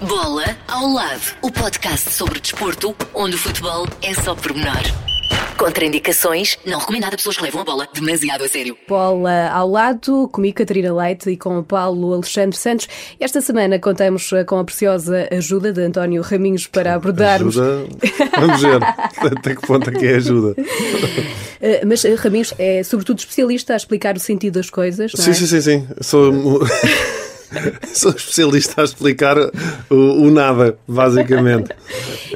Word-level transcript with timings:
Bola 0.00 0.44
ao 0.68 0.86
lado, 0.92 1.20
o 1.42 1.50
podcast 1.50 2.10
sobre 2.12 2.40
desporto, 2.40 2.94
onde 3.14 3.36
o 3.36 3.38
futebol 3.38 3.86
é 4.02 4.12
só 4.14 4.34
pormenor. 4.34 4.82
Contraindicações, 5.56 6.58
não 6.66 6.78
recomendado 6.78 7.14
a 7.14 7.16
pessoas 7.16 7.36
que 7.36 7.42
levam 7.44 7.62
a 7.62 7.64
bola 7.64 7.88
demasiado 7.94 8.44
a 8.44 8.48
sério. 8.48 8.76
Bola 8.88 9.48
ao 9.50 9.68
lado, 9.70 10.28
comigo 10.28 10.56
Catarina 10.56 10.92
Leite 10.92 11.30
e 11.30 11.36
com 11.36 11.58
o 11.58 11.62
Paulo 11.64 12.12
Alexandre 12.12 12.56
Santos. 12.58 12.88
Esta 13.18 13.40
semana 13.40 13.78
contamos 13.78 14.28
com 14.46 14.58
a 14.58 14.64
preciosa 14.64 15.28
ajuda 15.30 15.72
de 15.72 15.80
António 15.80 16.22
Raminhos 16.22 16.66
para 16.66 16.94
abordarmos. 16.94 17.56
Ajuda, 17.58 17.86
vamos 18.38 18.60
ver 18.60 18.82
até 19.38 19.54
que 19.54 19.66
ponto 19.66 19.88
é 19.88 19.92
que 19.92 20.06
é 20.06 20.16
ajuda. 20.16 20.54
Eh, 21.66 21.82
Mas 21.86 22.04
eh, 22.04 22.14
Raminhos 22.14 22.52
é 22.58 22.82
sobretudo 22.82 23.20
especialista 23.20 23.72
a 23.72 23.76
explicar 23.76 24.14
o 24.16 24.20
sentido 24.20 24.54
das 24.54 24.68
coisas. 24.68 25.12
não 25.14 25.24
Sim, 25.24 25.30
é? 25.30 25.34
sim, 25.34 25.46
sim, 25.46 25.60
sim. 25.62 25.86
Sou, 26.02 26.30
sou 27.92 28.10
especialista 28.10 28.80
a 28.80 28.84
explicar 28.84 29.36
o, 29.90 29.94
o 29.94 30.30
nada, 30.30 30.76
basicamente. 30.86 31.70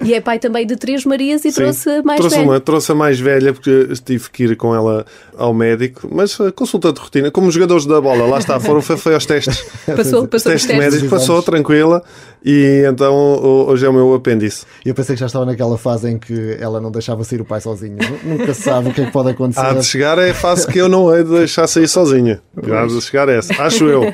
E 0.02 0.14
é 0.14 0.20
pai 0.20 0.38
também 0.38 0.66
de 0.66 0.76
três 0.76 1.04
Marias 1.04 1.44
e 1.44 1.50
Sim. 1.50 1.62
trouxe 1.62 1.90
a 1.90 2.02
mais 2.02 2.18
trouxe 2.18 2.36
velha. 2.36 2.48
Uma, 2.48 2.60
trouxe 2.60 2.92
a 2.92 2.94
mais 2.94 3.18
velha 3.18 3.52
porque 3.52 3.88
tive 4.04 4.30
que 4.30 4.44
ir 4.44 4.56
com 4.56 4.74
ela 4.74 5.04
ao 5.36 5.52
médico, 5.54 6.08
mas 6.10 6.38
uh, 6.40 6.52
consulta 6.52 6.92
de 6.92 7.00
rotina, 7.00 7.30
como 7.30 7.48
os 7.48 7.54
jogadores 7.54 7.86
da 7.86 8.00
bola, 8.00 8.26
lá 8.26 8.38
está, 8.38 8.58
foram 8.58 8.82
foi, 8.82 8.96
foi 8.96 9.14
aos 9.14 9.26
testes. 9.26 9.64
Passou, 9.86 10.26
passou 10.26 10.52
os 10.52 10.62
Teste 10.62 10.68
testes. 10.68 10.76
médico, 10.76 11.08
passou 11.08 11.42
tranquila 11.42 12.02
e 12.44 12.84
então 12.88 13.14
ho- 13.14 13.66
hoje 13.70 13.84
é 13.84 13.88
o 13.88 13.92
meu 13.92 14.14
apêndice. 14.14 14.64
E 14.84 14.88
eu 14.88 14.94
pensei 14.94 15.14
que 15.14 15.20
já 15.20 15.26
estava 15.26 15.44
naquela 15.46 15.76
fase 15.78 16.08
em 16.10 16.18
que 16.18 16.56
ela 16.60 16.80
não 16.80 16.90
deixava 16.90 17.24
sair 17.24 17.40
o 17.40 17.44
pai 17.44 17.60
sozinho. 17.60 17.96
Nu- 17.96 18.36
Nunca 18.38 18.54
se 18.54 18.62
sabe 18.62 18.88
o 18.90 18.92
que 18.94 19.00
é 19.02 19.06
que 19.06 19.12
pode 19.12 19.30
acontecer. 19.30 19.60
Há 19.60 19.72
de 19.74 19.84
chegar 19.84 20.18
é 20.18 20.30
a 20.30 20.34
fase 20.34 20.66
que 20.66 20.78
eu 20.78 20.88
não 20.88 21.14
hei 21.14 21.24
de 21.24 21.30
deixar 21.30 21.66
sair 21.66 21.88
sozinha. 21.88 22.40
Há 22.56 22.86
de 22.86 23.00
chegar 23.00 23.28
essa, 23.28 23.52
acho 23.62 23.84
eu. 23.86 24.02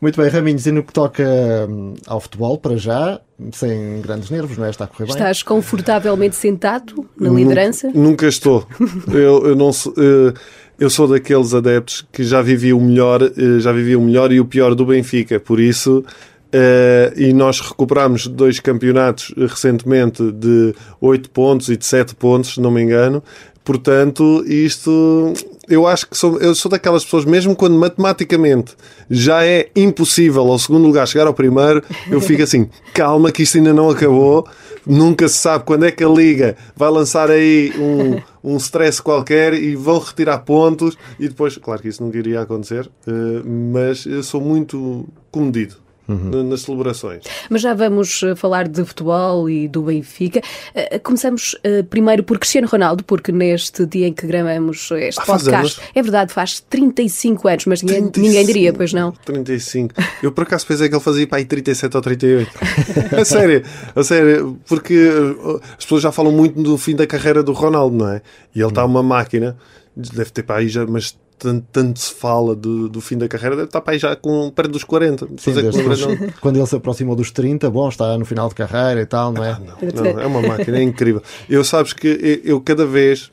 Muito 0.00 0.20
bem, 0.20 0.30
Raminhos, 0.30 0.64
e 0.64 0.70
no 0.70 0.84
que 0.84 0.92
toca 0.92 1.24
hum, 1.68 1.94
ao 2.06 2.20
futebol, 2.20 2.56
para 2.56 2.76
já, 2.76 3.20
sem 3.52 4.00
grandes 4.00 4.30
nervos, 4.30 4.56
não 4.56 4.64
é? 4.64 4.70
Está 4.70 4.84
a 4.84 4.86
correr 4.86 5.06
bem. 5.06 5.14
Estás 5.14 5.42
confortavelmente 5.42 6.36
sentado 6.36 7.04
na 7.18 7.28
Nunca- 7.28 7.40
liderança? 7.40 7.90
Nunca, 7.92 8.26
estou. 8.28 8.64
Eu, 9.08 9.44
eu 9.48 9.56
não 9.56 9.72
sou, 9.72 9.92
eh, 9.98 10.32
eu 10.78 10.88
sou 10.88 11.08
daqueles 11.08 11.52
adeptos 11.52 12.06
que 12.12 12.22
já 12.22 12.40
vivi 12.40 12.72
o 12.72 12.80
melhor, 12.80 13.22
eh, 13.24 13.58
já 13.58 13.72
vivi 13.72 13.96
o 13.96 14.00
melhor 14.00 14.30
e 14.30 14.38
o 14.38 14.44
pior 14.44 14.72
do 14.76 14.86
Benfica. 14.86 15.40
Por 15.40 15.58
isso, 15.58 16.04
eh, 16.52 17.12
e 17.16 17.32
nós 17.32 17.60
recuperámos 17.60 18.26
dois 18.26 18.58
campeonatos 18.60 19.34
eh, 19.36 19.46
recentemente 19.46 20.32
de 20.32 20.74
8 21.00 21.30
pontos 21.30 21.68
e 21.68 21.76
de 21.76 21.84
7 21.84 22.14
pontos, 22.14 22.54
se 22.54 22.60
não 22.60 22.70
me 22.70 22.82
engano. 22.82 23.22
Portanto, 23.64 24.42
isto 24.46 25.34
eu 25.68 25.86
acho 25.86 26.08
que 26.08 26.16
sou, 26.16 26.38
eu 26.38 26.54
sou 26.54 26.70
daquelas 26.70 27.04
pessoas, 27.04 27.26
mesmo 27.26 27.54
quando 27.54 27.74
matematicamente 27.78 28.74
já 29.10 29.44
é 29.44 29.68
impossível 29.76 30.50
ao 30.50 30.58
segundo 30.58 30.86
lugar 30.86 31.06
chegar 31.06 31.26
ao 31.26 31.34
primeiro, 31.34 31.82
eu 32.10 32.20
fico 32.20 32.42
assim, 32.42 32.70
calma 32.94 33.30
que 33.30 33.42
isto 33.42 33.58
ainda 33.58 33.74
não 33.74 33.90
acabou, 33.90 34.46
nunca 34.86 35.28
se 35.28 35.36
sabe 35.36 35.64
quando 35.64 35.84
é 35.84 35.90
que 35.90 36.02
a 36.02 36.08
Liga 36.08 36.56
vai 36.74 36.90
lançar 36.90 37.30
aí 37.30 37.74
um, 37.78 38.52
um 38.54 38.56
stress 38.56 39.02
qualquer 39.02 39.52
e 39.52 39.76
vão 39.76 39.98
retirar 39.98 40.38
pontos 40.38 40.96
e 41.20 41.28
depois, 41.28 41.58
claro 41.58 41.82
que 41.82 41.88
isso 41.88 42.02
nunca 42.02 42.16
iria 42.16 42.40
acontecer, 42.40 42.90
eh, 43.06 43.42
mas 43.44 44.06
eu 44.06 44.22
sou 44.22 44.40
muito 44.40 45.06
comedido 45.30 45.87
na- 46.08 46.42
nas 46.42 46.62
celebrações. 46.62 47.22
Mas 47.50 47.60
já 47.62 47.74
vamos 47.74 48.22
eh, 48.22 48.34
falar 48.34 48.66
de 48.66 48.84
futebol 48.84 49.48
e 49.50 49.68
do 49.68 49.82
Benfica. 49.82 50.40
Eh, 50.74 50.98
Começamos 50.98 51.54
eh, 51.62 51.82
primeiro 51.82 52.22
por 52.22 52.38
Cristiano 52.38 52.66
Ronaldo, 52.66 53.04
porque 53.04 53.30
neste 53.30 53.84
dia 53.86 54.08
em 54.08 54.12
que 54.12 54.26
gravamos 54.26 54.90
este 54.92 55.20
Ah, 55.20 55.24
podcast, 55.26 55.80
é 55.94 56.02
verdade, 56.02 56.32
faz 56.32 56.60
35 56.60 57.46
anos, 57.48 57.66
mas 57.66 57.82
ninguém, 57.82 58.08
35. 58.08 58.26
ninguém 58.26 58.46
diria, 58.46 58.72
pois 58.72 58.92
não. 58.92 59.12
35. 59.12 59.94
Eu 60.22 60.32
por 60.32 60.42
acaso 60.44 60.66
pensei 60.66 60.88
que 60.88 60.94
ele 60.94 61.02
fazia 61.02 61.26
para 61.26 61.38
aí 61.38 61.44
37 61.44 61.94
ou 61.96 62.02
38. 62.02 62.50
a 63.20 63.24
sério, 63.24 63.62
a 63.94 64.02
sério, 64.02 64.58
porque 64.66 65.10
as 65.78 65.84
pessoas 65.84 66.02
já 66.02 66.10
falam 66.12 66.32
muito 66.32 66.60
do 66.62 66.76
fim 66.78 66.96
da 66.96 67.06
carreira 67.06 67.42
do 67.42 67.52
Ronaldo, 67.52 67.96
não 67.96 68.08
é? 68.10 68.22
E 68.54 68.60
ele 68.60 68.68
está 68.68 68.84
uma 68.84 69.02
máquina, 69.02 69.56
deve 69.96 70.30
ter 70.30 70.42
para 70.42 70.56
aí 70.60 70.68
já, 70.68 70.86
mas 70.86 71.16
tanto, 71.38 71.66
tanto 71.72 71.98
se 71.98 72.12
fala 72.12 72.54
do, 72.54 72.88
do 72.88 73.00
fim 73.00 73.16
da 73.16 73.28
carreira, 73.28 73.56
deve 73.56 73.68
estar 73.68 73.80
para 73.80 73.94
aí 73.94 73.98
já 73.98 74.14
com 74.16 74.50
perto 74.50 74.72
dos 74.72 74.84
40. 74.84 75.28
Sim, 75.38 75.52
não? 75.52 76.32
quando 76.40 76.56
ele 76.56 76.66
se 76.66 76.76
aproximou 76.76 77.14
dos 77.14 77.30
30, 77.30 77.70
bom, 77.70 77.88
está 77.88 78.16
no 78.18 78.24
final 78.24 78.48
de 78.48 78.54
carreira 78.54 79.00
e 79.00 79.06
tal, 79.06 79.32
não 79.32 79.44
é? 79.44 79.58
Não, 79.94 80.20
é 80.20 80.26
uma 80.26 80.42
máquina, 80.42 80.78
é 80.78 80.82
incrível. 80.82 81.22
Eu 81.48 81.62
sabes 81.64 81.92
que 81.92 82.42
eu, 82.44 82.52
eu 82.52 82.60
cada 82.60 82.84
vez, 82.84 83.30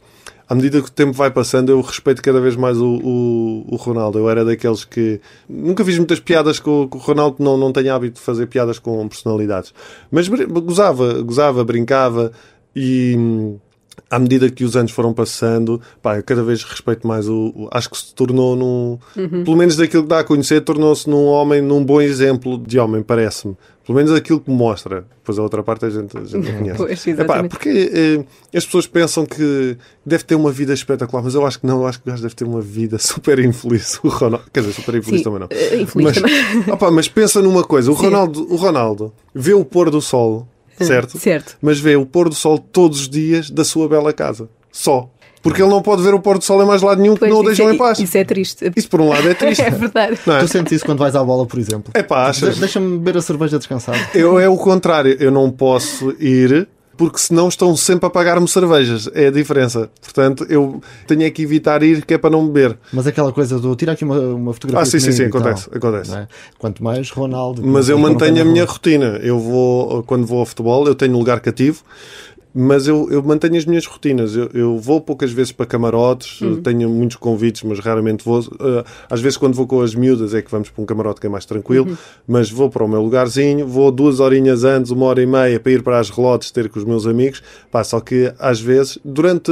à 0.47 0.53
medida 0.53 0.81
que 0.81 0.87
o 0.87 0.91
tempo 0.91 1.13
vai 1.13 1.31
passando, 1.31 1.69
eu 1.69 1.81
respeito 1.81 2.21
cada 2.21 2.39
vez 2.39 2.55
mais 2.55 2.77
o, 2.77 2.99
o, 3.03 3.65
o 3.69 3.75
Ronaldo. 3.75 4.19
Eu 4.19 4.29
era 4.29 4.45
daqueles 4.45 4.85
que 4.85 5.19
nunca 5.49 5.83
fiz 5.83 5.97
muitas 5.97 6.19
piadas 6.19 6.59
com, 6.59 6.87
com 6.87 6.97
o 6.97 7.01
Ronaldo, 7.01 7.37
não, 7.39 7.57
não 7.57 7.73
tenho 7.73 7.93
hábito 7.93 8.15
de 8.15 8.21
fazer 8.21 8.45
piadas 8.47 8.79
com 8.79 9.07
personalidades. 9.07 9.73
Mas 10.11 10.27
gozava, 10.27 11.21
gozava, 11.21 11.63
brincava 11.63 12.31
e. 12.75 13.57
À 14.09 14.19
medida 14.19 14.49
que 14.49 14.63
os 14.63 14.75
anos 14.77 14.91
foram 14.91 15.13
passando, 15.13 15.81
pá, 16.01 16.17
eu 16.17 16.23
cada 16.23 16.43
vez 16.43 16.63
respeito 16.63 17.07
mais 17.07 17.27
o. 17.27 17.51
o- 17.55 17.67
acho 17.71 17.89
que 17.89 17.97
se 17.97 18.13
tornou 18.13 18.55
num. 18.55 18.97
Pelo 19.43 19.55
menos 19.57 19.75
daquilo 19.75 20.03
que 20.03 20.09
dá 20.09 20.19
a 20.19 20.23
conhecer, 20.23 20.61
tornou-se 20.61 21.09
num 21.09 21.25
homem, 21.25 21.61
num 21.61 21.83
bom 21.83 21.99
exemplo 22.01 22.57
de 22.57 22.77
homem, 22.79 23.01
parece-me. 23.01 23.55
Pelo 23.85 23.97
menos 23.97 24.11
aquilo 24.13 24.39
que 24.39 24.49
mostra. 24.49 25.05
Depois 25.17 25.37
a 25.37 25.43
outra 25.43 25.61
parte 25.61 25.85
a 25.85 25.89
gente, 25.89 26.17
a 26.17 26.23
gente 26.23 26.49
não 26.49 26.53
conhece. 26.57 26.77
Pois, 26.77 27.07
Epá, 27.07 27.43
porque 27.43 27.69
eh, 27.93 28.57
as 28.57 28.65
pessoas 28.65 28.87
pensam 28.87 29.25
que 29.25 29.77
deve 30.05 30.23
ter 30.23 30.33
uma 30.35 30.51
vida 30.51 30.73
espetacular, 30.73 31.21
mas 31.23 31.35
eu 31.35 31.45
acho 31.45 31.59
que 31.59 31.67
não, 31.67 31.81
eu 31.81 31.87
acho 31.87 32.01
que 32.01 32.07
o 32.07 32.11
gajo 32.11 32.23
deve 32.23 32.33
ter 32.35 32.45
uma 32.45 32.61
vida 32.61 32.97
super 32.99 33.37
infeliz. 33.39 33.99
O 34.03 34.07
Ronaldo, 34.09 34.45
quer 34.51 34.61
dizer, 34.61 34.73
super 34.73 34.95
infeliz 34.95 35.19
Sim, 35.19 35.23
também 35.23 35.39
não. 35.39 35.47
eh, 35.51 35.81
infeliz 35.81 36.05
mas, 36.05 36.15
também. 36.15 36.73
Opá, 36.73 36.89
mas 36.91 37.07
pensa 37.07 37.41
numa 37.41 37.63
coisa: 37.63 37.91
o 37.91 37.95
Sim. 37.95 38.05
Ronaldo, 38.05 38.51
o 38.51 38.55
Ronaldo 38.55 39.13
vê 39.33 39.53
o 39.53 39.63
pôr 39.63 39.89
do 39.91 40.01
sol, 40.01 40.47
certo? 40.79 41.17
Certo. 41.19 41.57
Mas 41.61 41.79
vê 41.79 41.95
o 41.95 42.05
pôr 42.05 42.29
do 42.29 42.35
sol 42.35 42.57
todos 42.57 43.01
os 43.01 43.09
dias 43.09 43.49
da 43.49 43.63
sua 43.63 43.87
bela 43.87 44.11
casa. 44.11 44.49
Só. 44.71 45.09
Porque 45.41 45.61
ele 45.61 45.69
não 45.69 45.79
pode 45.79 46.01
ver 46.01 46.11
o 46.11 46.19
pôr 46.19 46.39
do 46.39 46.43
sol 46.43 46.63
em 46.63 46.65
mais 46.65 46.81
lado 46.81 46.99
nenhum, 46.99 47.15
Pois, 47.15 47.29
não 47.31 47.41
o 47.41 47.43
deixam 47.43 47.69
é- 47.69 47.75
em 47.75 47.77
paz. 47.77 47.99
Isso 47.99 48.17
é 48.17 48.23
triste. 48.23 48.71
Isso 48.75 48.89
por 48.89 48.99
um 48.99 49.09
lado 49.09 49.29
é 49.29 49.33
triste. 49.35 49.61
É 49.61 49.69
verdade. 49.69 50.17
Não 50.25 50.37
é? 50.37 50.39
Tu 50.39 50.47
sentes 50.47 50.71
isso 50.73 50.85
quando 50.85 50.97
vais 50.97 51.15
à 51.15 51.23
bola, 51.23 51.45
por 51.45 51.59
exemplo? 51.59 51.91
É 51.93 52.01
pá, 52.01 52.27
achas? 52.29 52.55
De- 52.55 52.59
Deixa-me 52.61 52.97
beber 52.97 53.17
a 53.17 53.21
cerveja 53.21 53.59
descansado. 53.59 53.99
Eu 54.15 54.39
é 54.39 54.49
o 54.49 54.57
contrário, 54.57 55.15
eu 55.19 55.29
não 55.29 55.51
posso 55.51 56.15
ir 56.19 56.67
porque 56.97 57.17
senão 57.17 57.47
estão 57.47 57.75
sempre 57.75 58.05
a 58.05 58.09
pagar-me 58.09 58.47
cervejas. 58.47 59.09
É 59.13 59.27
a 59.27 59.31
diferença. 59.31 59.89
Portanto, 60.01 60.45
eu 60.49 60.81
tenho 61.07 61.23
é 61.23 61.29
que 61.29 61.41
evitar 61.41 61.83
ir 61.83 62.05
que 62.05 62.13
é 62.13 62.17
para 62.17 62.29
não 62.29 62.47
beber. 62.47 62.77
Mas 62.91 63.07
aquela 63.07 63.31
coisa 63.31 63.59
do 63.59 63.75
tira 63.75 63.93
aqui 63.93 64.03
uma, 64.03 64.19
uma 64.19 64.53
fotografia. 64.53 64.81
Ah, 64.81 64.85
sim, 64.85 64.99
sim, 64.99 65.11
sim, 65.11 65.23
e 65.23 65.29
tal, 65.29 65.41
acontece, 65.41 65.69
acontece. 65.73 66.15
é? 66.15 66.27
Quanto 66.57 66.83
mais 66.83 67.09
Ronaldo. 67.09 67.61
Mas 67.65 67.89
eu 67.89 67.97
mantenho 67.97 68.41
a 68.41 68.45
minha 68.45 68.65
rotina. 68.65 69.19
Eu 69.21 69.39
vou, 69.39 70.03
quando 70.03 70.25
vou 70.25 70.39
ao 70.39 70.45
futebol, 70.45 70.87
eu 70.87 70.95
tenho 70.95 71.17
lugar 71.17 71.39
cativo. 71.39 71.83
Mas 72.57 72.87
eu, 72.87 73.11
eu 73.11 73.21
mantenho 73.21 73.57
as 73.57 73.65
minhas 73.65 73.85
rotinas. 73.85 74.33
Eu, 74.33 74.49
eu 74.53 74.77
vou 74.77 75.01
poucas 75.01 75.33
vezes 75.33 75.51
para 75.51 75.65
camarotes, 75.65 76.39
tenho 76.63 76.89
muitos 76.89 77.17
convites, 77.17 77.63
mas 77.63 77.79
raramente 77.79 78.23
vou. 78.23 78.39
Uh, 78.39 78.85
Às 79.09 79.19
vezes, 79.19 79.37
quando 79.37 79.53
vou 79.53 79.67
com 79.67 79.81
as 79.81 79.93
miúdas, 79.93 80.33
é 80.33 80.41
que 80.41 80.49
vamos 80.49 80.69
para 80.69 80.81
um 80.81 80.85
camarote 80.85 81.19
que 81.19 81.27
é 81.27 81.29
mais 81.29 81.45
tranquilo. 81.45 81.97
Mas 82.25 82.49
vou 82.49 82.69
para 82.69 82.85
o 82.85 82.87
meu 82.87 83.01
lugarzinho, 83.01 83.67
vou 83.67 83.91
duas 83.91 84.21
horinhas 84.21 84.63
antes, 84.63 84.89
uma 84.89 85.05
hora 85.05 85.21
e 85.21 85.25
meia, 85.25 85.59
para 85.59 85.71
ir 85.73 85.83
para 85.83 85.99
as 85.99 86.09
relotes 86.09 86.49
ter 86.49 86.69
com 86.69 86.79
os 86.79 86.85
meus 86.85 87.05
amigos. 87.05 87.43
Pá, 87.69 87.83
só 87.83 87.99
que 87.99 88.33
às 88.39 88.61
vezes, 88.61 88.97
durante 89.03 89.51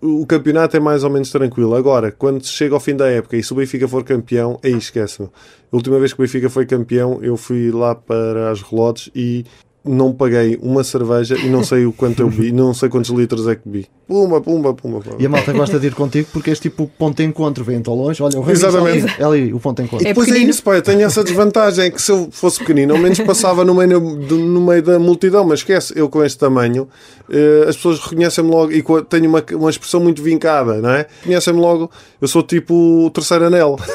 o 0.00 0.26
campeonato 0.26 0.76
é 0.76 0.80
mais 0.80 1.04
ou 1.04 1.10
menos 1.10 1.30
tranquilo. 1.30 1.74
Agora, 1.74 2.12
quando 2.12 2.44
chega 2.44 2.74
ao 2.74 2.80
fim 2.80 2.94
da 2.94 3.08
época 3.08 3.36
e 3.36 3.42
se 3.42 3.52
o 3.52 3.56
Benfica 3.56 3.88
for 3.88 4.04
campeão, 4.04 4.58
aí 4.62 4.72
esquece-me. 4.72 5.28
A 5.72 5.76
última 5.76 5.98
vez 5.98 6.12
que 6.12 6.20
o 6.20 6.22
Benfica 6.22 6.50
foi 6.50 6.66
campeão, 6.66 7.18
eu 7.22 7.36
fui 7.36 7.70
lá 7.70 7.94
para 7.94 8.50
as 8.50 8.60
relotes 8.60 9.10
e 9.14 9.44
não 9.86 10.12
paguei 10.12 10.58
uma 10.62 10.82
cerveja 10.84 11.36
e 11.36 11.48
não 11.48 11.62
sei 11.64 11.86
o 11.86 11.92
quanto 11.92 12.20
eu 12.20 12.28
bi, 12.28 12.52
não 12.52 12.72
sei 12.74 12.88
quantos 12.88 13.10
litros 13.10 13.46
é 13.48 13.54
que 13.54 13.68
bi. 13.68 13.86
Pumba, 14.06 14.40
pumba, 14.40 14.72
pumba. 14.72 15.00
pumba. 15.00 15.16
E 15.18 15.26
a 15.26 15.28
malta 15.28 15.52
gosta 15.52 15.80
de 15.80 15.88
ir 15.88 15.94
contigo 15.94 16.28
porque 16.32 16.50
és 16.50 16.60
tipo 16.60 16.84
o 16.84 16.86
ponto 16.86 17.16
de 17.16 17.24
encontro. 17.24 17.64
Vem 17.64 17.80
tão 17.82 17.94
longe, 17.94 18.22
olha, 18.22 18.38
o 18.38 18.40
Raminhos 18.40 18.62
Exatamente. 18.62 19.20
é 19.20 19.24
ali, 19.24 19.52
o 19.52 19.58
ponto 19.58 19.78
de 19.82 19.88
encontro. 19.88 20.06
É 20.06 20.14
Pois 20.14 20.28
é 20.28 20.30
pequenino. 20.30 20.50
isso, 20.50 20.62
pá, 20.62 20.76
eu 20.76 20.82
tenho 20.82 21.02
essa 21.02 21.24
desvantagem, 21.24 21.86
é 21.86 21.90
que 21.90 22.00
se 22.00 22.12
eu 22.12 22.28
fosse 22.30 22.58
pequenino, 22.60 22.94
ao 22.94 23.00
menos 23.00 23.18
passava 23.20 23.64
no 23.64 23.74
meio, 23.74 23.98
no 24.00 24.60
meio 24.60 24.82
da 24.82 24.98
multidão, 25.00 25.44
mas 25.44 25.58
esquece, 25.58 25.92
eu 25.96 26.08
com 26.08 26.22
este 26.24 26.38
tamanho, 26.38 26.86
eh, 27.28 27.66
as 27.68 27.74
pessoas 27.76 27.98
reconhecem-me 27.98 28.48
logo, 28.50 28.70
e 28.72 28.84
tenho 29.08 29.28
uma, 29.28 29.44
uma 29.54 29.70
expressão 29.70 29.98
muito 29.98 30.22
vincada, 30.22 30.74
não 30.80 30.90
é? 30.90 31.06
Reconhecem-me 31.22 31.58
logo, 31.60 31.90
eu 32.20 32.28
sou 32.28 32.44
tipo 32.44 32.74
o 33.06 33.10
terceiro 33.10 33.46
anel. 33.46 33.76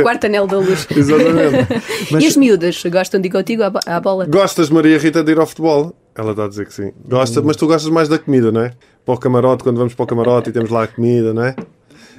O 0.00 0.02
quarto 0.02 0.26
anel 0.26 0.46
da 0.46 0.58
luz. 0.58 0.86
Exatamente. 0.94 1.80
E 2.20 2.26
as 2.26 2.36
miúdas 2.36 2.82
gostam 2.90 3.20
de 3.20 3.28
ir 3.28 3.30
contigo 3.30 3.62
à, 3.62 3.70
bo- 3.70 3.78
à 3.86 4.00
bola? 4.26 4.42
Gostas, 4.42 4.70
Maria 4.70 4.98
Rita, 4.98 5.22
de 5.22 5.32
ir 5.32 5.38
ao 5.38 5.46
futebol? 5.46 5.94
Ela 6.14 6.32
está 6.32 6.44
a 6.44 6.48
dizer 6.48 6.66
que 6.66 6.74
sim. 6.74 6.92
Gosta, 7.08 7.40
mas 7.42 7.56
tu 7.56 7.66
gostas 7.66 7.90
mais 7.90 8.08
da 8.08 8.18
comida, 8.18 8.50
não 8.52 8.62
é? 8.62 8.72
Para 9.04 9.14
o 9.14 9.18
camarote, 9.18 9.62
quando 9.62 9.78
vamos 9.78 9.94
para 9.94 10.04
o 10.04 10.06
camarote 10.06 10.50
e 10.50 10.52
temos 10.52 10.70
lá 10.70 10.84
a 10.84 10.86
comida, 10.86 11.32
não 11.32 11.44
é? 11.44 11.54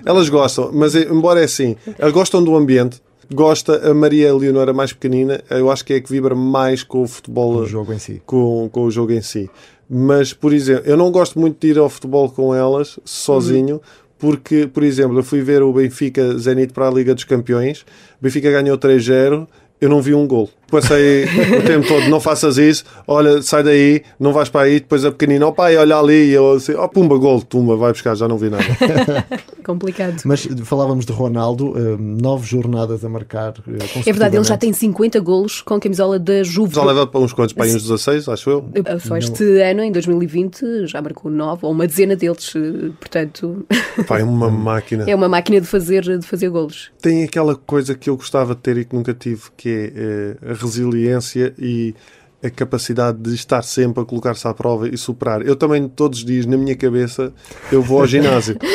Elas 0.05 0.29
gostam, 0.29 0.71
mas 0.73 0.95
eh, 0.95 1.07
embora 1.11 1.41
é 1.41 1.43
assim, 1.43 1.75
elas 1.99 2.13
gostam 2.13 2.43
do 2.43 2.55
ambiente. 2.55 3.01
Gosta, 3.33 3.89
a 3.89 3.93
Maria 3.93 4.33
Leonora 4.33 4.73
mais 4.73 4.91
pequenina, 4.91 5.41
eu 5.49 5.71
acho 5.71 5.85
que 5.85 5.93
é 5.93 5.97
a 5.97 6.01
que 6.01 6.11
vibra 6.11 6.35
mais 6.35 6.83
com 6.83 7.03
o 7.03 7.07
futebol, 7.07 7.55
O 7.57 7.65
jogo 7.65 7.93
em 7.93 7.99
si. 7.99 8.21
com, 8.25 8.67
com 8.71 8.83
o 8.85 8.91
jogo 8.91 9.11
em 9.13 9.21
si. 9.21 9.49
Mas, 9.89 10.33
por 10.33 10.51
exemplo, 10.53 10.83
eu 10.85 10.97
não 10.97 11.11
gosto 11.11 11.39
muito 11.39 11.59
de 11.59 11.71
ir 11.71 11.77
ao 11.77 11.89
futebol 11.89 12.29
com 12.29 12.53
elas, 12.55 12.99
sozinho, 13.05 13.79
porque, 14.17 14.67
por 14.67 14.83
exemplo, 14.83 15.17
eu 15.19 15.23
fui 15.23 15.41
ver 15.41 15.61
o 15.61 15.71
Benfica 15.71 16.37
Zenit 16.37 16.73
para 16.73 16.87
a 16.87 16.91
Liga 16.91 17.13
dos 17.13 17.23
Campeões, 17.23 17.81
o 18.19 18.23
Benfica 18.23 18.51
ganhou 18.51 18.77
3-0, 18.77 19.47
eu 19.79 19.89
não 19.89 20.01
vi 20.01 20.13
um 20.13 20.27
gol. 20.27 20.49
Passei 20.71 21.25
o 21.25 21.63
tempo 21.65 21.85
todo, 21.87 22.07
não 22.09 22.19
faças 22.19 22.57
isso, 22.57 22.83
olha, 23.05 23.41
sai 23.41 23.61
daí, 23.61 24.03
não 24.19 24.31
vais 24.31 24.47
para 24.49 24.61
aí, 24.61 24.79
depois 24.79 25.03
a 25.03 25.11
pequenina, 25.11 25.45
ó 25.47 25.51
pai, 25.51 25.75
olha 25.75 25.97
ali, 25.97 26.29
e 26.29 26.31
eu 26.31 26.53
assim, 26.53 26.73
ó 26.75 26.87
pumba, 26.87 27.17
gol, 27.17 27.41
tumba, 27.41 27.75
vai 27.75 27.91
buscar, 27.91 28.15
já 28.15 28.27
não 28.27 28.37
vi 28.37 28.49
nada. 28.49 28.63
Complicado. 29.63 30.21
Mas 30.25 30.47
falávamos 30.63 31.05
de 31.05 31.11
Ronaldo, 31.11 31.73
eh, 31.77 31.97
nove 31.99 32.47
jornadas 32.47 33.03
a 33.05 33.09
marcar. 33.09 33.53
eh, 33.67 33.99
É 34.05 34.11
verdade, 34.11 34.35
ele 34.37 34.43
já 34.43 34.57
tem 34.57 34.71
50 34.73 35.19
golos 35.19 35.61
com 35.61 35.75
a 35.75 35.79
camisola 35.79 36.17
da 36.17 36.41
Juve. 36.43 36.73
Já 36.73 36.83
leva 36.83 37.05
para 37.05 37.19
uns 37.19 37.33
quantos, 37.33 37.53
para 37.53 37.65
aí 37.65 37.75
uns 37.75 37.83
16, 37.83 38.27
acho 38.29 38.49
eu. 38.49 38.65
Só 39.05 39.17
este 39.17 39.43
ano, 39.61 39.83
em 39.83 39.91
2020, 39.91 40.87
já 40.87 41.01
marcou 41.01 41.29
nove, 41.31 41.65
ou 41.65 41.71
uma 41.71 41.85
dezena 41.85 42.15
deles. 42.15 42.53
eh, 42.55 42.91
Portanto, 42.99 43.65
Pá, 44.07 44.19
é 44.19 44.23
uma 44.23 44.49
máquina. 44.49 45.03
é 45.07 45.15
uma 45.15 45.29
máquina 45.29 45.59
de 45.61 45.67
fazer, 45.67 46.01
de 46.17 46.25
fazer 46.25 46.49
golos. 46.49 46.91
Tem 47.01 47.23
aquela 47.23 47.55
coisa 47.55 47.93
que 47.95 48.09
eu 48.09 48.15
gostava 48.17 48.55
de 48.55 48.61
ter 48.61 48.77
e 48.77 48.85
que 48.85 48.95
nunca 48.95 49.13
tive, 49.13 49.41
que 49.55 49.69
é 49.69 49.93
eh, 49.95 50.51
a 50.51 50.53
resiliência 50.61 51.53
e 51.57 51.95
a 52.43 52.49
capacidade 52.49 53.17
de 53.19 53.33
estar 53.35 53.61
sempre 53.63 54.01
a 54.01 54.05
colocar-se 54.05 54.47
à 54.47 54.53
prova 54.53 54.87
e 54.87 54.97
superar. 54.97 55.45
Eu 55.45 55.55
também, 55.55 55.87
todos 55.87 56.19
os 56.19 56.25
dias, 56.25 56.45
na 56.45 56.57
minha 56.57 56.75
cabeça, 56.75 57.31
eu 57.71 57.81
vou 57.81 57.99
ao 58.01 58.07
ginásio. 58.07 58.57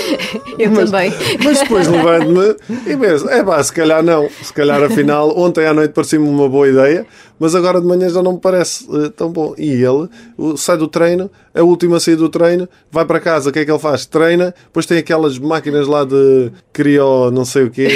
Eu 0.58 0.70
Mas- 0.70 0.90
também. 0.90 1.12
Mas 1.44 1.60
depois 1.60 1.86
levanto-me 1.86 2.56
e 2.86 2.96
penso, 2.96 3.28
é 3.28 3.42
pá, 3.44 3.62
se 3.62 3.72
calhar 3.72 4.02
não. 4.02 4.28
Se 4.42 4.52
calhar 4.52 4.82
afinal, 4.82 5.38
ontem 5.38 5.66
à 5.66 5.72
noite 5.72 5.92
parecia-me 5.92 6.26
uma 6.28 6.48
boa 6.48 6.68
ideia, 6.68 7.06
mas 7.38 7.54
agora 7.54 7.80
de 7.80 7.86
manhã 7.86 8.08
já 8.08 8.22
não 8.22 8.32
me 8.34 8.40
parece 8.40 8.86
eh, 8.92 9.10
tão 9.14 9.30
bom. 9.30 9.54
E 9.56 9.70
ele 9.82 10.08
sai 10.56 10.76
do 10.78 10.88
treino, 10.88 11.30
a 11.54 11.62
última 11.62 12.00
saída 12.00 12.22
do 12.22 12.28
treino, 12.28 12.68
vai 12.90 13.04
para 13.04 13.20
casa, 13.20 13.50
o 13.50 13.52
que 13.52 13.60
é 13.60 13.64
que 13.64 13.70
ele 13.70 13.78
faz? 13.78 14.06
Treina, 14.06 14.54
depois 14.66 14.86
tem 14.86 14.98
aquelas 14.98 15.38
máquinas 15.38 15.86
lá 15.86 16.04
de 16.04 16.50
criou 16.72 17.30
não 17.30 17.44
sei 17.44 17.64
o 17.64 17.70
quê, 17.70 17.88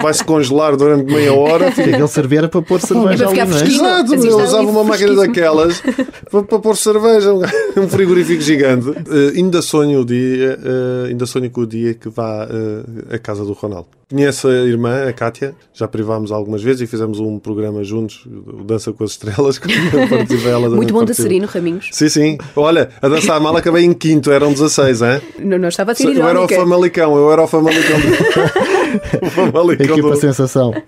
vai-se 0.00 0.24
congelar 0.24 0.76
durante 0.76 1.12
meia 1.12 1.32
hora. 1.34 1.68
O 1.68 1.72
que 1.72 1.80
é 1.82 1.84
que 1.84 1.94
ele 1.94 2.08
servia 2.08 2.38
era 2.40 2.48
para 2.48 2.62
pôr 2.62 2.80
cerveja 2.80 3.28
ali, 3.28 3.38
não 3.44 3.56
é? 3.58 3.62
Exato, 3.64 4.14
ele 4.14 4.28
usava 4.28 4.65
uma 4.70 4.84
máquina 4.84 5.14
daquelas 5.14 5.82
para, 6.30 6.42
para 6.42 6.58
pôr 6.58 6.76
cerveja, 6.76 7.32
um, 7.76 7.88
frigorífico 7.88 8.40
gigante. 8.40 8.90
Eh, 8.90 9.36
ainda 9.36 9.62
sonho 9.62 10.00
o 10.00 10.04
dia, 10.04 10.58
eh, 10.62 11.08
ainda 11.08 11.26
sonho 11.26 11.50
com 11.50 11.62
o 11.62 11.66
dia 11.66 11.94
que 11.94 12.08
vá 12.08 12.48
eh, 12.50 13.14
à 13.14 13.18
casa 13.18 13.44
do 13.44 13.52
Ronaldo. 13.52 13.88
Conheço 14.08 14.46
a 14.46 14.52
irmã, 14.52 15.08
a 15.08 15.12
Kátia, 15.12 15.54
já 15.74 15.88
privámos 15.88 16.30
algumas 16.30 16.62
vezes 16.62 16.82
e 16.82 16.86
fizemos 16.86 17.18
um 17.18 17.40
programa 17.40 17.82
juntos, 17.82 18.24
o 18.26 18.62
Dança 18.62 18.92
com 18.92 19.02
as 19.02 19.10
Estrelas, 19.12 19.58
que 19.58 19.68
participei 20.08 20.52
ela 20.52 20.68
Muito 20.70 20.94
bom 20.94 21.04
dançarino, 21.04 21.46
Raminhos. 21.46 21.88
Sim, 21.90 22.08
sim. 22.08 22.38
Olha, 22.54 22.90
a 23.02 23.08
dançar 23.08 23.40
mal 23.40 23.56
acabei 23.56 23.84
em 23.84 23.92
quinto, 23.92 24.30
eram 24.30 24.52
16, 24.52 25.02
hein? 25.02 25.20
Não, 25.40 25.58
não 25.58 25.68
estava 25.68 25.90
a 25.90 25.94
ser 25.94 26.16
Eu 26.16 26.28
era 26.28 26.40
o. 26.40 26.48
Famalicão, 26.48 27.16
eu 27.16 27.32
era 27.32 27.42
o 27.42 27.48
Famalicão. 27.48 27.96
o 29.64 29.72
Equipa 29.72 30.10
do- 30.10 30.16
sensação. 30.16 30.72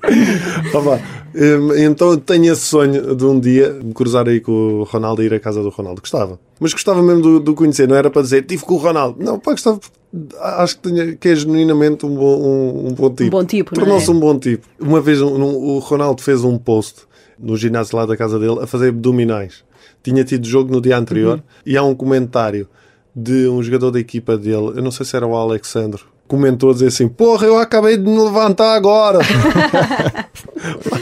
Então 1.78 2.16
tenho 2.16 2.52
esse 2.52 2.62
sonho 2.62 3.14
de 3.14 3.24
um 3.24 3.38
dia 3.38 3.72
me 3.72 3.92
cruzar 3.92 4.28
aí 4.28 4.40
com 4.40 4.50
o 4.52 4.82
Ronaldo 4.84 5.22
e 5.22 5.26
ir 5.26 5.34
à 5.34 5.40
casa 5.40 5.62
do 5.62 5.68
Ronaldo. 5.68 6.00
Gostava. 6.00 6.38
Mas 6.58 6.72
gostava 6.72 7.02
mesmo 7.02 7.22
do, 7.22 7.40
do 7.40 7.54
conhecer, 7.54 7.86
não 7.86 7.94
era 7.96 8.10
para 8.10 8.22
dizer 8.22 8.42
tive 8.44 8.64
com 8.64 8.74
o 8.74 8.78
Ronaldo. 8.78 9.22
Não, 9.22 9.38
pá, 9.38 9.52
gostava. 9.52 9.78
porque 9.78 9.96
Acho 10.40 10.76
que, 10.76 10.88
tenha- 10.90 11.14
que 11.16 11.28
é 11.28 11.34
genuinamente 11.36 12.06
um 12.06 12.14
bom, 12.14 12.40
um, 12.40 12.88
um 12.88 12.92
bom 12.94 13.10
tipo. 13.10 13.30
bom 13.30 13.44
tipo, 13.44 13.74
não 13.76 13.82
é? 13.82 13.84
Tornou-se 13.84 14.10
um 14.10 14.18
bom 14.18 14.38
tipo. 14.38 14.66
Uma 14.80 15.00
vez 15.00 15.20
um- 15.20 15.34
um- 15.36 15.56
o 15.76 15.78
Ronaldo 15.78 16.22
fez 16.22 16.42
um 16.44 16.56
post 16.58 17.02
no 17.38 17.56
ginásio 17.56 17.96
lá 17.96 18.06
da 18.06 18.16
casa 18.16 18.38
dele 18.38 18.58
a 18.62 18.66
fazer 18.66 18.88
abdominais. 18.88 19.62
Tinha 20.02 20.24
tido 20.24 20.46
jogo 20.46 20.72
no 20.72 20.80
dia 20.80 20.96
anterior 20.96 21.36
Uhum. 21.36 21.42
e 21.66 21.76
há 21.76 21.82
um 21.82 21.94
comentário 21.94 22.66
de 23.14 23.48
um 23.48 23.62
jogador 23.62 23.90
da 23.90 24.00
equipa 24.00 24.36
dele, 24.38 24.72
eu 24.76 24.82
não 24.82 24.90
sei 24.92 25.04
se 25.04 25.14
era 25.16 25.26
o 25.26 25.34
Alexandre, 25.36 26.00
comentou 26.28 26.70
a 26.70 26.72
dizer 26.74 26.86
assim: 26.88 27.08
Porra, 27.08 27.46
eu 27.46 27.58
acabei 27.58 27.96
de 27.96 28.04
me 28.08 28.18
levantar 28.18 28.74
agora. 28.74 29.18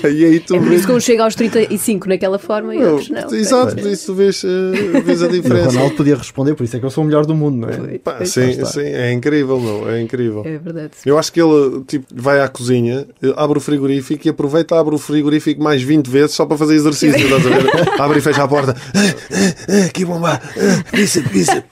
E 0.05 0.25
aí 0.25 0.40
tu 0.40 0.55
É 0.55 0.58
por 0.58 0.69
vês. 0.69 0.81
isso 0.81 0.87
que 0.87 0.93
um 0.93 1.00
chega 1.00 1.25
aos 1.25 1.34
35 1.34 2.08
naquela 2.08 2.38
forma 2.38 2.75
e 2.75 2.78
Meu, 2.78 2.93
outros 2.93 3.08
não. 3.11 3.32
Exato, 3.34 3.75
por 3.75 3.87
isso 3.90 4.06
tu 4.06 4.14
vês, 4.14 4.43
eh, 4.44 5.00
vês 5.00 5.23
a 5.23 5.26
E 5.26 5.28
o 5.28 5.32
diferença. 5.32 5.70
Ronaldo 5.70 5.94
podia 5.96 6.14
responder, 6.14 6.55
por 6.55 6.62
isso 6.64 6.76
é 6.76 6.78
que 6.81 6.84
eu 6.87 6.90
sou 6.90 7.02
o 7.02 7.06
melhor 7.06 7.25
do 7.26 7.34
mundo, 7.34 7.67
não 7.67 7.69
é? 7.70 7.99
Pá, 7.99 8.25
sim, 8.25 8.64
sim, 8.64 8.81
é 8.82 9.12
incrível, 9.12 9.58
meu, 9.58 9.88
é 9.90 10.00
incrível. 10.00 10.43
É 10.44 10.58
verdade. 10.58 10.90
Eu 11.05 11.19
acho 11.19 11.32
que 11.32 11.40
ele 11.40 11.82
tipo, 11.87 12.06
vai 12.14 12.40
à 12.40 12.49
cozinha, 12.49 13.06
eh, 13.23 13.32
abre 13.37 13.58
o 13.58 13.61
frigorífico 13.61 14.26
e 14.26 14.31
aproveita, 14.31 14.78
abre 14.78 14.94
o 14.94 14.99
frigorífico 14.99 15.61
mais 15.62 15.82
20 15.82 16.08
vezes 16.08 16.32
só 16.32 16.44
para 16.46 16.56
fazer 16.58 16.75
exercício. 16.75 17.19
estás 17.19 17.46
a 17.46 17.49
ver? 17.49 17.67
Abre 18.00 18.19
e 18.19 18.23
fecha 18.23 18.43
a 18.44 18.49
porta. 18.49 18.76
Ah, 18.94 19.14
ah, 19.87 19.88
Que 19.93 20.05
bomba! 20.05 20.40
Ah, 20.56 20.96
Bíceps, 20.96 21.31
bíceps. 21.32 21.64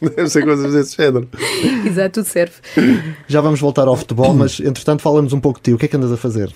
Deve 0.16 0.28
ser 0.28 0.44
coisas 0.44 0.72
desse 0.72 0.96
género. 0.96 1.28
Exato, 1.86 2.20
tudo 2.20 2.26
serve. 2.26 2.54
Já 3.28 3.40
vamos 3.40 3.60
voltar 3.60 3.86
ao 3.86 3.96
futebol, 3.96 4.32
mas 4.34 4.60
entretanto 4.60 5.02
fala-nos 5.02 5.32
um 5.32 5.40
pouco 5.40 5.58
de 5.58 5.64
ti. 5.64 5.74
O 5.74 5.78
que 5.78 5.84
é 5.84 5.88
que 5.88 5.96
andas 5.96 6.12
a 6.12 6.16
fazer? 6.16 6.52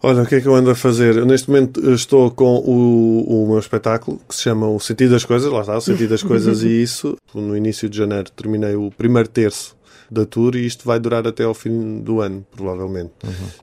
Olha, 0.00 0.22
o 0.22 0.26
que 0.26 0.36
é 0.36 0.40
que 0.40 0.46
eu 0.46 0.54
ando 0.54 0.70
a 0.70 0.76
fazer? 0.76 1.16
Eu, 1.16 1.26
neste 1.26 1.50
momento 1.50 1.90
estou 1.92 2.30
com 2.30 2.58
o, 2.58 3.44
o 3.44 3.48
meu 3.48 3.58
espetáculo 3.58 4.20
que 4.28 4.34
se 4.34 4.42
chama 4.42 4.68
O 4.68 4.78
Sentido 4.78 5.10
das 5.10 5.24
Coisas, 5.24 5.50
lá 5.50 5.60
está, 5.60 5.76
O 5.76 5.80
Sentido 5.80 6.10
das 6.10 6.22
Coisas 6.22 6.62
e 6.62 6.68
isso. 6.82 7.16
No 7.34 7.56
início 7.56 7.88
de 7.88 7.98
janeiro 7.98 8.30
terminei 8.30 8.76
o 8.76 8.92
primeiro 8.96 9.28
terço 9.28 9.76
da 10.10 10.24
tour 10.24 10.56
e 10.56 10.64
isto 10.64 10.86
vai 10.86 10.98
durar 10.98 11.26
até 11.26 11.44
ao 11.44 11.52
fim 11.52 12.00
do 12.00 12.20
ano, 12.20 12.46
provavelmente. 12.54 13.10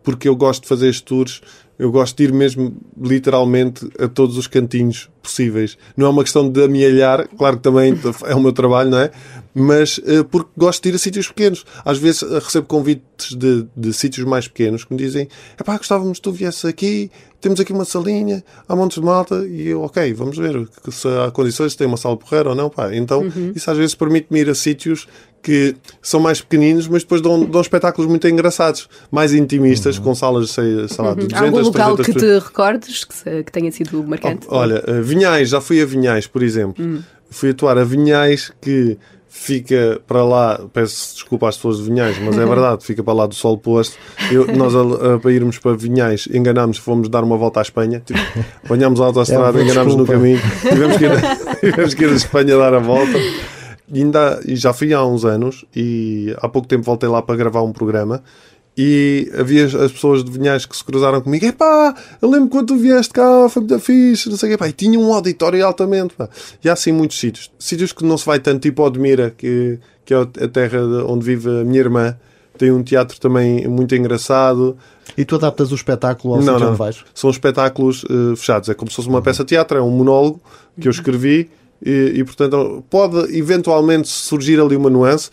Porque 0.04 0.28
eu 0.28 0.36
gosto 0.36 0.64
de 0.64 0.68
fazer 0.68 0.90
estes 0.90 1.02
tours, 1.02 1.42
eu 1.78 1.92
gosto 1.92 2.18
de 2.18 2.24
ir 2.24 2.34
mesmo 2.34 2.76
literalmente 3.00 3.88
a 4.00 4.08
todos 4.08 4.38
os 4.38 4.48
cantinhos 4.48 5.10
possíveis. 5.22 5.78
Não 5.98 6.08
é 6.08 6.10
uma 6.10 6.24
questão 6.24 6.50
de 6.50 6.64
amealhar, 6.64 7.28
claro 7.38 7.58
que 7.58 7.64
também 7.64 7.98
é 8.26 8.36
o 8.36 8.40
meu 8.40 8.54
trabalho, 8.54 8.90
não 8.90 9.00
é? 9.00 9.12
Mas 9.54 10.00
eh, 10.06 10.24
porque 10.24 10.50
gosto 10.56 10.84
de 10.84 10.90
ir 10.90 10.96
a 10.96 10.98
sítios 10.98 11.28
pequenos. 11.28 11.66
Às 11.84 11.98
vezes 11.98 12.24
eh, 12.24 12.40
recebo 12.40 12.68
convites 12.68 13.34
de, 13.36 13.66
de 13.76 13.94
sítios 13.94 14.26
mais 14.26 14.48
pequenos 14.48 14.84
que 14.84 14.94
me 14.94 15.00
dizem: 15.00 15.28
pá, 15.66 15.78
gostávamos 15.78 16.20
que 16.20 16.24
tu 16.24 16.32
viesse 16.32 16.68
aqui, 16.68 17.10
temos 17.42 17.60
aqui 17.60 17.72
uma 17.74 17.86
salinha, 17.86 18.44
há 18.68 18.76
montes 18.76 19.00
de 19.00 19.06
malta, 19.06 19.46
e 19.48 19.68
eu, 19.68 19.82
ok, 19.82 20.14
vamos 20.14 20.38
ver 20.38 20.68
se 20.90 21.08
há 21.08 21.32
condições, 21.32 21.72
se 21.74 21.78
tem 21.78 21.88
uma 21.88 21.98
sala 21.98 22.18
porreira 22.18 22.50
ou 22.50 22.56
não, 22.56 22.70
pá. 22.70 22.94
Então, 22.96 23.24
isso 23.56 23.70
às 23.70 23.78
vezes 23.78 23.96
permite-me 23.96 24.40
ir 24.40 24.50
a 24.50 24.56
sítios 24.56 25.08
que 25.46 25.76
são 26.02 26.20
mais 26.20 26.42
pequeninos, 26.42 26.88
mas 26.88 27.04
depois 27.04 27.22
dão, 27.22 27.46
dão 27.46 27.62
espetáculos 27.62 28.10
muito 28.10 28.28
engraçados, 28.28 28.90
mais 29.12 29.32
intimistas, 29.32 30.00
com 30.00 30.16
salas, 30.16 30.50
sei, 30.50 30.88
sei 30.88 31.06
lá, 31.06 31.12
de 31.14 31.28
200, 31.28 31.34
Há 31.36 31.46
algum 31.46 31.60
local 31.62 31.96
300 31.96 32.06
que 32.06 32.20
te 32.20 32.44
recordes 32.44 33.04
que, 33.04 33.44
que 33.44 33.52
tenha 33.52 33.72
sido 33.72 34.04
marcante? 34.04 34.48
Olha, 34.50 34.84
eh, 34.88 35.02
Vinhais, 35.02 35.50
já 35.50 35.62
fui 35.62 35.80
a 35.80 35.86
Vinhais, 35.86 36.26
por 36.26 36.42
exemplo. 36.42 36.84
Hum. 36.84 37.00
Fui 37.30 37.52
atuar 37.52 37.78
a 37.78 37.84
Vinhais, 37.84 38.52
que 38.60 38.98
fica 39.30 40.02
para 40.08 40.24
lá, 40.24 40.62
peço 40.74 41.14
desculpa 41.16 41.48
às 41.50 41.58
pessoas 41.58 41.78
de 41.78 41.84
Vinhais, 41.84 42.18
mas 42.24 42.36
é 42.40 42.46
verdade, 42.48 42.84
fica 42.84 43.04
para 43.04 43.14
lá 43.14 43.28
do 43.28 43.36
sol 43.36 43.56
posto. 43.56 43.96
Eu, 44.32 44.48
nós, 44.56 44.74
a- 44.76 45.16
a- 45.16 45.20
para 45.20 45.32
irmos 45.32 45.60
para 45.60 45.76
Vinhais, 45.76 46.28
enganámos, 46.34 46.78
fomos 46.80 47.08
dar 47.08 47.24
uma 47.24 47.38
volta 47.38 47.60
à 47.60 47.62
Espanha, 47.62 48.02
tipo, 48.04 48.20
apanhámos 48.64 49.00
a 49.00 49.06
autostrada, 49.06 49.60
É 49.62 49.64
enganámos 49.64 49.96
no 49.96 50.08
caminho, 50.08 50.40
tivemos 50.62 50.98
que, 50.98 51.04
ir 51.06 51.12
a, 51.12 51.56
tivemos 51.62 51.94
que 51.94 52.04
ir 52.04 52.10
a 52.10 52.16
Espanha 52.16 52.58
dar 52.58 52.74
a 52.74 52.80
volta. 52.80 53.20
Ainda, 53.94 54.42
já 54.48 54.74
fui 54.74 54.94
há 54.94 55.06
uns 55.06 55.24
anos 55.26 55.64
e 55.76 56.36
há 56.42 56.50
pouco 56.50 56.68
tempo 56.68 56.84
voltei 56.84 57.08
lá 57.08 57.22
para 57.22 57.36
gravar 57.36 57.62
um 57.62 57.72
programa 57.72 58.24
e 58.78 59.32
havia 59.40 59.66
as 59.66 59.92
pessoas 59.92 60.24
de 60.24 60.30
Vinhais 60.32 60.66
que 60.66 60.76
se 60.76 60.84
cruzaram 60.84 61.22
comigo. 61.22 61.46
Epá, 61.46 61.94
eu 62.22 62.30
lembro 62.30 62.50
quando 62.50 62.68
tu 62.68 62.78
vieste 62.78 63.14
cá, 63.14 63.48
foi 63.48 63.62
muito 63.64 63.80
fixe, 63.80 64.28
não 64.30 64.36
sei 64.38 64.50
o 64.50 64.52
quê. 64.54 64.58
Pá, 64.58 64.68
e 64.68 64.74
tinha 64.74 65.00
um 65.00 65.14
auditório 65.14 65.66
altamente. 65.66 66.14
Pá. 66.16 66.28
E 66.64 66.68
há 66.68 66.74
assim 66.74 66.92
muitos 66.92 67.18
sítios. 67.20 67.50
Sítios 67.58 67.94
que 67.94 68.04
não 68.04 68.18
se 68.18 68.26
vai 68.26 68.40
tanto, 68.40 68.62
tipo 68.62 68.84
Odmira, 68.84 69.30
que, 69.38 69.80
que 70.04 70.14
é 70.14 70.18
a 70.18 70.26
terra 70.26 70.80
de- 70.80 71.04
onde 71.08 71.24
vive 71.26 71.50
a 71.50 71.64
minha 71.64 71.80
irmã. 71.80 72.18
Tem 72.58 72.72
um 72.72 72.84
teatro 72.84 73.20
também 73.20 73.68
muito 73.68 73.94
engraçado. 73.96 74.76
E 75.18 75.24
tu 75.24 75.36
adaptas 75.36 75.72
o 75.72 75.76
espetáculo 75.76 76.34
ao 76.34 76.42
Não, 76.42 76.54
sítio 76.54 76.60
não. 76.60 76.70
onde 76.70 76.78
vais? 76.80 76.98
São 77.14 77.30
espetáculos 77.30 78.04
eh, 78.10 78.36
fechados. 78.36 78.68
É 78.68 78.74
como 78.74 78.90
se 78.90 78.96
fosse 78.98 79.08
uma 79.08 79.22
peça 79.22 79.44
de 79.44 79.50
teatro, 79.50 79.78
é 79.78 79.82
um 79.82 79.90
monólogo 79.90 80.42
que 80.80 80.88
eu 80.88 80.92
escrevi. 80.92 81.50
E, 81.84 82.14
e, 82.16 82.24
portanto 82.24 82.84
pode 82.90 83.38
eventualmente 83.38 84.08
surgir 84.08 84.60
ali 84.60 84.78
uma 84.78 84.90
nuance 84.90 85.30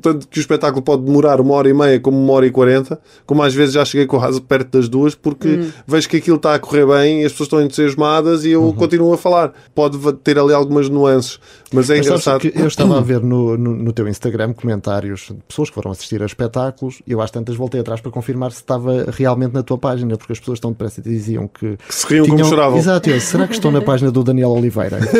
tanto 0.00 0.26
que 0.26 0.38
o 0.38 0.40
espetáculo 0.40 0.80
pode 0.80 1.02
demorar 1.02 1.38
uma 1.40 1.54
hora 1.54 1.68
e 1.68 1.74
meia 1.74 2.00
como 2.00 2.18
uma 2.18 2.32
hora 2.32 2.46
e 2.46 2.50
quarenta 2.50 2.98
como 3.26 3.42
às 3.42 3.52
vezes 3.52 3.74
já 3.74 3.84
cheguei 3.84 4.06
quase 4.06 4.40
perto 4.40 4.78
das 4.78 4.88
duas 4.88 5.14
porque 5.14 5.70
vejo 5.86 6.08
que 6.08 6.16
aquilo 6.16 6.36
está 6.36 6.54
a 6.54 6.58
correr 6.58 6.86
bem 6.86 7.22
e 7.22 7.24
as 7.26 7.32
pessoas 7.32 7.46
estão 7.46 7.62
entusiasmadas 7.62 8.44
e 8.44 8.50
eu 8.50 8.72
continuo 8.72 9.12
a 9.12 9.18
falar 9.18 9.52
pode 9.74 9.98
ter 10.24 10.38
ali 10.38 10.54
algumas 10.54 10.88
nuances 10.88 11.38
mas 11.72 11.88
é 11.90 11.96
Mas 11.96 12.06
engraçado 12.06 12.40
que 12.40 12.52
eu 12.54 12.66
estava 12.66 12.98
a 12.98 13.00
ver 13.02 13.20
no, 13.20 13.56
no, 13.56 13.74
no 13.74 13.92
teu 13.92 14.06
Instagram 14.08 14.52
comentários 14.52 15.28
de 15.30 15.42
pessoas 15.48 15.68
que 15.70 15.74
foram 15.74 15.90
assistir 15.90 16.22
a 16.22 16.26
espetáculos 16.26 17.02
e 17.06 17.12
eu 17.12 17.20
às 17.20 17.30
tantas 17.30 17.56
voltei 17.56 17.80
atrás 17.80 18.00
para 18.00 18.10
confirmar 18.10 18.52
se 18.52 18.58
estava 18.58 19.06
realmente 19.10 19.52
na 19.52 19.62
tua 19.62 19.78
página, 19.78 20.16
porque 20.16 20.32
as 20.32 20.38
pessoas 20.38 20.60
tão 20.60 20.70
depressa 20.70 21.00
e 21.00 21.02
diziam 21.02 21.48
que. 21.48 21.76
que 21.76 21.94
se 21.94 22.06
riam 22.06 22.26
como 22.26 22.44
choravam 22.44 22.78
Exato, 22.78 23.10
eu, 23.10 23.20
será 23.20 23.46
que 23.46 23.54
estão 23.54 23.70
na 23.70 23.80
página 23.80 24.10
do 24.10 24.22
Daniel 24.22 24.50
Oliveira? 24.50 24.98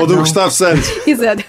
ou 0.00 0.06
do 0.06 0.16
Gustavo 0.16 0.50
Santos 0.50 0.90
Exato. 1.06 1.44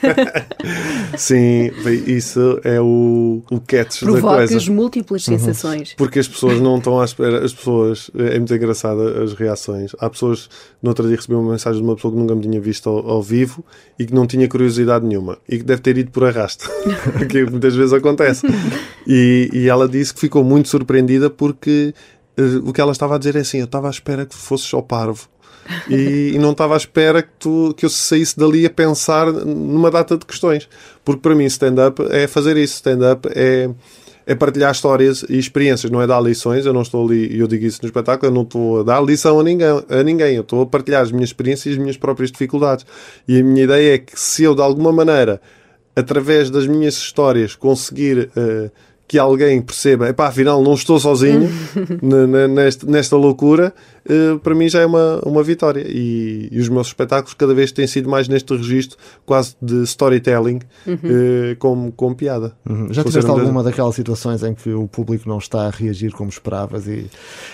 sim 1.18 1.72
isso 2.08 2.60
é 2.64 2.80
o, 2.82 3.42
o 3.50 3.60
catch 3.60 4.02
da 4.02 4.08
coisa 4.08 4.22
Provocas 4.22 4.68
múltiplas 4.68 5.24
sensações. 5.24 5.94
Porque 5.96 6.20
as 6.20 6.28
pessoas 6.28 6.60
não 6.60 6.78
estão 6.78 7.00
à 7.00 7.06
espera. 7.06 7.44
As 7.44 7.54
pessoas. 7.54 8.12
É 8.16 8.38
muito 8.38 8.54
engraçada 8.54 9.24
as 9.24 9.34
reações. 9.34 9.96
Há 10.00 10.10
pessoas. 10.10 10.50
No 10.82 10.90
outro 10.90 11.08
dia 11.08 11.16
recebi 11.16 11.34
uma 11.34 11.52
mensagem 11.52 11.82
de 11.82 11.88
uma 11.88 11.96
pessoa 11.96 12.14
que 12.14 12.20
nunca 12.20 12.36
me 12.36 12.42
tinha 12.42 12.60
visto 12.60 12.90
ao, 12.90 13.10
ao 13.10 13.22
vivo 13.22 13.64
e 13.98 14.06
que 14.06 14.14
não 14.14 14.28
tinha 14.28 14.48
curiosidade 14.48 15.06
nenhuma. 15.06 15.38
E 15.48 15.58
que 15.58 15.64
deve 15.64 15.82
ter 15.82 15.98
ido 15.98 16.12
por 16.12 16.26
arrasto. 16.26 16.70
que 17.30 17.46
muitas 17.46 17.76
vezes 17.76 17.94
acontece. 17.94 18.46
E, 19.08 19.50
e 19.52 19.70
ela 19.70 19.88
disse 19.88 20.14
que 20.14 20.20
ficou 20.20 20.44
muito 20.44 20.70
surpreendida 20.70 21.30
porque 21.30 21.94
Uh, 22.38 22.68
o 22.68 22.74
que 22.74 22.82
ela 22.82 22.92
estava 22.92 23.16
a 23.16 23.18
dizer 23.18 23.38
é 23.38 23.40
assim: 23.40 23.60
eu 23.60 23.64
estava 23.64 23.88
à 23.88 23.90
espera 23.90 24.26
que 24.26 24.36
fosses 24.36 24.74
ao 24.74 24.84
parvo. 24.84 25.30
E, 25.90 26.32
e, 26.34 26.40
não 26.40 26.52
estava 26.52 26.74
à 26.74 26.78
espera 26.78 27.22
que, 27.22 27.30
tu, 27.40 27.74
que 27.76 27.86
eu 27.86 27.90
saísse 27.90 28.38
dali 28.38 28.66
a 28.66 28.70
pensar 28.70 29.32
numa 29.32 29.90
data 29.90 30.18
de 30.18 30.26
questões. 30.26 30.68
Porque 31.04 31.22
para 31.22 31.36
mim, 31.36 31.46
stand-up 31.46 32.02
é 32.10 32.28
fazer 32.28 32.58
isso. 32.58 32.76
Stand-up 32.76 33.28
é, 33.34 33.70
é 34.26 34.36
partilhar 34.36 34.72
histórias 34.72 35.26
e 35.30 35.38
experiências, 35.38 35.92
não 35.92 36.02
é 36.02 36.08
dar 36.08 36.22
lições. 36.22 36.66
Eu 36.66 36.74
não 36.74 36.82
estou 36.82 37.06
ali, 37.06 37.38
eu 37.38 37.48
digo 37.48 37.66
isso 37.66 37.80
no 37.82 37.88
espetáculo, 37.88 38.32
eu 38.32 38.36
não 38.36 38.44
estou 38.44 38.82
a 38.82 38.84
dar 38.84 39.02
lição 39.02 39.40
a 39.40 39.44
ninguém, 39.44 39.84
a 39.90 40.04
ninguém. 40.04 40.36
Eu 40.36 40.42
estou 40.42 40.62
a 40.62 40.66
partilhar 40.66 41.02
as 41.02 41.12
minhas 41.12 41.30
experiências 41.30 41.66
e 41.68 41.70
as 41.72 41.78
minhas 41.78 41.98
próprias 41.98 42.32
dificuldades. 42.32 42.86
E 43.28 43.40
a 43.40 43.44
minha 43.44 43.64
ideia 43.64 43.96
é 43.96 43.98
que 43.98 44.20
se 44.20 44.44
eu, 44.44 44.54
de 44.54 44.62
alguma 44.62 44.92
maneira, 44.92 45.42
através 45.96 46.50
das 46.50 46.68
minhas 46.68 46.96
histórias, 46.96 47.56
conseguir. 47.56 48.30
Uh, 48.36 48.72
que 49.08 49.20
alguém 49.20 49.62
perceba, 49.62 50.10
epá, 50.10 50.28
afinal 50.28 50.64
não 50.64 50.74
estou 50.74 51.00
sozinho 51.00 51.50
nesta, 52.50 52.88
nesta 52.88 53.16
loucura, 53.16 53.74
uh, 54.10 54.40
para 54.40 54.56
mim 54.56 54.68
já 54.68 54.82
é 54.82 54.86
uma, 54.86 55.20
uma 55.24 55.44
vitória. 55.44 55.86
E, 55.88 56.50
e, 56.52 56.60
os 56.60 56.70
meus 56.70 56.88
espetáculos 56.88 57.36
cada 57.36 57.54
vez 57.54 57.72
têm 57.72 57.86
sido 57.86 58.10
mais 58.10 58.28
neste 58.28 58.56
registro 58.56 58.98
quase 59.24 59.56
de 59.62 59.84
storytelling 59.84 60.60
uhum. 60.88 60.96
uh, 60.96 61.56
com, 61.60 61.92
com 61.92 62.14
piada. 62.16 62.54
Uhum. 62.68 62.92
Já 62.92 63.04
tiveste 63.04 63.30
alguma 63.30 63.62
daquelas 63.62 63.94
situações 63.94 64.42
em 64.42 64.56
que 64.56 64.72
o 64.72 64.88
público 64.88 65.30
não 65.30 65.38
está 65.38 65.68
a 65.68 65.70
reagir 65.70 66.12
como 66.12 66.30
esperavas 66.30 66.88
e, 66.88 67.06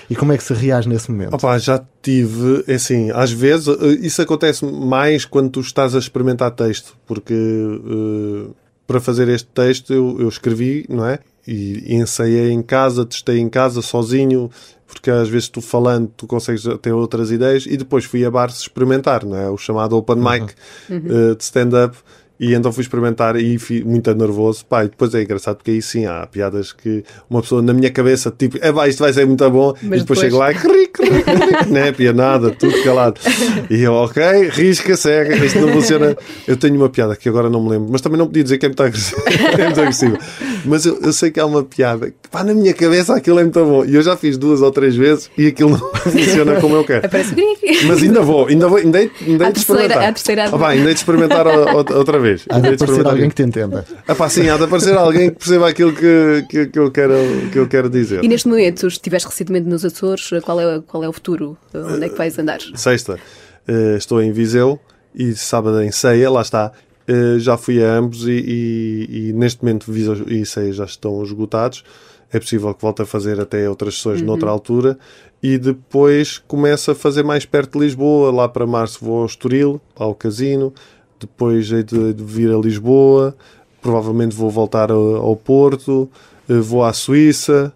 e 0.09 0.15
como 0.15 0.31
é 0.31 0.37
que 0.37 0.43
se 0.43 0.53
reage 0.53 0.87
nesse 0.87 1.11
momento? 1.11 1.33
Opa, 1.33 1.57
já 1.57 1.83
tive, 2.01 2.63
é 2.65 2.75
assim, 2.75 3.11
às 3.11 3.31
vezes 3.31 3.67
eh, 3.67 3.99
isso 4.01 4.21
acontece 4.21 4.65
mais 4.65 5.25
quando 5.25 5.49
tu 5.49 5.59
estás 5.59 5.95
a 5.95 5.99
experimentar 5.99 6.51
texto, 6.51 6.95
porque 7.05 7.33
uh, 7.33 8.55
para 8.87 8.99
fazer 8.99 9.29
este 9.29 9.47
texto 9.47 9.93
eu, 9.93 10.19
eu 10.19 10.27
escrevi, 10.27 10.85
não 10.89 11.05
é? 11.05 11.19
E 11.47 11.95
ensaiei 11.95 12.51
em 12.51 12.61
casa, 12.61 13.05
testei 13.05 13.39
em 13.39 13.49
casa 13.49 13.81
sozinho, 13.81 14.49
porque 14.87 15.09
às 15.09 15.29
vezes 15.29 15.49
tu 15.49 15.61
falando 15.61 16.11
tu 16.15 16.27
consegues 16.27 16.63
ter 16.81 16.91
outras 16.91 17.31
ideias 17.31 17.65
e 17.65 17.77
depois 17.77 18.05
fui 18.05 18.25
a 18.25 18.31
bar 18.31 18.49
experimentar, 18.49 19.25
não 19.25 19.37
é? 19.37 19.49
O 19.49 19.57
chamado 19.57 19.95
open 19.95 20.17
mic 20.17 20.53
uhum. 20.89 21.31
uh, 21.31 21.35
de 21.35 21.43
stand-up 21.43 21.97
e 22.41 22.55
então 22.55 22.73
fui 22.73 22.81
experimentar 22.81 23.35
e 23.35 23.59
fui 23.59 23.83
muito 23.83 24.11
nervoso. 24.15 24.65
Pá, 24.65 24.83
e 24.83 24.87
depois 24.87 25.13
é 25.13 25.21
engraçado 25.21 25.57
porque 25.57 25.69
aí 25.69 25.81
sim 25.81 26.07
há 26.07 26.25
piadas 26.25 26.73
que 26.73 27.03
uma 27.29 27.39
pessoa 27.39 27.61
na 27.61 27.71
minha 27.71 27.91
cabeça, 27.91 28.33
tipo, 28.35 28.57
é 28.59 28.73
pá, 28.73 28.87
isto 28.87 28.97
vai 28.97 29.13
ser 29.13 29.27
muito 29.27 29.47
bom. 29.51 29.75
Mas 29.83 30.01
e 30.01 30.01
depois, 30.01 30.01
depois... 30.01 30.19
chego 30.19 30.37
lá 30.37 30.51
e 30.51 30.55
cri, 30.55 30.87
cri, 30.87 31.21
cri, 31.21 31.71
né, 31.71 31.91
pia 31.91 32.11
nada, 32.11 32.49
tudo 32.49 32.81
calado. 32.83 33.21
E 33.69 33.83
eu, 33.83 33.93
ok, 33.93 34.23
risca, 34.49 34.97
segue, 34.97 35.45
isto 35.45 35.59
não 35.59 35.71
funciona. 35.71 36.17
Eu 36.47 36.57
tenho 36.57 36.75
uma 36.77 36.89
piada 36.89 37.15
que 37.15 37.29
agora 37.29 37.47
não 37.47 37.63
me 37.63 37.69
lembro, 37.69 37.89
mas 37.91 38.01
também 38.01 38.17
não 38.17 38.25
podia 38.25 38.41
dizer 38.41 38.57
que 38.57 38.65
é 38.65 38.69
muito 38.69 38.81
agressiva. 38.81 39.21
é 39.29 39.65
muito 39.65 39.79
agressiva. 39.79 40.17
Mas 40.65 40.85
eu, 40.87 40.99
eu, 40.99 41.13
sei 41.13 41.29
que 41.29 41.39
há 41.39 41.45
uma 41.45 41.63
piada 41.63 42.07
que, 42.07 42.27
pá, 42.31 42.43
na 42.43 42.55
minha 42.55 42.73
cabeça 42.73 43.15
aquilo 43.15 43.39
é 43.39 43.43
muito 43.43 43.63
bom. 43.63 43.85
E 43.85 43.93
eu 43.93 44.01
já 44.01 44.17
fiz 44.17 44.35
duas 44.35 44.63
ou 44.63 44.71
três 44.71 44.95
vezes 44.95 45.29
e 45.37 45.45
aquilo 45.45 45.69
não 45.71 45.93
funciona 45.93 46.59
como 46.59 46.75
eu 46.75 46.83
quero. 46.83 47.07
Mas 47.85 48.01
ainda 48.01 48.21
vou, 48.23 48.47
ainda 48.47 48.67
vou, 48.67 48.79
ainda 48.79 48.97
ainda 48.97 49.45
hei 49.45 49.51
de 49.53 49.59
experimentar. 49.59 49.97
A 49.97 50.01
terceira, 50.01 50.09
a 50.09 50.13
terceira... 50.13 50.45
Ah, 50.45 50.57
pá, 50.57 50.69
ainda 50.69 50.87
hei 50.87 50.93
de 50.93 50.99
experimentar 50.99 51.45
outra 51.47 52.17
vez 52.17 52.30
vez. 52.31 52.45
Há 52.49 52.59
de 52.59 52.69
aparecer 52.69 53.05
alguém 53.05 53.29
que 53.29 53.35
te 53.35 53.43
entenda. 53.43 53.85
Ah, 54.07 54.15
pá, 54.15 54.29
sim, 54.29 54.49
há 54.49 54.57
de 54.57 54.63
aparecer 54.63 54.97
alguém 54.97 55.29
que 55.29 55.37
perceba 55.37 55.69
aquilo 55.69 55.93
que, 55.93 56.45
que, 56.49 56.65
que, 56.67 56.79
eu 56.79 56.91
quero, 56.91 57.15
que 57.51 57.59
eu 57.59 57.67
quero 57.67 57.89
dizer. 57.89 58.23
E 58.23 58.27
neste 58.27 58.47
momento, 58.47 58.87
estiveste 58.87 59.27
recentemente 59.27 59.67
nos 59.67 59.85
Açores, 59.85 60.29
qual 60.43 60.59
é, 60.59 60.81
qual 60.81 61.03
é 61.03 61.09
o 61.09 61.13
futuro? 61.13 61.57
Onde 61.73 62.05
é 62.05 62.09
que 62.09 62.17
vais 62.17 62.37
andar? 62.37 62.59
Sexta, 62.75 63.19
uh, 63.67 63.97
estou 63.97 64.21
em 64.21 64.31
Viseu 64.31 64.79
e 65.13 65.33
sábado 65.33 65.81
em 65.81 65.91
Ceia, 65.91 66.29
lá 66.29 66.41
está. 66.41 66.71
Uh, 67.09 67.39
já 67.39 67.57
fui 67.57 67.83
a 67.83 67.93
ambos 67.93 68.27
e, 68.27 68.31
e, 68.31 69.29
e 69.29 69.33
neste 69.33 69.63
momento 69.63 69.91
Viseu 69.91 70.15
e 70.27 70.45
Ceia 70.45 70.71
já 70.71 70.85
estão 70.85 71.21
esgotados. 71.23 71.83
É 72.33 72.39
possível 72.39 72.73
que 72.73 72.81
volte 72.81 73.01
a 73.01 73.05
fazer 73.05 73.41
até 73.41 73.69
outras 73.69 73.95
sessões 73.95 74.21
uhum. 74.21 74.27
noutra 74.27 74.49
altura 74.49 74.97
e 75.43 75.57
depois 75.57 76.37
começa 76.37 76.93
a 76.93 76.95
fazer 76.95 77.23
mais 77.23 77.45
perto 77.45 77.77
de 77.77 77.85
Lisboa. 77.85 78.31
Lá 78.31 78.47
para 78.47 78.65
março 78.65 79.03
vou 79.03 79.19
ao 79.19 79.25
Estoril, 79.25 79.81
ao 79.95 80.15
Casino, 80.15 80.73
depois 81.21 81.71
hei 81.71 81.83
de, 81.83 82.13
de 82.13 82.23
vir 82.23 82.51
a 82.51 82.57
Lisboa, 82.57 83.35
provavelmente 83.81 84.35
vou 84.35 84.49
voltar 84.49 84.91
ao, 84.91 85.35
Porto, 85.35 86.09
eh, 86.49 86.59
vou 86.59 86.83
à 86.83 86.93
Suíça. 86.93 87.73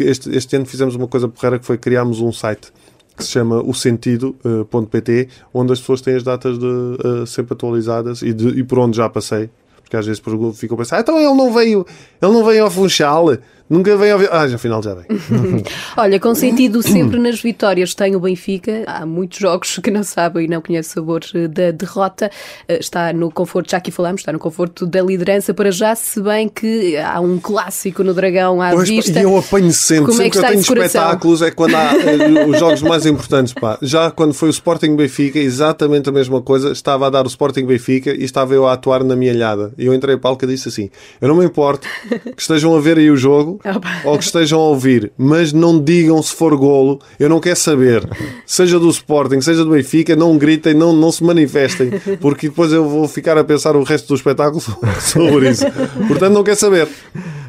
Este, 0.00 0.34
este, 0.36 0.56
ano 0.56 0.66
fizemos 0.66 0.94
uma 0.94 1.06
coisa 1.06 1.28
porreira 1.28 1.58
que 1.58 1.66
foi 1.66 1.78
criarmos 1.78 2.20
um 2.20 2.32
site 2.32 2.72
que 3.16 3.24
se 3.24 3.30
chama 3.30 3.62
o 3.62 3.72
sentido.pt, 3.72 5.12
eh, 5.12 5.28
onde 5.54 5.72
as 5.72 5.80
pessoas 5.80 6.00
têm 6.00 6.16
as 6.16 6.22
datas 6.22 6.58
de, 6.58 6.66
uh, 6.66 7.26
sempre 7.26 7.54
atualizadas 7.54 8.20
e, 8.20 8.32
de, 8.32 8.48
e 8.58 8.62
por 8.62 8.78
onde 8.78 8.96
já 8.96 9.08
passei. 9.08 9.48
Porque 9.80 9.96
às 9.96 10.04
vezes 10.04 10.20
ficam 10.54 10.74
a 10.74 10.78
pensar, 10.78 10.96
ah, 10.96 11.00
então 11.00 11.16
ele 11.16 11.32
não 11.32 11.54
veio, 11.54 11.86
ele 12.20 12.32
não 12.32 12.44
veio 12.44 12.64
ao 12.64 12.70
Funchal. 12.70 13.38
Nunca 13.68 13.96
vem 13.96 14.12
ao. 14.12 14.20
Ah, 14.30 14.44
afinal 14.44 14.80
já 14.80 14.94
vem. 14.94 15.06
Olha, 15.96 16.20
com 16.20 16.34
sentido 16.36 16.82
sempre 16.82 17.18
nas 17.18 17.40
vitórias 17.40 17.94
tem 17.94 18.14
o 18.14 18.20
Benfica. 18.20 18.84
Há 18.86 19.04
muitos 19.04 19.40
jogos 19.40 19.80
que 19.82 19.90
não 19.90 20.04
sabem 20.04 20.44
e 20.44 20.48
não 20.48 20.60
conhecem 20.60 20.92
o 20.92 20.94
sabor 20.94 21.22
da 21.50 21.72
derrota. 21.72 22.30
Eh, 22.68 22.78
está 22.78 23.12
no 23.12 23.28
conforto, 23.30 23.72
já 23.72 23.78
aqui 23.78 23.90
falamos, 23.90 24.20
está 24.20 24.32
no 24.32 24.38
conforto 24.38 24.86
da 24.86 25.02
liderança 25.02 25.52
para 25.52 25.72
já, 25.72 25.96
se 25.96 26.22
bem 26.22 26.48
que 26.48 26.96
há 26.96 27.18
um 27.20 27.38
clássico 27.38 28.04
no 28.04 28.14
Dragão 28.14 28.62
à 28.62 28.70
pois, 28.70 28.88
vista. 28.88 29.18
E 29.18 29.22
eu 29.22 29.36
apanho 29.36 29.72
sempre, 29.72 30.06
Como 30.06 30.16
sempre 30.16 30.26
é 30.26 30.30
que, 30.30 30.38
que 30.38 30.44
eu 30.44 30.48
tenho 30.48 30.60
espetáculos, 30.60 31.42
é 31.42 31.50
quando 31.50 31.74
há 31.74 31.92
uh, 31.92 32.50
os 32.50 32.58
jogos 32.60 32.82
mais 32.82 33.04
importantes. 33.04 33.52
Pá. 33.52 33.78
Já 33.82 34.12
quando 34.12 34.32
foi 34.32 34.48
o 34.48 34.50
Sporting 34.50 34.94
Benfica, 34.94 35.40
exatamente 35.40 36.08
a 36.08 36.12
mesma 36.12 36.40
coisa. 36.40 36.70
Estava 36.70 37.08
a 37.08 37.10
dar 37.10 37.24
o 37.24 37.28
Sporting 37.28 37.66
Benfica 37.66 38.10
e 38.10 38.22
estava 38.22 38.54
eu 38.54 38.66
a 38.68 38.74
atuar 38.74 39.02
na 39.02 39.16
minha 39.16 39.32
alhada. 39.32 39.72
E 39.76 39.86
eu 39.86 39.94
entrei 39.94 40.14
a 40.14 40.18
palca 40.18 40.46
e 40.46 40.50
disse 40.50 40.68
assim: 40.68 40.88
Eu 41.20 41.26
não 41.26 41.34
me 41.34 41.44
importo 41.44 41.88
que 42.36 42.40
estejam 42.40 42.76
a 42.76 42.80
ver 42.80 42.98
aí 42.98 43.10
o 43.10 43.16
jogo 43.16 43.55
ou 44.04 44.18
que 44.18 44.24
estejam 44.24 44.58
a 44.60 44.68
ouvir, 44.68 45.12
mas 45.16 45.52
não 45.52 45.82
digam 45.82 46.22
se 46.22 46.34
for 46.34 46.56
golo, 46.56 47.00
eu 47.18 47.28
não 47.28 47.40
quero 47.40 47.56
saber. 47.56 48.08
Seja 48.44 48.78
do 48.78 48.88
Sporting, 48.88 49.40
seja 49.40 49.64
do 49.64 49.70
Benfica, 49.70 50.14
não 50.16 50.36
gritem, 50.38 50.74
não, 50.74 50.92
não 50.92 51.10
se 51.12 51.22
manifestem, 51.22 51.90
porque 52.20 52.48
depois 52.48 52.72
eu 52.72 52.88
vou 52.88 53.06
ficar 53.08 53.36
a 53.38 53.44
pensar 53.44 53.76
o 53.76 53.82
resto 53.82 54.08
do 54.08 54.14
espetáculo 54.14 54.62
sobre 55.00 55.50
isso. 55.50 55.64
Portanto, 56.08 56.32
não 56.32 56.44
quero 56.44 56.56
saber. 56.56 56.88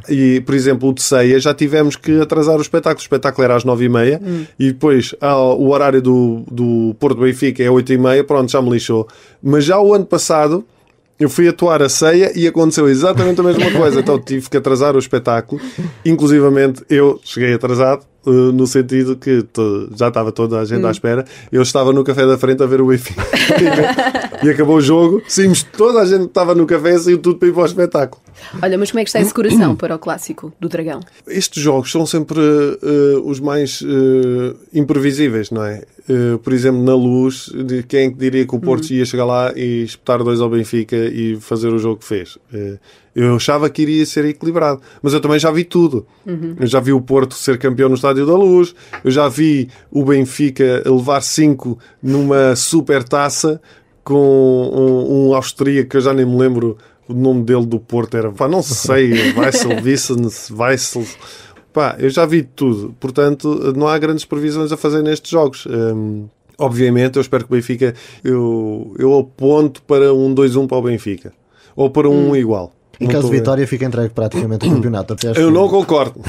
E, 0.10 0.42
por 0.42 0.56
exemplo, 0.56 0.90
o 0.90 0.94
de 0.94 1.02
ceia 1.02 1.40
já 1.40 1.54
tivemos 1.54 1.96
que 1.96 2.22
atrasar 2.22 2.58
o 2.58 2.62
espetáculo. 2.62 3.00
O 3.00 3.02
espetáculo 3.02 3.44
era 3.44 3.56
às 3.56 3.64
nove 3.64 3.86
e 3.86 3.90
meia 3.90 4.22
e 4.58 4.68
depois 4.68 5.14
ah, 5.20 5.38
o 5.38 5.70
horário 5.70 6.02
do, 6.02 6.44
do 6.50 6.96
Porto 7.00 7.22
Benfica 7.22 7.62
é 7.62 7.70
oito 7.70 7.92
e 7.92 7.98
meia, 7.98 8.24
pronto, 8.24 8.52
já 8.52 8.62
me 8.62 8.70
lixou. 8.70 9.08
Mas 9.44 9.66
já 9.66 9.80
o 9.80 9.94
ano 9.94 10.06
passado 10.06 10.66
eu 11.20 11.30
fui 11.30 11.48
atuar 11.48 11.82
a 11.82 11.90
ceia 11.90 12.32
e 12.38 12.48
aconteceu 12.48 12.88
exatamente 12.88 13.40
a 13.42 13.44
mesma 13.44 13.72
coisa. 13.72 14.00
Então 14.00 14.20
tive 14.20 14.50
que 14.50 14.58
atrasar 14.58 14.96
o 14.96 15.00
espetáculo. 15.00 15.62
Inclusivamente 16.06 16.84
eu 16.90 17.20
cheguei 17.24 17.54
atrasado, 17.54 18.06
no 18.32 18.68
sentido 18.68 19.16
que 19.16 19.46
já 19.96 20.10
estava 20.10 20.32
toda 20.32 20.60
a 20.60 20.66
gente 20.66 20.84
hum. 20.84 20.88
à 20.88 20.92
espera. 20.92 21.26
Eu 21.52 21.62
estava 21.62 21.94
no 21.94 22.04
café 22.04 22.26
da 22.26 22.38
frente 22.38 22.62
a 22.64 22.66
ver 22.66 22.82
o 22.82 22.88
Benfica. 22.88 23.24
e 24.44 24.50
acabou 24.50 24.78
o 24.78 24.82
jogo. 24.82 25.22
Saímos, 25.28 25.64
toda 25.64 26.00
a 26.00 26.06
gente 26.06 26.26
estava 26.26 26.54
no 26.54 26.66
café 26.66 26.96
e 26.96 27.00
saiu 27.00 27.18
tudo 27.18 27.38
para 27.38 27.48
ir 27.48 27.54
para 27.54 27.64
o 27.64 27.66
espetáculo. 27.66 28.22
Olha, 28.62 28.78
mas 28.78 28.92
como 28.92 29.00
é 29.00 29.04
que 29.04 29.10
está 29.10 29.20
esse 29.20 29.34
coração 29.34 29.76
para 29.76 29.96
o 29.96 30.00
clássico 30.00 30.54
do 30.60 30.70
Dragão? 30.70 31.00
Estes 31.28 31.62
jogos 31.62 31.92
são 31.92 32.06
sempre 32.06 32.40
uh, 32.40 33.22
os 33.26 33.40
mais 33.40 33.82
uh, 33.82 34.56
imprevisíveis, 34.74 35.50
não 35.50 35.64
é? 35.64 35.84
Uh, 36.10 36.38
por 36.40 36.54
exemplo, 36.54 36.82
na 36.84 36.96
luz, 36.96 37.52
de 37.66 37.84
quem 37.84 38.12
diria 38.12 38.46
que 38.46 38.56
o 38.56 38.60
Porto 38.60 38.90
uhum. 38.90 38.98
ia 38.98 39.06
chegar 39.06 39.26
lá 39.26 39.54
e 39.56 39.84
espetar 39.84 40.24
dois 40.24 40.40
ao 40.40 40.50
Benfica 40.50 40.96
e 40.96 41.38
fazer 41.42 41.70
o 41.70 41.80
jogo 41.80 41.98
que 41.98 42.06
fez? 42.06 42.38
Eu 43.18 43.36
achava 43.36 43.68
que 43.68 43.82
iria 43.82 44.06
ser 44.06 44.26
equilibrado, 44.26 44.80
mas 45.02 45.12
eu 45.12 45.20
também 45.20 45.40
já 45.40 45.50
vi 45.50 45.64
tudo. 45.64 46.06
Uhum. 46.24 46.56
Eu 46.60 46.68
já 46.68 46.80
vi 46.80 46.94
o 46.94 47.02
Porto 47.02 47.34
ser 47.34 47.58
campeão 47.58 47.90
no 47.90 47.96
Estádio 47.96 48.28
da 48.28 48.36
Luz, 48.36 48.76
eu 49.04 49.10
já 49.10 49.28
vi 49.28 49.70
o 49.90 50.06
Benfica 50.06 50.84
levar 50.86 51.22
cinco 51.22 51.80
numa 52.02 52.56
super 52.56 53.04
taça 53.04 53.60
com 54.04 54.14
um, 54.14 55.30
um 55.30 55.34
austríaco 55.34 55.90
que 55.90 55.98
eu 55.98 56.02
já 56.02 56.14
nem 56.14 56.26
me 56.26 56.38
lembro 56.38 56.78
o 57.10 57.14
nome 57.14 57.44
dele 57.44 57.66
do 57.66 57.80
Porto 57.80 58.18
era, 58.18 58.32
pá, 58.32 58.48
não 58.48 58.62
sei, 58.62 59.12
Weissel, 59.36 59.82
Wissens, 59.84 60.52
Weissel. 60.52 61.06
Pá, 61.74 61.96
eu 62.00 62.10
já 62.10 62.26
vi 62.26 62.44
tudo. 62.44 62.96
Portanto, 63.00 63.74
não 63.76 63.88
há 63.88 63.98
grandes 63.98 64.26
previsões 64.26 64.72
a 64.72 64.78
fazer 64.78 65.02
nestes 65.02 65.32
jogos. 65.32 65.66
Um, 65.66 66.28
obviamente, 66.58 67.16
eu 67.16 67.22
espero 67.22 67.46
que 67.46 67.52
o 67.52 67.56
Benfica. 67.56 67.94
Eu, 68.24 68.96
eu 68.98 69.18
aponto 69.18 69.82
para 69.84 70.14
um 70.14 70.34
2-1 70.34 70.68
para 70.68 70.78
o 70.78 70.82
Benfica. 70.82 71.34
Ou 71.76 71.90
para 71.90 72.10
um 72.10 72.32
hum. 72.32 72.36
igual. 72.36 72.74
Em 73.00 73.08
caso 73.08 73.30
de 73.30 73.38
vitória, 73.38 73.62
bem. 73.62 73.68
fica 73.68 73.86
entregue 73.86 74.14
praticamente 74.14 74.68
o 74.68 74.72
campeonato. 74.72 75.14
Até 75.14 75.40
eu 75.40 75.52
não 75.52 75.68
concordo. 75.70 76.20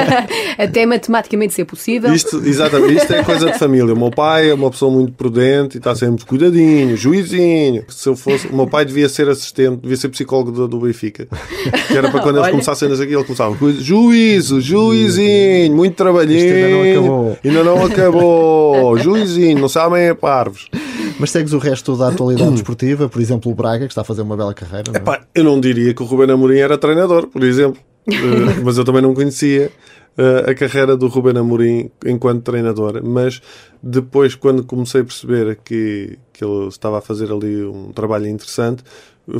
Até 0.56 0.86
matematicamente 0.86 1.54
ser 1.54 1.64
possível. 1.64 2.12
Isto, 2.12 2.42
exatamente, 2.44 2.96
isto 2.96 3.12
é 3.12 3.22
coisa 3.22 3.52
de 3.52 3.58
família. 3.58 3.92
O 3.92 3.98
meu 3.98 4.10
pai 4.10 4.50
é 4.50 4.54
uma 4.54 4.70
pessoa 4.70 4.90
muito 4.90 5.12
prudente 5.12 5.76
e 5.76 5.78
está 5.78 5.94
sempre 5.94 6.24
cuidadinho, 6.24 6.96
juizinho. 6.96 7.84
Se 7.88 8.08
eu 8.08 8.16
fosse, 8.16 8.46
o 8.46 8.56
meu 8.56 8.66
pai 8.66 8.84
devia 8.84 9.08
ser 9.08 9.28
assistente, 9.28 9.82
devia 9.82 9.96
ser 9.96 10.08
psicólogo 10.08 10.50
do, 10.50 10.66
do 10.66 10.80
Benfica. 10.80 11.28
Que 11.88 11.96
era 11.96 12.10
para 12.10 12.20
quando 12.20 12.38
eles 12.38 12.50
começassem 12.50 12.90
aqui, 12.92 13.14
ele 13.14 13.24
começava 13.24 13.56
juízo, 13.78 14.60
juizinho, 14.60 15.74
muito 15.74 15.94
trabalhinho. 15.94 16.38
Isto 16.38 16.54
ainda 16.54 16.68
não 16.68 16.90
acabou. 16.90 17.38
Ainda 17.44 17.64
não 17.64 17.84
acabou. 17.84 18.98
juizinho, 18.98 19.58
não 19.58 19.68
sabem 19.68 20.02
é 20.04 20.14
parvos. 20.14 20.68
Mas 21.18 21.30
segues 21.30 21.52
o 21.52 21.58
resto 21.58 21.96
da 21.96 22.08
atualidade 22.08 22.50
desportiva, 22.52 23.08
por 23.08 23.20
exemplo, 23.20 23.50
o 23.50 23.54
Braga, 23.54 23.86
que 23.86 23.92
está 23.92 24.02
a 24.02 24.04
fazer 24.04 24.22
uma 24.22 24.36
bela 24.36 24.52
carreira. 24.52 24.84
Não 24.88 24.94
é? 24.94 24.98
Epá, 24.98 25.22
eu 25.34 25.44
não 25.44 25.60
diria 25.60 25.94
que 25.94 26.02
o 26.02 26.06
Ruben 26.06 26.30
Amorim 26.30 26.58
era 26.58 26.76
treinador, 26.76 27.26
por 27.26 27.42
exemplo. 27.42 27.80
uh, 28.08 28.12
mas 28.64 28.76
eu 28.76 28.84
também 28.84 29.02
não 29.02 29.14
conhecia. 29.14 29.70
Uh, 30.18 30.50
a 30.50 30.54
carreira 30.54 30.96
do 30.96 31.08
Ruben 31.08 31.36
Amorim 31.36 31.90
enquanto 32.04 32.42
treinador, 32.42 33.02
mas 33.04 33.40
depois, 33.82 34.34
quando 34.34 34.64
comecei 34.64 35.02
a 35.02 35.04
perceber 35.04 35.58
que, 35.64 36.18
que 36.32 36.44
ele 36.44 36.68
estava 36.68 36.98
a 36.98 37.00
fazer 37.00 37.30
ali 37.30 37.64
um 37.64 37.92
trabalho 37.92 38.26
interessante, 38.26 38.82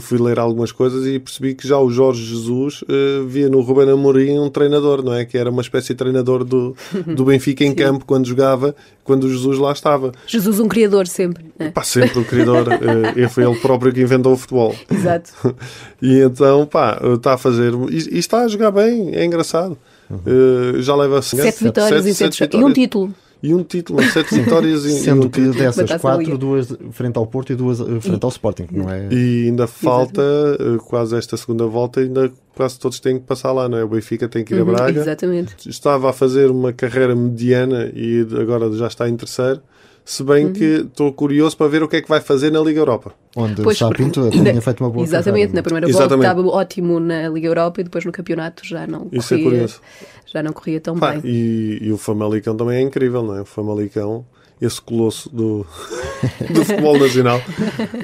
fui 0.01 0.19
ler 0.19 0.39
algumas 0.39 0.73
coisas 0.73 1.07
e 1.07 1.19
percebi 1.19 1.55
que 1.55 1.67
já 1.67 1.79
o 1.79 1.91
Jorge 1.91 2.25
Jesus 2.25 2.83
uh, 2.83 3.27
via 3.27 3.49
no 3.49 3.61
Ruben 3.61 3.91
Amorim 3.91 4.39
um 4.39 4.51
treinador, 4.51 5.03
não 5.03 5.15
é? 5.15 5.25
Que 5.25 5.39
era 5.39 5.51
uma 5.51 5.63
espécie 5.63 5.89
de 5.89 5.95
treinador 5.95 6.45
do, 6.45 6.77
do 7.07 7.25
Benfica 7.27 7.65
em 7.65 7.75
campo 7.75 8.05
quando 8.05 8.27
jogava, 8.27 8.75
quando 9.05 9.25
o 9.25 9.31
Jesus 9.31 9.59
lá 9.59 9.73
estava. 9.73 10.13
Jesus 10.27 10.59
um 10.59 10.67
criador 10.67 11.07
sempre. 11.07 11.47
Né? 11.59 11.71
Pá, 11.71 11.85
sempre 11.85 12.19
o 12.19 12.25
criador. 12.25 12.67
uh, 12.67 13.29
foi 13.29 13.45
ele 13.45 13.59
próprio 13.61 13.93
que 13.93 14.01
inventou 14.01 14.33
o 14.33 14.37
futebol. 14.37 14.75
Exato. 14.91 15.33
e 16.03 16.19
então, 16.21 16.67
pá, 16.67 17.01
está 17.15 17.35
a 17.35 17.39
fazer... 17.39 17.73
E, 17.91 18.17
e, 18.17 18.19
está 18.19 18.41
a 18.41 18.49
jogar 18.49 18.73
bem, 18.73 19.15
é 19.15 19.25
engraçado. 19.25 19.79
Uh, 20.11 20.81
já 20.81 20.95
leva... 20.95 21.21
Sete, 21.23 21.43
sete 21.43 21.65
vitórias 21.65 22.05
sete, 22.05 22.15
sete, 22.15 22.37
sete 22.37 22.57
vitórias. 22.57 22.69
e 22.69 22.71
um 22.71 22.73
título 22.73 23.15
e 23.43 23.55
um 23.55 23.63
título, 23.63 24.03
sete 24.03 24.35
vitórias 24.35 24.85
e 24.85 24.91
Sendo 25.01 25.29
que 25.29 25.41
dessas 25.51 26.01
quatro, 26.01 26.39
duas 26.39 26.69
frente 26.93 27.17
ao 27.17 27.27
Porto 27.27 27.53
e 27.53 27.57
duas 27.57 27.81
eh, 27.81 28.01
frente 28.01 28.25
ao 28.25 28.31
Sporting, 28.31 28.67
não 28.73 28.91
é? 28.91 29.09
E 29.13 29.47
ainda 29.47 29.67
falta 29.67 30.23
eh, 30.59 30.79
quase 30.87 31.17
esta 31.17 31.37
segunda 31.37 31.67
volta, 31.67 32.01
ainda 32.01 32.33
quase 32.55 32.79
todos 32.79 32.99
têm 32.99 33.19
que 33.19 33.25
passar 33.25 33.53
lá, 33.53 33.69
não 33.69 33.79
é? 33.79 33.85
O 33.85 33.89
Benfica 33.89 34.27
tem 34.29 34.43
que 34.43 34.55
ir 34.55 34.63
uhum, 34.63 34.71
a 34.71 34.75
Braga. 34.75 35.01
Exatamente. 35.01 35.69
Estava 35.69 36.11
a 36.11 36.13
fazer 36.13 36.51
uma 36.51 36.73
carreira 36.73 37.15
mediana 37.15 37.91
e 37.95 38.27
agora 38.41 38.73
já 38.73 38.87
está 38.87 39.09
em 39.09 39.17
terceiro. 39.17 39.61
Se 40.07 40.23
bem 40.23 40.47
uhum. 40.47 40.53
que 40.53 40.65
estou 40.65 41.13
curioso 41.13 41.57
para 41.57 41.67
ver 41.67 41.83
o 41.83 41.89
que 41.89 41.97
é 41.97 42.01
que 42.01 42.09
vai 42.09 42.21
fazer 42.21 42.51
na 42.53 42.61
Liga 42.61 42.79
Europa. 42.79 43.13
Onde 43.35 43.61
pois, 43.61 43.81
o 43.83 43.91
Pinto 43.91 44.31
tinha 44.31 44.63
feito 44.63 44.83
uma 44.83 44.89
boa 44.89 45.05
Exatamente, 45.05 45.33
carreira, 45.33 45.53
na 45.53 45.63
primeira 45.63 45.89
volta 45.89 46.15
estava 46.15 46.47
ótimo 46.47 47.01
na 47.01 47.29
Liga 47.29 47.49
Europa 47.49 47.81
e 47.81 47.85
depois 47.85 48.05
no 48.05 48.13
campeonato 48.13 48.65
já 48.65 48.87
não 48.87 49.09
Isso 49.13 49.35
é 49.35 49.37
corria. 49.37 49.49
É 49.49 49.51
curioso 49.51 49.81
já 50.27 50.43
não 50.43 50.53
corria 50.53 50.81
tão 50.81 50.99
Pá, 50.99 51.13
bem. 51.13 51.23
E, 51.25 51.79
e, 51.83 51.93
o 51.93 51.97
Famalicão 51.97 52.57
também 52.57 52.79
é 52.79 52.81
incrível, 52.83 53.23
não 53.23 53.37
é? 53.37 53.41
O 53.43 53.45
Famalicão, 53.45 54.27
esse 54.61 54.81
colosso 54.81 55.35
do, 55.35 55.67
do 56.53 56.65
futebol 56.67 56.99
nacional. 56.99 57.41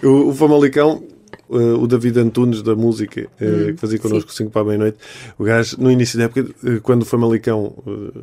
O, 0.03 0.29
o 0.31 0.35
Famalicão 0.35 1.03
uh, 1.53 1.83
o 1.83 1.87
David 1.87 2.19
Antunes 2.19 2.63
da 2.63 2.75
música, 2.75 3.23
uh, 3.23 3.45
hum, 3.45 3.67
que 3.75 3.77
fazia 3.77 3.99
connosco 3.99 4.33
5 4.33 4.51
para 4.51 4.63
a 4.63 4.65
meia-noite. 4.65 4.99
O 5.39 5.45
gajo, 5.45 5.77
no 5.79 5.91
início 5.91 6.19
da 6.19 6.25
época, 6.25 6.41
uh, 6.65 6.81
quando 6.81 7.03
o 7.03 7.05
Famalicão 7.05 7.75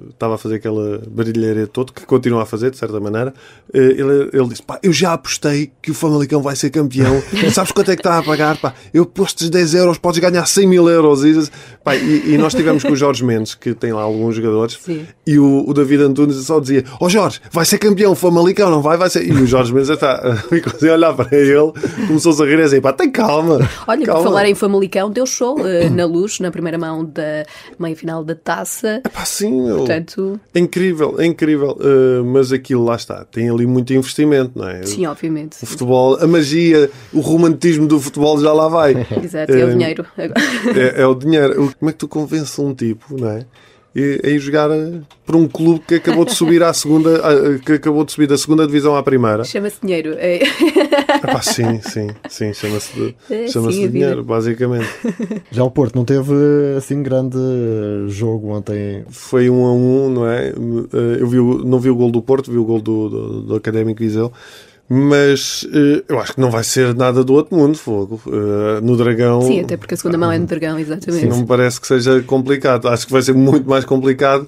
estava 0.10 0.36
a 0.36 0.38
fazer 0.38 0.56
aquela 0.56 1.02
barilharia 1.10 1.68
toda, 1.68 1.94
que 1.94 2.06
continua 2.06 2.44
a 2.44 2.46
fazer, 2.46 2.72
de 2.72 2.78
certa 2.78 3.00
maneira, 3.00 3.34
ele, 3.74 4.30
ele 4.34 4.48
disse: 4.50 4.64
pá, 4.64 4.80
eu 4.82 4.92
já 4.92 5.14
apostei 5.14 5.72
que 5.82 5.92
o 5.92 5.94
Famalicão 5.94 6.42
vai 6.42 6.56
ser 6.56 6.70
campeão. 6.70 7.22
Sabes 7.54 7.72
quanto 7.72 7.92
é 7.92 7.96
que 7.96 8.02
está 8.02 8.18
a 8.18 8.24
pagar? 8.24 8.58
Pá, 8.58 8.74
eu 8.94 9.06
postes 9.06 9.50
10 9.50 9.74
euros, 9.76 9.98
podes 9.98 10.20
ganhar 10.20 10.46
100 10.46 10.68
mil 10.68 10.90
euros. 10.90 11.24
E, 11.24 11.50
pá, 11.84 11.96
e, 11.96 12.34
e, 12.34 12.38
nós 12.38 12.54
tivemos 12.54 12.84
com 12.84 12.92
o 12.92 12.96
Jorge 12.96 13.24
Mendes, 13.24 13.56
que 13.56 13.74
tem 13.74 13.94
lá 13.94 14.02
alguns 14.02 14.36
jogadores, 14.36 14.80
Sim. 14.84 15.06
e 15.26 15.38
o, 15.38 15.66
o, 15.68 15.74
David 15.74 16.04
Antunes 16.04 16.36
só 16.38 16.60
dizia: 16.60 16.84
Ó 17.00 17.06
oh 17.06 17.10
Jorge, 17.10 17.40
vai 17.52 17.66
ser 17.66 17.78
campeão, 17.78 18.12
o 18.12 18.16
Famalicão, 18.16 18.70
não 18.70 18.82
vai? 18.82 18.98
Vai 18.98 19.10
ser. 19.10 19.28
E 19.28 19.32
o 19.32 19.46
Jorge 19.46 19.74
Mendes 19.74 19.90
está, 19.90 20.20
a 20.20 20.94
olhar 20.94 21.14
para 21.14 21.38
ele, 21.38 21.72
começou-se 22.08 22.42
a 22.42 22.46
rir 22.46 22.62
assim: 22.62 22.82
pá, 22.82 22.94
tem 22.94 23.12
calma. 23.28 23.70
Olha, 23.88 24.06
calma. 24.06 24.22
por 24.22 24.30
falar 24.30 24.46
em 24.48 24.56
Famalicão, 24.56 25.10
deu 25.10 25.26
show 25.26 25.60
uh, 25.60 25.90
na 25.90 26.06
luz, 26.06 26.40
na 26.40 26.52
primeira 26.52 26.78
mão 26.78 27.04
da 27.06 27.46
meia-final 27.78 28.24
da 28.24 28.36
taça. 28.36 29.02
É 29.04 29.10
pá, 29.10 29.26
sim, 29.26 29.64
meu. 29.64 29.78
Portanto... 29.78 30.40
É 30.54 30.60
incrível, 30.60 31.16
é 31.20 31.26
incrível. 31.26 31.78
Uh, 31.80 32.24
mas 32.24 32.52
aquilo 32.52 32.84
lá 32.84 32.96
está, 32.96 33.26
tem 33.26 33.50
ali 33.50 33.66
muito 33.66 33.94
investimento, 33.94 34.58
não 34.58 34.68
é? 34.68 34.84
Sim, 34.84 35.06
obviamente. 35.06 35.64
O 35.64 35.66
futebol, 35.66 36.16
a 36.22 36.28
magia, 36.28 36.90
o 37.14 37.20
romantismo 37.20 37.88
do 37.88 38.00
futebol 38.00 38.40
já 38.40 38.54
lá 38.54 38.68
vai. 38.68 38.94
Exato, 39.24 39.52
é 39.52 39.66
o 39.66 39.70
eh, 39.70 39.72
dinheiro. 39.72 40.06
É, 40.18 41.02
é 41.02 41.06
o 41.06 41.16
dinheiro. 41.16 41.74
Como 41.80 41.90
é 41.90 41.94
que 41.94 42.00
tu 42.00 42.08
convences 42.08 42.58
um 42.60 42.74
tipo, 42.74 43.20
não 43.20 43.30
é? 43.30 43.46
E, 43.96 44.22
ir 44.24 44.40
jogar 44.40 44.70
eh, 44.70 45.00
para 45.26 45.38
um 45.38 45.48
clube 45.48 45.82
que 45.88 45.96
acabou 45.96 46.24
de 46.26 46.34
subir 46.34 46.62
à 46.64 46.72
segunda, 46.74 47.10
eh, 47.10 47.60
que 47.64 47.74
acabou 47.74 48.06
de 48.06 48.12
subir 48.12 48.28
da 48.28 48.38
segunda 48.38 48.66
divisão 48.66 48.96
à 48.96 49.04
primeira. 49.04 49.44
Chama-se 49.44 49.82
dinheiro. 49.82 50.14
É. 50.18 50.42
Epá, 51.16 51.42
sim, 51.42 51.82
sim, 51.82 52.08
sim, 52.30 52.54
chama-se 52.54 53.16
é, 53.30 53.48
chama 53.48 53.72
sim, 53.72 53.90
dinheiro, 53.90 54.24
basicamente. 54.24 54.90
Já 55.52 55.64
o 55.64 55.72
Porto 55.72 55.96
não 55.96 56.06
teve 56.06 56.34
assim 56.78 57.02
grande 57.02 57.38
jogo 58.08 58.50
ontem. 58.50 59.04
Foi 59.10 59.50
um 59.50 59.66
a 59.66 59.74
um, 59.74 60.10
não 60.10 60.28
é? 60.28 60.50
Eh, 60.50 61.18
eu 61.20 61.28
vi, 61.28 61.38
não 61.38 61.80
vi 61.80 61.90
o 61.90 61.96
gol 61.96 62.12
do 62.12 62.22
Porto, 62.22 62.52
vi 62.52 62.58
o 62.58 62.64
gol 62.64 62.82
do, 62.82 63.10
do, 63.10 63.42
do 63.42 63.56
Académico 63.56 64.00
Viseu. 64.00 64.32
Mas 64.92 65.62
uh, 65.64 66.04
eu 66.10 66.20
acho 66.20 66.34
que 66.34 66.42
não 66.42 66.50
vai 66.50 66.64
ser 66.64 66.96
nada 66.96 67.24
do 67.24 67.34
outro 67.34 67.56
mundo, 67.56 67.78
fogo. 67.78 68.20
Uh, 68.26 68.82
no 68.82 68.98
Dragão. 68.98 69.44
Sim, 69.44 69.62
até 69.62 69.78
porque 69.78 69.94
a 69.94 69.98
segunda 69.98 70.18
mão 70.18 70.32
é 70.32 70.40
no 70.40 70.48
Dragão, 70.48 70.80
exatamente. 70.80 71.28
Não 71.28 71.38
me 71.38 71.46
parece 71.46 71.80
que 71.80 71.86
seja 71.86 72.24
complicado. 72.24 72.88
Acho 72.88 73.06
que 73.06 73.14
vai 73.14 73.22
ser 73.22 73.36
muito 73.36 73.70
mais 73.70 73.86
complicado 73.86 74.48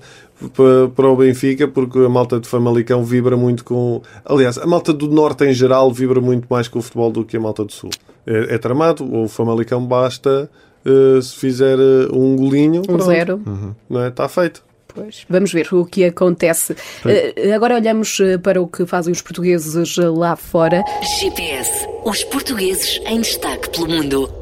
para, 0.56 0.90
para 0.96 1.08
o 1.08 1.16
Benfica, 1.16 1.68
porque 1.68 2.00
a 2.00 2.10
malta 2.10 2.40
de 2.40 2.48
Famalicão 2.48 3.04
vibra 3.06 3.38
muito 3.38 3.64
com. 3.64 4.02
Aliás, 4.26 4.58
a 4.58 4.66
malta 4.66 4.92
do 4.92 5.08
Norte 5.08 5.46
em 5.46 5.54
geral 5.54 5.92
vibra 5.92 6.20
muito 6.20 6.48
mais 6.50 6.68
com 6.68 6.80
o 6.80 6.82
futebol 6.82 7.12
do 7.12 7.24
que 7.24 7.38
a 7.38 7.40
malta 7.40 7.64
do 7.64 7.72
Sul. 7.72 7.92
É, 8.26 8.56
é 8.56 8.58
tramado, 8.58 9.04
o 9.16 9.28
Famalicão 9.28 9.86
basta 9.86 10.50
uh, 10.84 11.22
se 11.22 11.36
fizer 11.36 11.78
um 12.12 12.36
golinho. 12.36 12.82
Um 12.82 12.86
pronto. 12.86 13.06
zero. 13.06 13.42
Uhum. 13.46 13.76
Não 13.88 14.02
é? 14.02 14.08
Está 14.08 14.28
feito. 14.28 14.64
Pois, 14.94 15.26
vamos 15.30 15.54
ver 15.54 15.74
o 15.74 15.86
que 15.86 16.06
acontece. 16.06 16.74
Uh, 16.74 17.54
agora 17.54 17.76
olhamos 17.76 18.20
eh, 18.20 18.38
para 18.38 18.62
o 18.62 18.68
que 18.68 18.86
fazem 18.86 19.12
os 19.12 19.22
portugueses 19.22 19.98
lá 19.98 20.36
fora. 20.36 20.84
GPS, 21.20 21.88
os 22.04 22.24
portugueses 22.26 23.00
em 23.06 23.22
destaque 23.22 23.70
pelo 23.70 23.88
mundo. 23.88 24.41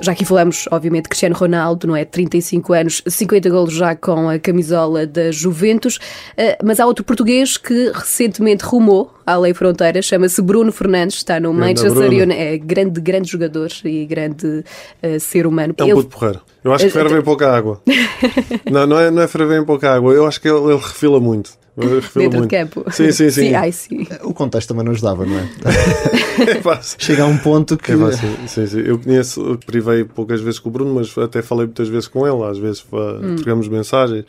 Já 0.00 0.12
aqui 0.12 0.24
falamos, 0.24 0.66
obviamente, 0.70 1.08
Cristiano 1.08 1.34
Ronaldo, 1.34 1.86
não 1.86 1.96
é? 1.96 2.04
35 2.04 2.72
anos, 2.72 3.02
50 3.06 3.48
golos 3.48 3.74
já 3.74 3.94
com 3.94 4.28
a 4.28 4.38
camisola 4.38 5.06
da 5.06 5.30
Juventus. 5.30 5.98
Eh, 6.36 6.58
mas 6.62 6.80
há 6.80 6.86
outro 6.86 7.04
português 7.04 7.56
que 7.56 7.90
recentemente 7.94 8.64
rumou 8.64 9.12
à 9.24 9.36
Lei 9.36 9.54
Fronteira, 9.54 10.02
chama-se 10.02 10.42
Bruno 10.42 10.72
Fernandes, 10.72 11.16
está 11.16 11.38
no 11.40 11.52
Manchester 11.52 12.08
United. 12.08 12.32
É 12.32 12.58
grande, 12.58 13.00
grande 13.00 13.30
jogador 13.30 13.70
e 13.84 14.04
grande 14.04 14.46
uh, 15.02 15.20
ser 15.20 15.46
humano. 15.46 15.74
É 15.78 15.84
um 15.84 15.86
ele... 15.86 15.94
puto 15.96 16.08
porreiro. 16.08 16.40
Eu 16.62 16.72
acho 16.72 16.84
que 16.84 16.90
ferve 16.90 17.18
em 17.18 17.22
pouca 17.22 17.50
água. 17.54 17.80
não, 18.70 18.86
não 18.86 18.98
é, 18.98 19.10
não 19.10 19.22
é 19.22 19.28
ferver 19.28 19.60
em 19.60 19.64
pouca 19.64 19.94
água. 19.94 20.12
Eu 20.12 20.26
acho 20.26 20.40
que 20.40 20.48
ele, 20.48 20.58
ele 20.58 20.76
refila 20.76 21.20
muito. 21.20 21.50
Dentro 21.76 22.22
muito. 22.22 22.40
de 22.42 22.48
campo. 22.48 22.84
Sim, 22.90 23.10
sim, 23.10 23.30
sim. 23.30 23.48
sim, 23.48 23.54
ai, 23.54 23.72
sim. 23.72 24.06
O 24.22 24.32
contexto 24.32 24.68
também 24.68 24.84
não 24.84 24.92
ajudava, 24.92 25.26
não 25.26 25.36
é? 25.36 25.42
é 26.70 26.80
Chega 26.98 27.24
a 27.24 27.26
um 27.26 27.36
ponto 27.36 27.76
que. 27.76 27.90
É 27.90 27.96
sim, 28.46 28.66
sim. 28.66 28.80
Eu 28.80 28.98
conheço, 28.98 29.58
privei 29.66 30.04
poucas 30.04 30.40
vezes 30.40 30.60
com 30.60 30.68
o 30.68 30.72
Bruno, 30.72 30.94
mas 30.94 31.16
até 31.18 31.42
falei 31.42 31.66
muitas 31.66 31.88
vezes 31.88 32.06
com 32.06 32.26
ele. 32.26 32.48
Às 32.48 32.58
vezes 32.58 32.84
hum. 32.92 33.36
trocamos 33.36 33.66
mensagens 33.68 34.24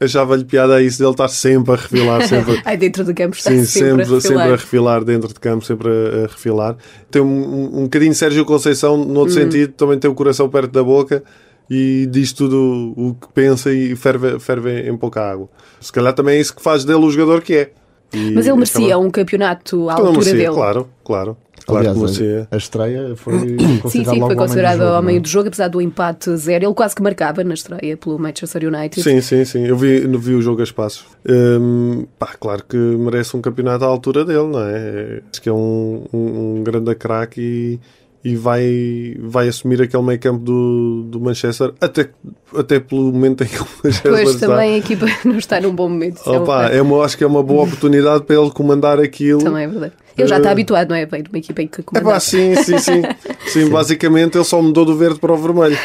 achava-lhe 0.00 0.44
piada 0.44 0.76
a 0.76 0.82
isso 0.82 0.98
dele 0.98 1.10
estar 1.10 1.28
sempre 1.28 1.72
a 1.72 1.76
refilar. 1.76 2.26
Sempre... 2.26 2.60
Ai, 2.64 2.76
dentro 2.76 3.04
do 3.04 3.12
campo 3.12 3.36
está 3.36 3.50
Sim, 3.50 3.64
sempre, 3.64 4.04
sempre, 4.04 4.16
a 4.16 4.20
sempre 4.20 4.42
a 4.42 4.50
refilar 4.56 5.04
dentro 5.04 5.28
de 5.28 5.40
campo, 5.40 5.64
sempre 5.64 5.88
a, 5.88 6.24
a 6.24 6.26
refilar. 6.28 6.76
Tem 7.10 7.20
um, 7.20 7.80
um 7.80 7.82
bocadinho 7.82 8.14
Sérgio 8.14 8.44
Conceição, 8.44 8.96
no 8.96 9.20
outro 9.20 9.34
hum. 9.34 9.42
sentido, 9.42 9.72
também 9.72 9.98
tem 9.98 10.10
o 10.10 10.14
coração 10.14 10.48
perto 10.48 10.70
da 10.70 10.82
boca 10.82 11.22
e 11.70 12.06
diz 12.10 12.32
tudo 12.32 12.94
o 12.96 13.14
que 13.14 13.28
pensa 13.32 13.72
e 13.72 13.94
ferve, 13.94 14.38
ferve 14.38 14.88
em 14.88 14.96
pouca 14.96 15.20
água. 15.20 15.48
Se 15.80 15.92
calhar 15.92 16.12
também 16.12 16.36
é 16.36 16.40
isso 16.40 16.54
que 16.54 16.62
faz 16.62 16.84
dele 16.84 17.04
o 17.04 17.10
jogador 17.10 17.42
que 17.42 17.54
é. 17.54 17.70
E 18.12 18.30
Mas 18.30 18.46
ele 18.46 18.56
merecia 18.56 18.86
acaba... 18.86 19.06
um 19.06 19.10
campeonato 19.10 19.88
à 19.88 19.92
altura 19.92 20.12
merecia, 20.12 20.34
dele. 20.34 20.54
Claro, 20.54 20.88
claro. 21.04 21.36
Claro 21.66 21.90
Aliás, 21.90 22.22
a, 22.22 22.54
a, 22.54 22.56
estreia 22.56 23.14
foi 23.14 23.58
sim, 23.90 24.02
sim, 24.02 24.20
foi 24.20 24.34
considerado 24.34 24.80
ao 24.80 25.02
meio 25.02 25.20
do 25.20 25.28
jogo, 25.28 25.48
apesar 25.48 25.68
do 25.68 25.82
empate 25.82 26.34
zero. 26.38 26.64
Ele 26.64 26.72
quase 26.72 26.94
que 26.96 27.02
marcava 27.02 27.44
na 27.44 27.52
estreia 27.52 27.94
pelo 27.94 28.18
Manchester 28.18 28.64
United. 28.64 29.02
Sim, 29.02 29.20
sim, 29.20 29.44
sim. 29.44 29.66
Eu 29.66 29.76
vi, 29.76 30.00
vi 30.06 30.34
o 30.34 30.40
jogo 30.40 30.62
a 30.62 30.64
espaços. 30.64 31.04
Hum, 31.28 32.06
pá, 32.18 32.34
claro 32.40 32.64
que 32.66 32.76
merece 32.76 33.36
um 33.36 33.42
campeonato 33.42 33.84
à 33.84 33.86
altura 33.86 34.24
dele, 34.24 34.46
não 34.46 34.62
é? 34.62 35.20
Acho 35.30 35.42
que 35.42 35.48
é 35.50 35.52
um, 35.52 36.04
um, 36.10 36.56
um 36.56 36.64
grande 36.64 36.94
craque 36.94 37.40
e 37.42 37.80
e 38.24 38.34
vai, 38.34 39.16
vai 39.20 39.48
assumir 39.48 39.80
aquele 39.80 40.02
meio 40.02 40.18
campo 40.18 40.44
do, 40.44 41.04
do 41.04 41.20
Manchester 41.20 41.72
até, 41.80 42.10
até 42.54 42.80
pelo 42.80 43.12
momento 43.12 43.44
em 43.44 43.46
que 43.46 43.60
o 43.60 43.66
Manchester 43.84 44.12
pois, 44.12 44.28
está. 44.30 44.46
também 44.46 44.74
a 44.74 44.78
equipa 44.78 45.06
não 45.24 45.38
está 45.38 45.60
num 45.60 45.74
bom 45.74 45.88
momento. 45.88 46.20
É 46.26 46.38
Opa, 46.38 46.66
é 46.66 46.82
uma, 46.82 47.04
acho 47.04 47.16
que 47.16 47.24
é 47.24 47.26
uma 47.26 47.42
boa 47.42 47.64
oportunidade 47.64 48.24
para 48.24 48.36
ele 48.36 48.50
comandar 48.50 48.98
aquilo. 48.98 49.42
Também 49.42 49.64
é 49.64 49.68
verdade. 49.68 49.92
Ele 50.16 50.26
já 50.26 50.38
está 50.38 50.48
uh, 50.48 50.52
habituado, 50.52 50.88
não 50.88 50.96
é? 50.96 51.06
Vem 51.06 51.22
de 51.22 51.30
uma 51.30 51.38
equipa 51.38 51.62
em 51.62 51.68
que 51.68 51.80
comanda. 51.80 52.16
É 52.16 52.18
sim, 52.18 52.56
sim, 52.56 52.78
sim, 52.78 53.02
sim. 53.46 53.68
basicamente 53.68 54.36
ele 54.36 54.44
só 54.44 54.60
mudou 54.60 54.84
do 54.84 54.96
verde 54.96 55.20
para 55.20 55.32
o 55.32 55.36
vermelho. 55.36 55.78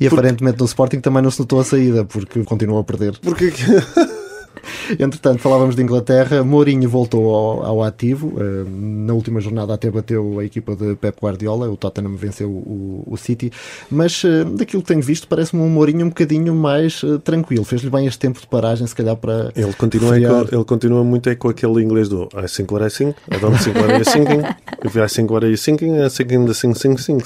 e 0.00 0.06
aparentemente 0.08 0.58
no 0.58 0.64
Sporting 0.64 0.98
também 0.98 1.22
não 1.22 1.30
se 1.30 1.38
notou 1.38 1.60
a 1.60 1.64
saída, 1.64 2.04
porque 2.04 2.42
continua 2.42 2.80
a 2.80 2.84
perder. 2.84 3.16
Porque... 3.20 3.52
Entretanto, 4.98 5.40
falávamos 5.40 5.76
de 5.76 5.82
Inglaterra, 5.82 6.42
Mourinho 6.42 6.88
voltou 6.88 7.34
ao, 7.34 7.64
ao 7.64 7.82
ativo. 7.82 8.28
Uh, 8.28 8.68
na 8.68 9.12
última 9.12 9.40
jornada 9.40 9.74
até 9.74 9.90
bateu 9.90 10.38
a 10.38 10.44
equipa 10.44 10.74
de 10.74 10.94
Pep 10.96 11.18
Guardiola, 11.20 11.68
o 11.68 11.76
Tottenham 11.76 12.16
venceu 12.16 12.48
o, 12.50 13.04
o 13.06 13.16
City, 13.16 13.50
mas 13.90 14.22
uh, 14.24 14.44
daquilo 14.44 14.82
que 14.82 14.88
tenho 14.88 15.02
visto 15.02 15.26
parece-me 15.28 15.62
um 15.62 15.68
Mourinho 15.68 16.06
um 16.06 16.08
bocadinho 16.08 16.54
mais 16.54 17.02
uh, 17.02 17.18
tranquilo. 17.18 17.64
Fez-lhe 17.64 17.90
bem 17.90 18.06
este 18.06 18.18
tempo 18.18 18.40
de 18.40 18.46
paragem, 18.46 18.86
se 18.86 18.94
calhar 18.94 19.16
para. 19.16 19.52
Ele 19.56 19.72
continua, 19.72 20.10
com, 20.10 20.54
ele 20.54 20.64
continua 20.64 21.04
muito 21.04 21.28
é 21.28 21.34
com 21.34 21.48
aquele 21.48 21.82
inglês 21.82 22.08
do 22.08 22.28
I 22.34 22.46
think 22.46 22.72
what 22.72 22.86
I 22.86 22.90
think, 22.90 23.16
I 23.30 23.38
don't 23.38 23.58
think 23.62 23.78
what 23.78 23.92
I'm 23.92 24.04
thinking, 24.04 24.42
if 24.84 24.96
I 24.96 25.06
think 25.06 25.32
what 25.32 25.46
I'm 25.46 25.56
thinking, 25.56 26.02
I 26.02 26.08
think 26.08 26.46
the 26.46 26.54
thing, 26.54 26.74
thing, 26.74 26.96
thing. 26.96 27.18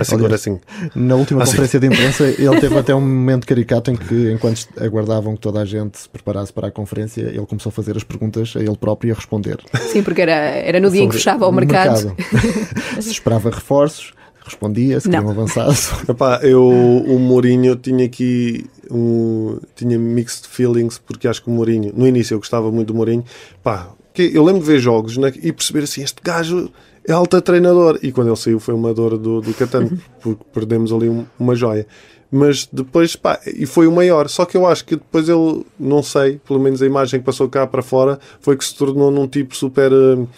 I 0.00 0.04
think 0.04 0.22
what 0.22 0.34
I 0.34 0.38
think. 0.38 0.60
Na 0.94 1.16
última 1.16 1.42
assim. 1.42 1.52
conferência 1.52 1.80
de 1.80 1.86
imprensa, 1.86 2.24
ele 2.24 2.60
teve 2.60 2.76
até 2.78 2.94
um 2.94 3.00
momento 3.00 3.46
caricato 3.46 3.90
em 3.90 3.96
que, 3.96 4.32
enquanto 4.32 4.66
aguardavam 4.80 5.34
que 5.34 5.40
toda 5.40 5.60
a 5.60 5.64
gente 5.64 5.98
se 5.98 6.08
preparasse 6.08 6.52
para 6.56 6.68
a 6.68 6.70
conferência, 6.70 7.20
ele 7.20 7.44
começou 7.44 7.68
a 7.68 7.72
fazer 7.72 7.98
as 7.98 8.02
perguntas 8.02 8.54
a 8.56 8.60
ele 8.60 8.76
próprio 8.78 9.10
e 9.10 9.12
a 9.12 9.14
responder. 9.14 9.58
Sim, 9.92 10.02
porque 10.02 10.22
era, 10.22 10.32
era 10.32 10.80
no 10.80 10.90
dia 10.90 11.02
em 11.02 11.08
que 11.08 11.16
fechava 11.16 11.46
o 11.46 11.52
mercado. 11.52 12.16
mercado. 12.16 12.96
se 13.02 13.10
esperava 13.10 13.50
reforços, 13.50 14.14
respondia, 14.42 14.98
se 14.98 15.10
queriam 15.10 15.28
avançar. 15.28 15.68
Epá, 16.08 16.40
eu, 16.42 16.66
o 16.66 17.18
Mourinho 17.18 17.76
tinha 17.76 18.06
aqui 18.06 18.64
um, 18.90 19.60
tinha 19.74 19.98
mixed 19.98 20.48
feelings, 20.48 20.96
porque 20.96 21.28
acho 21.28 21.42
que 21.42 21.50
o 21.50 21.52
Mourinho, 21.52 21.92
no 21.94 22.08
início 22.08 22.32
eu 22.32 22.38
gostava 22.38 22.72
muito 22.72 22.88
do 22.88 22.94
Mourinho, 22.94 23.22
pá, 23.62 23.90
eu 24.16 24.42
lembro 24.42 24.62
de 24.62 24.66
ver 24.66 24.78
jogos 24.78 25.18
né, 25.18 25.30
e 25.42 25.52
perceber 25.52 25.84
assim, 25.84 26.02
este 26.02 26.22
gajo 26.22 26.70
é 27.06 27.12
alta 27.12 27.42
treinador. 27.42 27.98
E 28.02 28.10
quando 28.10 28.28
ele 28.28 28.36
saiu 28.36 28.58
foi 28.58 28.72
uma 28.74 28.94
dor 28.94 29.18
do, 29.18 29.42
do 29.42 29.52
Catano, 29.52 29.98
porque 30.22 30.42
perdemos 30.54 30.90
ali 30.90 31.10
uma 31.38 31.54
joia. 31.54 31.86
Mas 32.30 32.68
depois, 32.72 33.14
pá, 33.14 33.40
e 33.46 33.66
foi 33.66 33.86
o 33.86 33.92
maior. 33.92 34.28
Só 34.28 34.44
que 34.44 34.56
eu 34.56 34.66
acho 34.66 34.84
que 34.84 34.96
depois 34.96 35.28
ele, 35.28 35.64
não 35.78 36.02
sei, 36.02 36.40
pelo 36.46 36.58
menos 36.58 36.82
a 36.82 36.86
imagem 36.86 37.20
que 37.20 37.26
passou 37.26 37.48
cá 37.48 37.66
para 37.66 37.82
fora, 37.82 38.18
foi 38.40 38.56
que 38.56 38.64
se 38.64 38.74
tornou 38.74 39.10
num 39.10 39.26
tipo 39.26 39.56
super. 39.56 39.92
Uh, 39.92 40.28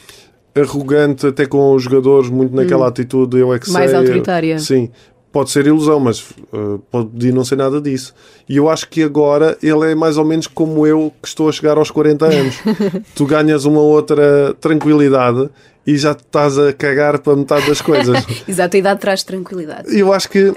arrogante 0.60 1.26
até 1.26 1.46
com 1.46 1.72
os 1.72 1.82
jogadores, 1.84 2.28
muito 2.28 2.54
naquela 2.54 2.84
hum. 2.84 2.88
atitude 2.88 3.38
eu 3.38 3.54
é 3.54 3.58
que 3.58 3.70
Mais 3.70 3.90
sei. 3.90 3.98
autoritária. 3.98 4.58
Sim. 4.58 4.90
Pode 5.30 5.50
ser 5.50 5.66
ilusão, 5.66 6.00
mas 6.00 6.20
uh, 6.52 6.78
pode 6.90 7.30
não 7.32 7.44
ser 7.44 7.56
nada 7.56 7.80
disso. 7.80 8.14
E 8.48 8.56
eu 8.56 8.68
acho 8.68 8.88
que 8.88 9.02
agora 9.02 9.58
ele 9.62 9.92
é 9.92 9.94
mais 9.94 10.16
ou 10.16 10.24
menos 10.24 10.46
como 10.46 10.86
eu 10.86 11.12
que 11.22 11.28
estou 11.28 11.48
a 11.48 11.52
chegar 11.52 11.76
aos 11.76 11.90
40 11.90 12.26
anos. 12.26 12.56
tu 13.14 13.26
ganhas 13.26 13.66
uma 13.66 13.80
outra 13.80 14.54
tranquilidade 14.58 15.50
e 15.86 15.96
já 15.98 16.12
estás 16.12 16.58
a 16.58 16.72
cagar 16.72 17.18
para 17.18 17.36
metade 17.36 17.66
das 17.66 17.82
coisas. 17.82 18.24
Exato, 18.48 18.76
a 18.76 18.78
idade 18.78 19.00
traz 19.00 19.22
tranquilidade. 19.22 19.96
Eu 19.96 20.12
acho 20.12 20.30
que 20.30 20.52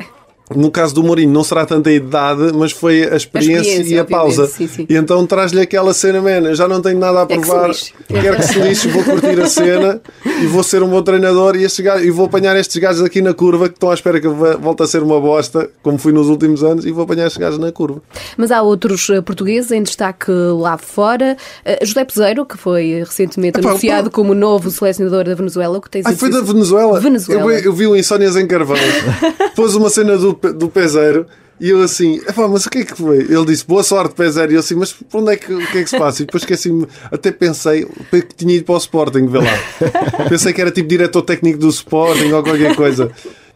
no 0.55 0.71
caso 0.71 0.93
do 0.95 1.03
Mourinho, 1.03 1.31
não 1.31 1.43
será 1.43 1.65
tanta 1.65 1.89
a 1.89 1.93
idade, 1.93 2.51
mas 2.53 2.71
foi 2.71 3.03
a 3.03 3.15
experiência, 3.15 3.57
a 3.57 3.61
experiência 3.61 3.95
e 3.95 3.99
a 3.99 4.05
pausa. 4.05 4.47
Sim, 4.47 4.67
sim. 4.67 4.85
E 4.89 4.95
então 4.95 5.25
traz-lhe 5.25 5.61
aquela 5.61 5.93
cena, 5.93 6.21
man, 6.21 6.53
já 6.53 6.67
não 6.67 6.81
tenho 6.81 6.99
nada 6.99 7.21
a 7.21 7.25
provar, 7.25 7.69
é 7.69 7.73
que 7.73 8.21
quero 8.21 8.37
que 8.37 8.43
se 8.43 8.59
lixe, 8.59 8.87
vou 8.87 9.03
curtir 9.03 9.41
a 9.41 9.47
cena 9.47 10.01
e 10.25 10.45
vou 10.45 10.63
ser 10.63 10.83
um 10.83 10.87
bom 10.87 11.01
treinador 11.01 11.55
e, 11.55 11.67
gajos, 11.81 12.05
e 12.05 12.11
vou 12.11 12.25
apanhar 12.25 12.55
estes 12.57 12.77
gajos 12.77 13.01
aqui 13.01 13.21
na 13.21 13.33
curva 13.33 13.67
que 13.67 13.75
estão 13.75 13.89
à 13.91 13.93
espera 13.93 14.19
que 14.19 14.27
eu 14.27 14.35
volte 14.35 14.83
a 14.83 14.87
ser 14.87 15.01
uma 15.03 15.19
bosta, 15.19 15.69
como 15.81 15.97
fui 15.97 16.11
nos 16.11 16.27
últimos 16.27 16.63
anos, 16.63 16.85
e 16.85 16.91
vou 16.91 17.03
apanhar 17.03 17.27
estes 17.27 17.39
gajos 17.39 17.59
na 17.59 17.71
curva. 17.71 18.01
Mas 18.37 18.51
há 18.51 18.61
outros 18.61 19.07
uh, 19.09 19.21
portugueses 19.23 19.71
em 19.71 19.83
destaque 19.83 20.31
lá 20.31 20.77
fora. 20.77 21.37
Uh, 21.65 21.85
José 21.85 22.03
Peseiro, 22.03 22.45
que 22.45 22.57
foi 22.57 23.03
recentemente 23.05 23.59
Epá, 23.59 23.69
anunciado 23.69 24.09
pô... 24.09 24.15
como 24.15 24.33
novo 24.33 24.69
selecionador 24.69 25.25
da 25.25 25.35
Venezuela. 25.35 25.77
O 25.77 25.81
que 25.81 25.89
tens 25.89 26.05
ah, 26.05 26.13
foi 26.13 26.29
da 26.29 26.41
Venezuela? 26.41 26.99
Venezuela. 26.99 27.41
Eu, 27.41 27.59
eu 27.59 27.73
vi 27.73 27.87
o 27.87 27.95
Insónias 27.95 28.35
em 28.35 28.47
Carvão. 28.47 28.77
Pôs 29.55 29.75
uma 29.75 29.89
cena 29.89 30.17
do, 30.17 30.33
do 30.41 30.69
Peseiro 30.69 31.25
e 31.61 31.69
eu 31.69 31.79
assim, 31.79 32.19
mas 32.49 32.65
o 32.65 32.69
que 32.71 32.79
é 32.79 32.83
que 32.83 32.95
foi? 32.97 33.19
Ele 33.19 33.45
disse, 33.45 33.63
boa 33.63 33.83
sorte, 33.83 34.15
P0. 34.15 34.49
E 34.49 34.55
eu 34.55 34.59
assim, 34.61 34.73
mas 34.73 34.91
por 34.91 35.21
onde 35.21 35.33
é 35.33 35.37
que, 35.37 35.53
o 35.53 35.59
que 35.67 35.77
é 35.77 35.83
que 35.83 35.89
se 35.91 35.97
passa? 35.97 36.23
E 36.23 36.25
depois 36.25 36.41
esqueci-me, 36.41 36.87
até 37.11 37.31
pensei 37.31 37.85
que 37.85 38.35
tinha 38.35 38.55
ido 38.55 38.65
para 38.65 38.73
o 38.73 38.77
Sporting, 38.79 39.27
vê 39.27 39.37
lá. 39.37 40.25
pensei 40.27 40.53
que 40.53 40.59
era 40.59 40.71
tipo 40.71 40.89
diretor 40.89 41.21
técnico 41.21 41.59
do 41.59 41.69
Sporting 41.69 42.31
ou 42.31 42.41
qualquer 42.41 42.75
coisa. 42.75 43.11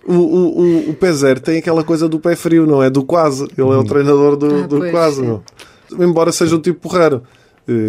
O, 0.05 0.13
o, 0.13 0.59
o, 0.59 0.89
o 0.91 0.93
P0 0.93 1.39
tem 1.39 1.57
aquela 1.57 1.83
coisa 1.83 2.07
do 2.07 2.19
pé 2.19 2.35
frio, 2.35 2.67
não 2.67 2.83
é? 2.83 2.91
Do 2.91 3.03
quase. 3.03 3.45
Ele 3.45 3.53
é 3.57 3.63
o 3.63 3.79
hum. 3.79 3.83
treinador 3.83 4.35
do, 4.35 4.55
ah, 4.55 4.67
do 4.67 4.91
quase, 4.91 5.23
não. 5.23 5.41
Embora 5.99 6.31
seja 6.31 6.55
um 6.55 6.61
tipo 6.61 6.87
raro. 6.87 7.23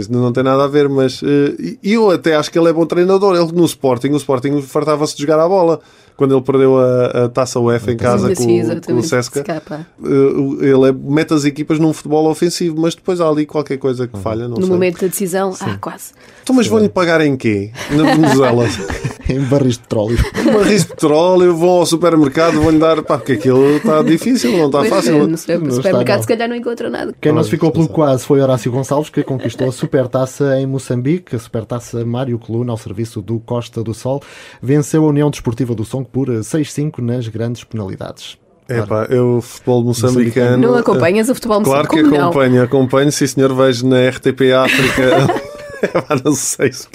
Não 0.09 0.33
tem 0.33 0.43
nada 0.43 0.65
a 0.65 0.67
ver, 0.67 0.89
mas 0.89 1.21
e 1.23 1.93
eu 1.93 2.11
até 2.11 2.35
acho 2.35 2.51
que 2.51 2.59
ele 2.59 2.71
é 2.71 2.73
bom 2.73 2.87
treinador. 2.87 3.37
Ele 3.37 3.53
no 3.53 3.67
Sporting, 3.67 4.09
o 4.13 4.17
Sporting 4.17 4.63
fartava-se 4.63 5.15
de 5.15 5.21
jogar 5.21 5.39
a 5.39 5.47
bola 5.47 5.79
quando 6.17 6.35
ele 6.35 6.43
perdeu 6.43 6.79
a, 6.79 7.25
a 7.25 7.29
taça 7.29 7.61
UEFA 7.61 7.93
em 7.93 7.97
casa 7.97 8.35
com, 8.35 8.81
com, 8.81 8.95
o 8.95 9.03
Sesca, 9.03 9.41
eh, 9.41 10.67
ele 10.67 10.89
é, 10.89 10.93
mete 10.93 11.35
as 11.35 11.45
equipas 11.45 11.79
num 11.79 11.93
futebol 11.93 12.27
ofensivo, 12.31 12.81
mas 12.81 12.95
depois 12.95 13.21
há 13.21 13.29
ali 13.29 13.45
qualquer 13.45 13.77
coisa 13.77 14.09
que 14.09 14.19
falha. 14.19 14.49
no 14.49 14.57
sei. 14.57 14.67
momento 14.67 15.01
da 15.01 15.07
decisão, 15.09 15.53
Sim. 15.53 15.65
ah, 15.67 15.79
quase. 15.81 16.13
Então, 16.43 16.57
mas 16.57 16.67
vão-lhe 16.67 16.89
pagar 16.89 17.21
em 17.21 17.37
quê? 17.37 17.71
Na 17.91 18.15
Venezuela? 18.15 18.67
em 19.29 19.41
barris 19.41 19.75
de 19.75 19.81
petróleo. 19.81 20.19
barris 20.53 20.83
de 20.83 20.89
petróleo, 20.89 21.57
vão 21.57 21.71
ao 21.71 21.87
supermercado, 21.87 22.61
vão-lhe 22.61 22.79
dar. 22.79 23.03
Pá, 23.03 23.19
porque 23.19 23.33
aquilo 23.33 23.77
está 23.77 24.03
difícil, 24.03 24.53
não 24.53 24.67
está 24.67 24.79
pois 24.79 24.91
fácil. 24.91 25.17
É, 25.17 25.27
no 25.27 25.37
supermercado, 25.37 26.21
se 26.21 26.29
calhar, 26.29 26.49
não 26.49 26.57
encontra 26.57 26.89
nada. 26.89 27.15
Quem 27.21 27.33
não 27.33 27.43
se 27.43 27.51
ficou 27.51 27.71
pelo 27.71 27.89
quase 27.89 28.25
foi 28.25 28.41
Horácio 28.41 28.71
Gonçalves, 28.71 29.11
que 29.11 29.23
conquistou 29.23 29.69
a 29.69 29.73
supertaça 29.73 30.59
em 30.59 30.67
Moçambique, 30.67 31.35
a 31.35 31.39
supertaça 31.39 32.05
Mário 32.05 32.39
Coluna, 32.39 32.73
ao 32.73 32.79
serviço 32.79 33.21
do 33.21 33.39
Costa 33.41 33.83
do 33.83 33.93
Sol. 33.93 34.23
Venceu 34.63 35.05
a 35.05 35.09
União 35.09 35.31
Desportiva 35.31 35.75
do 35.75 35.85
Song 35.85 36.06
por 36.07 36.29
6-5 36.29 36.99
nas 37.01 37.29
grandes 37.29 37.65
penalidades. 37.65 38.39
É 38.69 38.83
pá, 38.83 39.07
eu 39.09 39.41
futebol 39.41 39.85
moçambicano. 39.85 40.57
Não 40.57 40.75
acompanhas 40.75 41.29
o 41.29 41.35
futebol 41.35 41.61
moçambicano? 41.61 42.09
Claro 42.09 42.11
que 42.11 42.17
acompanho, 42.17 42.63
acompanho, 42.63 43.13
sim 43.13 43.27
senhor, 43.27 43.55
vejo 43.55 43.87
na 43.87 44.09
RTP 44.09 44.53
África. 44.53 45.47
Epá, 45.83 46.21
não 46.25 46.33
sei 46.35 46.73
se 46.73 46.89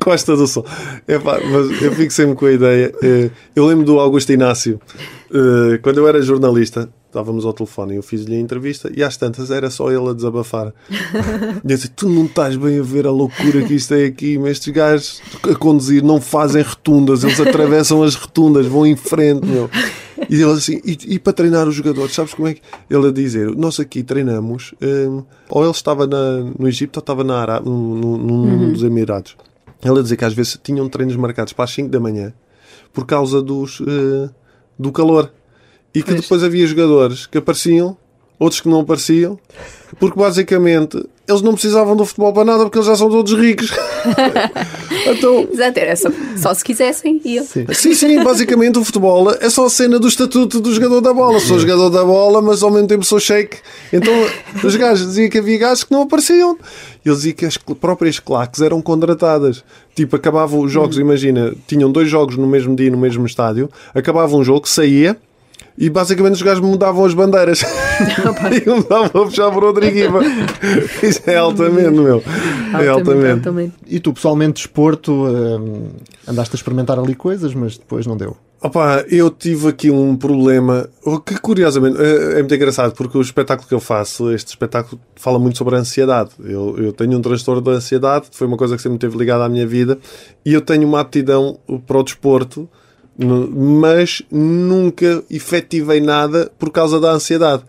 Costa 0.00 0.36
do 0.36 0.46
Sol. 0.46 0.66
Epá, 1.06 1.38
mas 1.40 1.82
eu 1.82 1.92
fico 1.92 2.12
sempre 2.12 2.34
com 2.34 2.46
a 2.46 2.52
ideia. 2.52 2.92
Eh, 3.02 3.30
eu 3.54 3.66
lembro 3.66 3.84
do 3.84 3.98
Augusto 3.98 4.32
Inácio, 4.32 4.80
eh, 5.32 5.78
quando 5.78 5.98
eu 5.98 6.08
era 6.08 6.20
jornalista, 6.22 6.88
estávamos 7.14 7.46
ao 7.46 7.52
telefone 7.52 7.94
e 7.94 7.96
eu 7.96 8.02
fiz-lhe 8.02 8.34
a 8.34 8.40
entrevista 8.40 8.90
e 8.94 9.02
às 9.02 9.16
tantas 9.16 9.50
era 9.50 9.70
só 9.70 9.90
ele 9.90 10.10
a 10.10 10.12
desabafar. 10.12 10.72
E 11.64 11.72
eu 11.72 11.76
disse: 11.76 11.88
Tu 11.88 12.08
não 12.08 12.26
estás 12.26 12.56
bem 12.56 12.78
a 12.78 12.82
ver 12.82 13.06
a 13.06 13.10
loucura 13.10 13.62
que 13.62 13.74
isto 13.74 13.94
é 13.94 14.04
aqui, 14.04 14.36
mas 14.38 14.52
estes 14.52 14.72
gajos 14.72 15.22
a 15.42 15.54
conduzir 15.54 16.02
não 16.02 16.20
fazem 16.20 16.62
rotundas, 16.62 17.24
eles 17.24 17.40
atravessam 17.40 18.02
as 18.02 18.14
rotundas, 18.14 18.66
vão 18.66 18.86
em 18.86 18.96
frente, 18.96 19.46
meu. 19.46 19.70
E 20.28 20.34
ele 20.34 20.52
assim, 20.52 20.80
e, 20.84 21.14
e, 21.14 21.18
para 21.18 21.32
treinar 21.32 21.68
os 21.68 21.74
jogadores, 21.74 22.14
sabes 22.14 22.34
como 22.34 22.48
é 22.48 22.54
que 22.54 22.60
ele 22.90 23.08
a 23.08 23.12
dizer? 23.12 23.54
Nós 23.54 23.78
aqui 23.80 24.02
treinamos, 24.02 24.74
um, 24.82 25.22
ou 25.48 25.62
ele 25.62 25.70
estava 25.70 26.06
na, 26.06 26.40
no 26.58 26.68
Egito 26.68 26.96
ou 26.96 27.00
estava 27.00 27.24
na 27.24 27.38
Arábia, 27.38 27.70
num, 27.70 28.16
num 28.16 28.42
uhum. 28.44 28.72
dos 28.72 28.82
Emirados. 28.82 29.36
Ele 29.82 29.98
a 29.98 30.02
dizer 30.02 30.16
que 30.16 30.24
às 30.24 30.32
vezes 30.32 30.58
tinham 30.62 30.88
treinos 30.88 31.16
marcados 31.16 31.52
para 31.52 31.64
as 31.64 31.70
5 31.70 31.88
da 31.88 32.00
manhã 32.00 32.32
por 32.92 33.06
causa 33.06 33.42
dos, 33.42 33.80
uh, 33.80 34.30
do 34.78 34.92
calor. 34.92 35.30
E 35.94 36.02
que 36.02 36.10
pois. 36.10 36.22
depois 36.22 36.42
havia 36.42 36.66
jogadores 36.66 37.26
que 37.26 37.38
apareciam, 37.38 37.96
outros 38.38 38.60
que 38.60 38.68
não 38.68 38.80
apareciam, 38.80 39.38
porque 39.98 40.18
basicamente 40.18 41.02
eles 41.26 41.40
não 41.40 41.52
precisavam 41.52 41.96
do 41.96 42.04
futebol 42.04 42.32
para 42.32 42.44
nada 42.44 42.64
porque 42.64 42.76
eles 42.76 42.86
já 42.86 42.96
são 42.96 43.08
todos 43.08 43.32
ricos. 43.32 43.70
então, 45.06 45.48
Exato, 45.50 45.78
era 45.78 45.96
só, 45.96 46.08
só 46.36 46.52
se 46.52 46.62
quisessem 46.62 47.20
iam. 47.24 47.44
Sim. 47.44 47.66
sim, 47.72 47.94
sim, 47.94 48.22
basicamente 48.22 48.78
o 48.78 48.84
futebol 48.84 49.30
é 49.30 49.48
só 49.48 49.66
a 49.66 49.70
cena 49.70 49.98
do 49.98 50.06
estatuto 50.06 50.60
do 50.60 50.74
jogador 50.74 51.00
da 51.00 51.14
bola. 51.14 51.40
Sou 51.40 51.58
jogador 51.58 51.88
da 51.88 52.04
bola, 52.04 52.42
mas 52.42 52.62
ao 52.62 52.70
mesmo 52.70 52.88
tempo 52.88 53.04
sou 53.04 53.18
shake. 53.18 53.58
Então 53.92 54.12
os 54.62 54.76
gajos 54.76 55.06
diziam 55.06 55.30
que 55.30 55.38
havia 55.38 55.58
gajos 55.58 55.84
que 55.84 55.92
não 55.92 56.02
apareciam. 56.02 56.58
Eles 57.04 57.18
diziam 57.18 57.36
que 57.36 57.46
as 57.46 57.56
próprias 57.56 58.18
claques 58.18 58.60
eram 58.60 58.82
contratadas. 58.82 59.64
Tipo, 59.94 60.16
acabavam 60.16 60.60
os 60.60 60.72
jogos, 60.72 60.98
hum. 60.98 61.02
imagina, 61.02 61.54
tinham 61.66 61.90
dois 61.90 62.08
jogos 62.08 62.36
no 62.36 62.46
mesmo 62.46 62.74
dia, 62.76 62.90
no 62.90 62.98
mesmo 62.98 63.24
estádio, 63.24 63.70
acabava 63.94 64.36
um 64.36 64.44
jogo, 64.44 64.68
saía 64.68 65.16
e 65.76 65.90
basicamente 65.90 66.34
os 66.34 66.42
gajos 66.42 66.60
mudavam 66.60 67.04
as 67.04 67.14
bandeiras 67.14 67.62
e 68.64 68.68
mudavam 68.68 69.22
a 69.22 69.26
puxar 69.26 69.50
por 69.50 69.64
outra 69.64 69.86
equipa. 69.86 70.20
Isso 71.02 71.22
é 71.26 71.36
altamente, 71.36 71.90
meu. 71.90 72.22
É 72.80 72.88
altamente. 72.88 73.32
altamente. 73.32 73.74
E 73.86 73.98
tu, 73.98 74.12
pessoalmente, 74.12 74.62
desporto, 74.62 75.12
hum, 75.12 75.88
andaste 76.28 76.54
a 76.54 76.56
experimentar 76.56 76.98
ali 76.98 77.14
coisas, 77.14 77.54
mas 77.54 77.76
depois 77.76 78.06
não 78.06 78.16
deu. 78.16 78.36
Opa, 78.64 79.04
eu 79.10 79.28
tive 79.28 79.68
aqui 79.68 79.90
um 79.90 80.16
problema 80.16 80.88
que 81.26 81.38
curiosamente 81.38 82.00
é, 82.00 82.32
é 82.32 82.38
muito 82.38 82.54
engraçado 82.54 82.94
porque 82.94 83.18
o 83.18 83.20
espetáculo 83.20 83.68
que 83.68 83.74
eu 83.74 83.80
faço, 83.80 84.32
este 84.32 84.48
espetáculo 84.48 84.98
fala 85.16 85.38
muito 85.38 85.58
sobre 85.58 85.76
a 85.76 85.80
ansiedade. 85.80 86.30
Eu, 86.42 86.74
eu 86.78 86.90
tenho 86.90 87.18
um 87.18 87.20
transtorno 87.20 87.60
da 87.60 87.72
ansiedade, 87.72 88.28
foi 88.32 88.46
uma 88.46 88.56
coisa 88.56 88.74
que 88.74 88.80
sempre 88.80 88.96
teve 88.96 89.18
ligada 89.18 89.44
à 89.44 89.50
minha 89.50 89.66
vida 89.66 89.98
e 90.46 90.54
eu 90.54 90.62
tenho 90.62 90.88
uma 90.88 91.00
aptidão 91.00 91.58
para 91.86 91.98
o 91.98 92.02
desporto 92.02 92.66
mas 93.18 94.22
nunca 94.30 95.22
efetivei 95.30 96.00
nada 96.00 96.50
por 96.58 96.70
causa 96.70 97.00
da 97.00 97.12
ansiedade. 97.12 97.62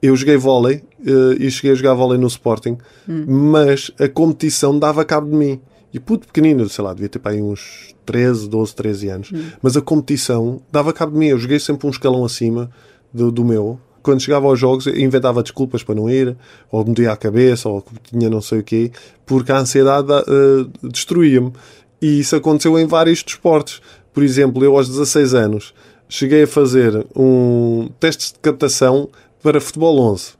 Eu 0.00 0.16
joguei 0.16 0.36
vôlei 0.36 0.82
uh, 1.00 1.40
e 1.40 1.50
cheguei 1.50 1.72
a 1.72 1.74
jogar 1.74 1.94
vôlei 1.94 2.18
no 2.18 2.26
Sporting, 2.26 2.76
hum. 3.08 3.50
mas 3.50 3.90
a 3.98 4.08
competição 4.08 4.78
dava 4.78 5.04
cabo 5.04 5.30
de 5.30 5.36
mim. 5.36 5.60
E 5.94 6.00
puto 6.00 6.26
pequenino, 6.26 6.68
sei 6.68 6.82
lá, 6.82 6.94
devia 6.94 7.08
ter 7.08 7.18
para 7.18 7.32
aí 7.32 7.42
uns 7.42 7.94
13, 8.06 8.48
12, 8.48 8.74
13 8.74 9.08
anos. 9.08 9.32
Hum. 9.32 9.44
Mas 9.60 9.76
a 9.76 9.80
competição 9.80 10.60
dava 10.72 10.92
cabo 10.92 11.12
de 11.12 11.18
mim. 11.18 11.26
Eu 11.26 11.38
joguei 11.38 11.60
sempre 11.60 11.86
um 11.86 11.90
escalão 11.90 12.24
acima 12.24 12.70
do, 13.12 13.30
do 13.30 13.44
meu. 13.44 13.78
quando 14.02 14.20
chegava 14.20 14.46
aos 14.46 14.58
jogos, 14.58 14.86
inventava 14.86 15.42
desculpas 15.42 15.84
para 15.84 15.94
não 15.94 16.10
ir, 16.10 16.36
ou 16.70 16.84
me 16.84 17.06
a 17.06 17.14
cabeça, 17.14 17.68
ou 17.68 17.84
tinha 18.02 18.28
não 18.28 18.40
sei 18.40 18.58
o 18.60 18.64
quê, 18.64 18.90
porque 19.24 19.52
a 19.52 19.58
ansiedade 19.58 20.08
uh, 20.10 20.88
destruía-me. 20.88 21.52
E 22.00 22.18
isso 22.18 22.34
aconteceu 22.34 22.76
em 22.78 22.86
vários 22.86 23.22
desportos. 23.22 23.80
Por 24.12 24.22
exemplo, 24.22 24.62
eu 24.64 24.76
aos 24.76 24.88
16 24.88 25.34
anos 25.34 25.74
cheguei 26.08 26.42
a 26.42 26.46
fazer 26.46 27.06
um 27.16 27.88
teste 27.98 28.34
de 28.34 28.38
captação 28.40 29.08
para 29.42 29.60
futebol 29.60 29.98
11. 30.12 30.32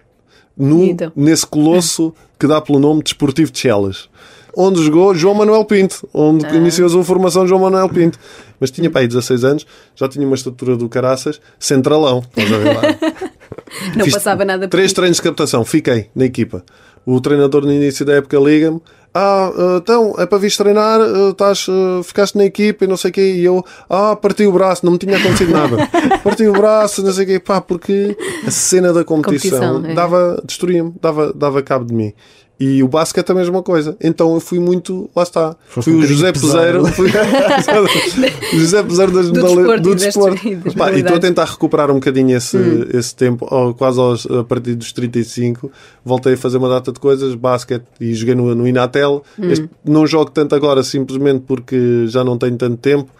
No, 0.56 0.84
Então. 0.84 1.10
Nesse 1.16 1.46
colosso 1.46 2.12
que 2.38 2.46
dá 2.46 2.60
pelo 2.60 2.78
nome 2.78 3.02
Desportivo 3.02 3.50
de 3.50 3.58
Chelas. 3.58 4.08
Onde 4.54 4.82
jogou 4.84 5.14
João 5.14 5.34
Manuel 5.34 5.64
Pinto, 5.64 6.06
onde 6.12 6.46
iniciou 6.54 6.86
a 6.86 6.90
sua 6.90 7.02
formação 7.02 7.46
João 7.46 7.62
Manuel 7.62 7.88
Pinto. 7.88 8.18
Mas 8.60 8.70
tinha 8.70 8.90
para 8.90 9.00
aí 9.00 9.08
16 9.08 9.44
anos, 9.44 9.66
já 9.96 10.06
tinha 10.06 10.26
uma 10.26 10.34
estatura 10.36 10.76
do 10.76 10.88
caraças, 10.90 11.40
centralão. 11.58 12.22
Não 13.96 14.04
Fiz 14.04 14.14
passava 14.14 14.44
nada 14.44 14.66
por 14.66 14.70
Três 14.72 14.86
isso. 14.86 14.94
treinos 14.94 15.16
de 15.16 15.22
captação, 15.22 15.64
fiquei 15.64 16.10
na 16.14 16.26
equipa. 16.26 16.62
O 17.04 17.20
treinador 17.20 17.64
no 17.64 17.72
início 17.72 18.04
da 18.04 18.12
época 18.14 18.38
liga-me. 18.38 18.80
Ah, 19.14 19.52
eh, 19.54 19.76
então, 19.76 20.14
é 20.18 20.24
para 20.24 20.38
vir 20.38 20.56
treinar, 20.56 21.00
eh, 21.00 21.30
estás, 21.30 21.66
eh, 21.68 22.02
ficaste 22.02 22.36
na 22.36 22.44
equipa 22.44 22.84
e 22.84 22.88
não 22.88 22.96
sei 22.96 23.10
o 23.10 23.14
quê. 23.14 23.34
E 23.34 23.44
eu, 23.44 23.64
ah, 23.88 24.16
parti 24.16 24.46
o 24.46 24.52
braço, 24.52 24.84
não 24.84 24.92
me 24.92 24.98
tinha 24.98 25.16
acontecido 25.16 25.52
nada. 25.52 25.76
parti 26.24 26.46
o 26.46 26.52
braço, 26.52 27.02
não 27.02 27.12
sei 27.12 27.24
o 27.24 27.26
quê. 27.26 27.38
Pá, 27.38 27.60
porque 27.60 28.16
a 28.46 28.50
cena 28.50 28.92
da 28.92 29.04
competição, 29.04 29.74
Competição, 29.74 29.90
é. 29.90 29.94
dava, 29.94 30.42
destruía-me, 30.44 30.94
dava, 31.00 31.32
dava 31.32 31.62
cabo 31.62 31.84
de 31.84 31.94
mim. 31.94 32.14
E 32.60 32.80
o 32.82 32.86
basquete 32.86 33.28
é 33.28 33.32
a 33.32 33.34
mesma 33.34 33.60
coisa. 33.62 33.96
Então 34.00 34.34
eu 34.34 34.40
fui 34.40 34.60
muito, 34.60 35.10
lá 35.16 35.24
está. 35.24 35.56
Foste 35.66 35.90
fui 35.90 35.98
um 35.98 36.02
o 36.02 36.06
José 36.06 36.30
Peseiro. 36.32 36.84
Fui, 36.94 37.08
José 38.52 38.82
Peseiro 38.82 39.12
das 39.12 39.30
Do 39.30 39.42
desporto 39.42 39.82
do 39.82 39.92
e 39.92 39.94
desporto. 39.96 40.48
e 40.48 40.54
das 40.56 40.74
Pá, 40.74 40.92
e 40.92 41.00
estou 41.00 41.16
a 41.16 41.20
tentar 41.20 41.44
recuperar 41.44 41.90
um 41.90 41.94
bocadinho 41.94 42.36
esse, 42.36 42.56
Hum. 42.56 42.84
esse 42.94 43.14
tempo, 43.16 43.46
ó, 43.50 43.72
quase 43.72 43.98
aos, 43.98 44.26
a 44.26 44.44
partir 44.44 44.74
dos 44.74 44.92
35. 44.92 45.70
Voltei 46.04 46.34
a 46.34 46.36
fazer 46.36 46.58
uma 46.58 46.68
data 46.68 46.92
de 46.92 47.00
coisas, 47.00 47.34
basquete 47.34 47.84
e 48.00 48.14
joguei 48.14 48.34
no, 48.34 48.54
no 48.54 48.66
Inatel. 48.68 49.24
Hum. 49.38 49.50
Este- 49.50 49.68
não 49.84 50.06
jogo 50.06 50.30
tanto 50.30 50.54
agora 50.54 50.82
simplesmente 50.82 51.44
porque 51.46 52.04
já 52.06 52.22
não 52.22 52.36
tenho 52.38 52.56
tanto 52.56 52.76
tempo 52.76 53.10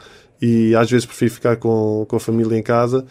e 0.40 0.74
às 0.76 0.90
vezes 0.90 1.06
prefiro 1.06 1.32
ficar 1.32 1.56
com, 1.56 2.04
com 2.08 2.16
a 2.16 2.20
família 2.20 2.56
em 2.56 2.62
casa 2.62 3.04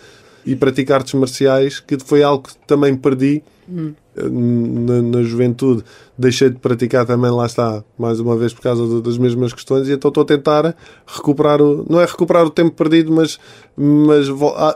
e 0.45 0.55
praticar 0.55 0.97
artes 0.99 1.13
marciais, 1.13 1.79
que 1.79 1.97
foi 2.03 2.23
algo 2.23 2.47
que 2.47 2.53
também 2.65 2.95
perdi 2.95 3.43
Hum. 3.73 3.93
na, 4.17 5.01
na 5.01 5.23
juventude. 5.23 5.83
Deixei 6.17 6.49
de 6.49 6.57
praticar 6.59 7.05
também, 7.05 7.31
lá 7.31 7.45
está, 7.45 7.83
mais 7.97 8.19
uma 8.19 8.35
vez 8.35 8.53
por 8.53 8.61
causa 8.61 8.85
do- 8.85 9.01
das 9.01 9.17
mesmas 9.17 9.53
questões, 9.53 9.87
e 9.87 9.93
então 9.93 10.09
estou 10.09 10.21
a 10.23 10.25
tentar 10.25 10.75
recuperar 11.07 11.61
o, 11.61 11.85
não 11.89 11.99
é 12.01 12.05
recuperar 12.05 12.45
o 12.45 12.49
tempo 12.49 12.71
perdido, 12.75 13.11
mas, 13.11 13.39
mas 13.77 14.27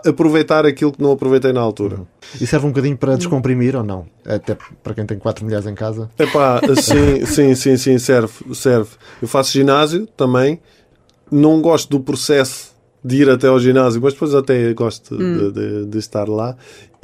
aproveitar 0.08 0.66
aquilo 0.66 0.92
que 0.94 1.02
não 1.02 1.12
aproveitei 1.12 1.52
na 1.52 1.60
altura. 1.62 2.00
E 2.40 2.48
serve 2.48 2.66
um 2.66 2.70
bocadinho 2.70 2.98
para 2.98 3.16
descomprimir 3.18 3.76
ou 3.76 3.84
não? 3.84 4.06
Até 4.26 4.58
para 4.84 4.94
quem 4.94 5.06
tem 5.06 5.20
quatro 5.20 5.44
mulheres 5.44 5.66
em 5.68 5.76
casa. 5.76 6.10
Epá, 6.18 6.62
sim, 6.82 7.26
sim, 7.26 7.54
sim, 7.56 7.78
sim, 7.78 7.98
serve, 8.00 8.34
serve. 8.56 8.92
Eu 9.22 9.28
faço 9.28 9.52
ginásio 9.52 10.08
também, 10.18 10.60
não 11.32 11.62
gosto 11.62 11.90
do 11.90 12.00
processo 12.00 12.74
de 13.04 13.18
ir 13.22 13.30
até 13.30 13.48
ao 13.48 13.60
ginásio, 13.60 14.02
mas 14.02 14.14
depois 14.14 14.34
até 14.34 14.74
gosto 14.74 15.16
de, 15.16 15.52
de- 15.52 15.86
de 15.86 15.98
estar 16.00 16.28
lá. 16.28 16.56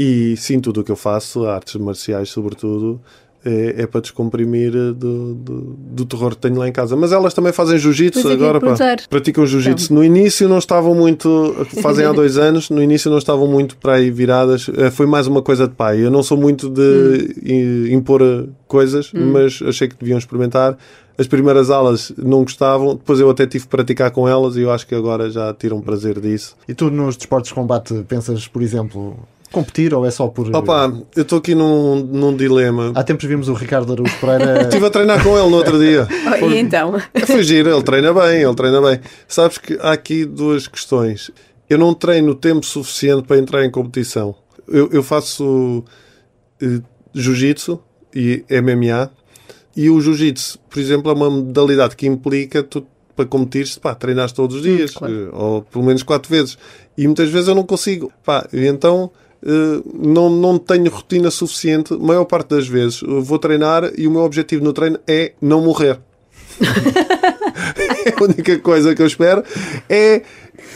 E 0.01 0.35
sim, 0.37 0.59
tudo 0.59 0.81
o 0.81 0.83
que 0.83 0.91
eu 0.91 0.95
faço, 0.95 1.45
artes 1.45 1.75
marciais 1.75 2.29
sobretudo, 2.29 2.99
é, 3.43 3.81
é 3.83 3.87
para 3.87 4.01
descomprimir 4.01 4.71
do, 4.71 5.33
do, 5.33 5.61
do 5.79 6.05
terror 6.05 6.31
que 6.31 6.37
tenho 6.37 6.57
lá 6.59 6.67
em 6.67 6.71
casa. 6.71 6.95
Mas 6.95 7.11
elas 7.11 7.33
também 7.33 7.51
fazem 7.51 7.77
jiu-jitsu 7.79 8.19
agora, 8.33 8.59
pá. 8.59 8.67
Praticam 9.09 9.45
jiu-jitsu. 9.47 9.93
No 9.93 10.03
início 10.03 10.47
não 10.47 10.59
estavam 10.59 10.93
muito, 10.93 11.55
fazem 11.81 12.05
há 12.05 12.11
dois 12.11 12.37
anos, 12.37 12.69
no 12.69 12.81
início 12.83 13.09
não 13.09 13.17
estavam 13.17 13.47
muito 13.47 13.75
para 13.77 13.95
aí 13.95 14.11
viradas. 14.11 14.69
Eh, 14.77 14.91
Foi 14.91 15.07
mais 15.07 15.25
uma 15.27 15.41
coisa 15.41 15.67
de 15.67 15.73
pai. 15.73 16.03
Eu 16.05 16.11
não 16.11 16.21
sou 16.21 16.37
muito 16.37 16.69
de 16.69 17.35
i- 17.43 17.93
impor 17.93 18.21
coisas, 18.67 19.11
mas 19.13 19.59
achei 19.65 19.87
que 19.87 19.95
deviam 19.99 20.17
experimentar. 20.19 20.77
As 21.17 21.27
primeiras 21.27 21.69
aulas 21.69 22.11
não 22.17 22.43
gostavam, 22.43 22.95
depois 22.95 23.19
eu 23.19 23.29
até 23.29 23.45
tive 23.47 23.65
que 23.65 23.69
praticar 23.69 24.09
com 24.11 24.27
elas 24.27 24.55
e 24.55 24.61
eu 24.61 24.71
acho 24.71 24.87
que 24.87 24.95
agora 24.95 25.29
já 25.29 25.53
tiram 25.53 25.81
prazer 25.81 26.19
disso. 26.19 26.55
E 26.67 26.73
tu 26.73 26.89
nos 26.91 27.17
desportos 27.17 27.49
de 27.49 27.55
combate 27.55 27.93
pensas, 28.07 28.47
por 28.47 28.61
exemplo, 28.61 29.17
competir 29.51 29.93
ou 29.93 30.05
é 30.05 30.11
só 30.11 30.27
por. 30.27 30.53
Opa, 30.55 30.91
eu 31.15 31.23
estou 31.23 31.39
aqui 31.39 31.53
num, 31.53 31.95
num 31.95 32.35
dilema. 32.35 32.91
Há 32.95 33.03
tempos 33.03 33.25
vimos 33.25 33.47
o 33.47 33.53
Ricardo 33.53 33.91
Araújo 33.93 34.15
Pereira. 34.19 34.63
Estive 34.67 34.85
a 34.85 34.89
treinar 34.89 35.23
com 35.23 35.37
ele 35.37 35.49
no 35.49 35.57
outro 35.57 35.77
dia. 35.79 36.07
Oh, 36.41 36.49
e 36.49 36.57
então? 36.57 36.93
Foi 37.27 37.43
giro, 37.43 37.69
ele 37.69 37.83
treina 37.83 38.13
bem, 38.13 38.41
ele 38.41 38.55
treina 38.55 38.81
bem. 38.81 38.99
Sabes 39.27 39.57
que 39.57 39.77
há 39.81 39.91
aqui 39.91 40.25
duas 40.25 40.67
questões. 40.67 41.29
Eu 41.69 41.77
não 41.77 41.93
treino 41.93 42.33
tempo 42.33 42.65
suficiente 42.65 43.27
para 43.27 43.37
entrar 43.37 43.63
em 43.65 43.69
competição. 43.69 44.33
Eu, 44.67 44.89
eu 44.91 45.03
faço 45.03 45.83
eh, 46.61 46.81
jiu-jitsu 47.13 47.79
e 48.15 48.43
MMA. 48.49 49.11
E 49.75 49.89
o 49.89 50.01
jiu-jitsu, 50.01 50.59
por 50.69 50.79
exemplo, 50.79 51.11
é 51.11 51.13
uma 51.13 51.29
modalidade 51.29 51.95
que 51.95 52.07
implica 52.07 52.63
tu, 52.63 52.85
para 53.15 53.25
competir, 53.25 53.67
pá, 53.79 53.93
treinares 53.93 54.31
todos 54.31 54.57
os 54.57 54.63
dias, 54.63 54.91
claro. 54.91 55.13
eh, 55.13 55.29
ou 55.35 55.61
pelo 55.61 55.85
menos 55.85 56.03
quatro 56.03 56.29
vezes. 56.29 56.57
E 56.97 57.05
muitas 57.05 57.29
vezes 57.29 57.47
eu 57.47 57.55
não 57.55 57.63
consigo. 57.63 58.11
Pá, 58.23 58.47
então 58.51 59.11
eh, 59.13 59.30
não, 59.43 60.29
não 60.29 60.57
tenho 60.57 60.89
rotina 60.89 61.31
suficiente. 61.31 61.93
A 61.93 61.97
maior 61.97 62.25
parte 62.25 62.49
das 62.49 62.67
vezes 62.67 63.01
eu 63.01 63.21
vou 63.21 63.39
treinar 63.39 63.91
e 63.97 64.07
o 64.07 64.11
meu 64.11 64.21
objetivo 64.21 64.63
no 64.63 64.73
treino 64.73 64.99
é 65.07 65.33
não 65.41 65.61
morrer. 65.61 65.99
a 68.19 68.23
única 68.23 68.59
coisa 68.59 68.93
que 68.95 69.01
eu 69.01 69.07
espero 69.07 69.43
é. 69.89 70.21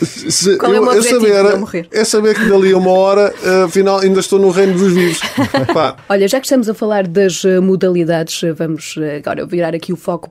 se- 0.01 0.57
Qual 0.57 0.73
é 0.73 0.79
o 0.79 0.83
eu- 0.83 0.89
objetivo? 0.89 1.27
saber. 1.27 1.87
É 1.91 2.03
saber 2.03 2.35
que 2.35 2.45
dali 2.49 2.71
a 2.73 2.77
uma 2.77 2.91
hora, 2.91 3.33
eh, 3.43 3.63
afinal, 3.63 3.99
ainda 3.99 4.19
estou 4.19 4.39
no 4.39 4.49
reino 4.49 4.73
dos 4.77 4.93
vivos. 4.93 5.19
Pá, 5.73 5.97
Olha, 6.09 6.27
já 6.27 6.39
que 6.39 6.45
estamos 6.45 6.67
a 6.69 6.73
falar 6.73 7.07
das 7.07 7.43
eh, 7.45 7.59
modalidades, 7.59 8.41
eh, 8.43 8.51
vamos 8.53 8.95
eh, 8.97 9.17
agora 9.17 9.45
virar 9.45 9.75
aqui 9.75 9.93
o 9.93 9.97
foco. 9.97 10.29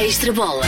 Extra 0.00 0.32
bola. 0.32 0.62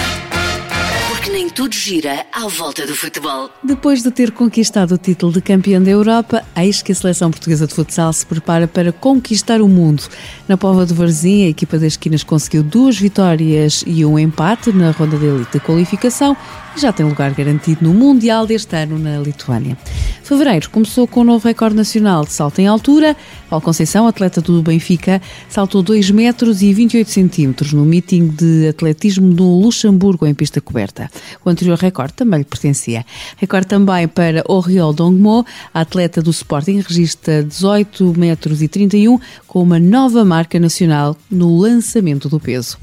Porque 1.20 1.32
nem 1.32 1.50
tudo 1.50 1.74
gira 1.74 2.24
à 2.32 2.48
volta 2.48 2.86
do 2.86 2.96
futebol. 2.96 3.50
Depois 3.62 4.02
de 4.02 4.10
ter 4.10 4.30
conquistado 4.30 4.92
o 4.92 4.96
título 4.96 5.30
de 5.30 5.42
campeão 5.42 5.82
da 5.82 5.90
Europa, 5.90 6.42
eis 6.56 6.80
que 6.80 6.92
a 6.92 6.94
seleção 6.94 7.30
portuguesa 7.30 7.66
de 7.66 7.74
futsal 7.74 8.10
se 8.10 8.24
prepara 8.24 8.66
para 8.66 8.90
conquistar 8.90 9.60
o 9.60 9.68
mundo. 9.68 10.02
Na 10.48 10.56
Pova 10.56 10.86
do 10.86 10.94
Varzim, 10.94 11.44
a 11.44 11.48
equipa 11.50 11.76
das 11.76 11.92
esquinas 11.92 12.24
conseguiu 12.24 12.62
duas 12.62 12.98
vitórias 12.98 13.84
e 13.86 14.02
um 14.02 14.18
empate 14.18 14.72
na 14.72 14.92
ronda 14.92 15.18
de 15.18 15.26
elite 15.26 15.52
de 15.52 15.60
qualificação 15.60 16.34
e 16.74 16.80
já 16.80 16.90
tem 16.90 17.04
lugar 17.04 17.34
garantido 17.34 17.84
no 17.84 17.92
Mundial 17.92 18.46
deste 18.46 18.74
ano 18.74 18.98
na 18.98 19.18
Lituânia. 19.18 19.76
Fevereiro 20.22 20.70
começou 20.70 21.08
com 21.08 21.22
um 21.22 21.24
novo 21.24 21.46
recorde 21.46 21.76
nacional 21.76 22.24
de 22.24 22.32
salto 22.32 22.60
em 22.60 22.66
altura. 22.66 23.16
Paulo 23.48 23.64
Conceição, 23.64 24.06
atleta 24.06 24.40
do 24.40 24.62
Benfica, 24.62 25.20
saltou 25.48 25.82
2 25.82 26.12
metros 26.12 26.62
e 26.62 26.72
28 26.72 27.10
centímetros 27.10 27.72
no 27.72 27.84
meeting 27.84 28.28
de 28.28 28.68
atletismo 28.68 29.26
no 29.26 29.60
Luxemburgo 29.60 30.24
em 30.24 30.32
pista 30.32 30.60
coberta. 30.60 31.09
O 31.44 31.50
anterior 31.50 31.78
recorde 31.78 32.14
também 32.14 32.40
lhe 32.40 32.44
pertencia. 32.44 33.04
Recorde 33.36 33.66
também 33.66 34.06
para 34.08 34.44
Oriol 34.46 34.92
Dongmo, 34.92 35.44
a 35.72 35.80
atleta 35.80 36.22
do 36.22 36.30
Sporting, 36.30 36.80
registra 36.80 37.42
18 37.42 38.18
metros 38.18 38.62
e 38.62 38.68
31 38.68 39.18
com 39.46 39.62
uma 39.62 39.78
nova 39.78 40.24
marca 40.24 40.58
nacional 40.58 41.16
no 41.30 41.58
lançamento 41.58 42.28
do 42.28 42.38
peso. 42.38 42.78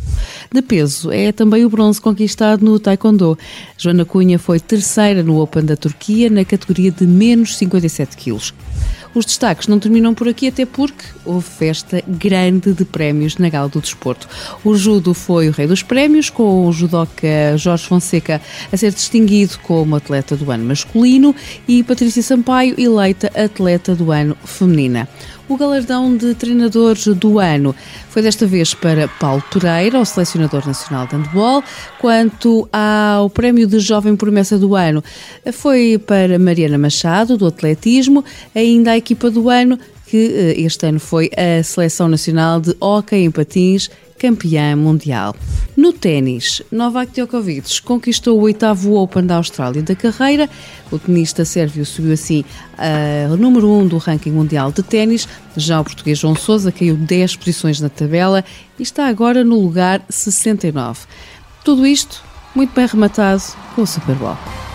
De 0.51 0.61
peso 0.61 1.11
é 1.11 1.31
também 1.31 1.65
o 1.65 1.69
bronze 1.69 1.99
conquistado 1.99 2.63
no 2.63 2.79
Taekwondo. 2.79 3.37
Joana 3.77 4.05
Cunha 4.05 4.39
foi 4.39 4.59
terceira 4.59 5.23
no 5.23 5.39
Open 5.41 5.65
da 5.65 5.75
Turquia 5.75 6.29
na 6.29 6.43
categoria 6.43 6.91
de 6.91 7.05
menos 7.05 7.57
57 7.57 8.17
quilos. 8.17 8.53
Os 9.17 9.25
destaques 9.25 9.67
não 9.67 9.79
terminam 9.79 10.13
por 10.13 10.27
aqui, 10.27 10.47
até 10.47 10.63
porque 10.63 11.03
houve 11.25 11.49
festa 11.49 12.03
grande 12.07 12.71
de 12.71 12.85
prémios 12.85 13.35
na 13.37 13.49
Gala 13.49 13.67
do 13.67 13.81
Desporto. 13.81 14.29
O 14.63 14.75
judo 14.75 15.11
foi 15.11 15.49
o 15.49 15.51
rei 15.51 15.65
dos 15.65 15.81
prémios, 15.81 16.29
com 16.29 16.67
o 16.67 16.71
judoca 16.71 17.57
Jorge 17.57 17.87
Fonseca 17.87 18.39
a 18.71 18.77
ser 18.77 18.93
distinguido 18.93 19.57
como 19.63 19.95
atleta 19.95 20.35
do 20.35 20.51
ano 20.51 20.65
masculino 20.65 21.35
e 21.67 21.81
Patrícia 21.81 22.21
Sampaio 22.21 22.79
eleita 22.79 23.31
atleta 23.35 23.95
do 23.95 24.11
ano 24.11 24.37
feminina. 24.45 25.09
O 25.49 25.55
galardão 25.55 26.17
de 26.17 26.35
treinadores 26.35 27.07
do 27.07 27.39
ano. 27.39 27.73
Foi 28.09 28.21
desta 28.21 28.45
vez 28.45 28.73
para 28.73 29.07
Paulo 29.07 29.41
Toreira, 29.49 29.97
o 29.97 30.05
selecionador 30.05 30.67
nacional 30.67 31.07
de 31.07 31.15
handball, 31.15 31.63
quanto 31.99 32.67
ao 32.71 33.29
prémio 33.29 33.65
de 33.65 33.79
jovem 33.79 34.15
promessa 34.15 34.57
do 34.57 34.75
ano 34.75 35.01
foi 35.53 35.97
para 35.97 36.37
Mariana 36.37 36.77
Machado, 36.77 37.37
do 37.37 37.47
atletismo, 37.47 38.25
ainda 38.53 38.91
a 38.91 38.97
equipa 38.97 39.31
do 39.31 39.49
ano, 39.49 39.79
que 40.07 40.17
eh, 40.17 40.61
este 40.61 40.87
ano 40.87 40.99
foi 40.99 41.29
a 41.35 41.61
Seleção 41.63 42.07
Nacional 42.07 42.59
de 42.59 42.75
Hóquei 42.79 43.23
em 43.23 43.31
Patins, 43.31 43.89
campeã 44.17 44.75
mundial. 44.75 45.35
No 45.75 45.93
ténis, 45.93 46.61
Novak 46.71 47.11
Djokovic 47.13 47.81
conquistou 47.83 48.39
o 48.39 48.41
oitavo 48.41 48.95
Open 48.95 49.25
da 49.25 49.35
Austrália 49.35 49.83
da 49.83 49.95
carreira. 49.95 50.49
O 50.91 50.97
tenista 50.97 51.45
sérvio 51.45 51.85
subiu 51.85 52.13
assim 52.13 52.43
a 52.77 53.35
número 53.35 53.67
1 53.67 53.79
um 53.79 53.87
do 53.87 53.97
ranking 53.97 54.31
mundial 54.31 54.71
de 54.71 54.81
ténis. 54.81 55.27
Já 55.55 55.79
o 55.79 55.83
português 55.83 56.17
João 56.17 56.35
Sousa 56.35 56.71
caiu 56.71 56.95
10 56.95 57.35
posições 57.35 57.79
na 57.79 57.89
tabela 57.89 58.43
e 58.79 58.83
está 58.83 59.07
agora 59.07 59.43
no 59.43 59.59
lugar 59.59 60.03
69. 60.09 61.01
Tudo 61.63 61.85
isto 61.85 62.23
muito 62.55 62.73
bem 62.73 62.87
rematado 62.87 63.43
com 63.75 63.83
o 63.83 63.87
Super 63.87 64.15
Bowl. 64.15 64.66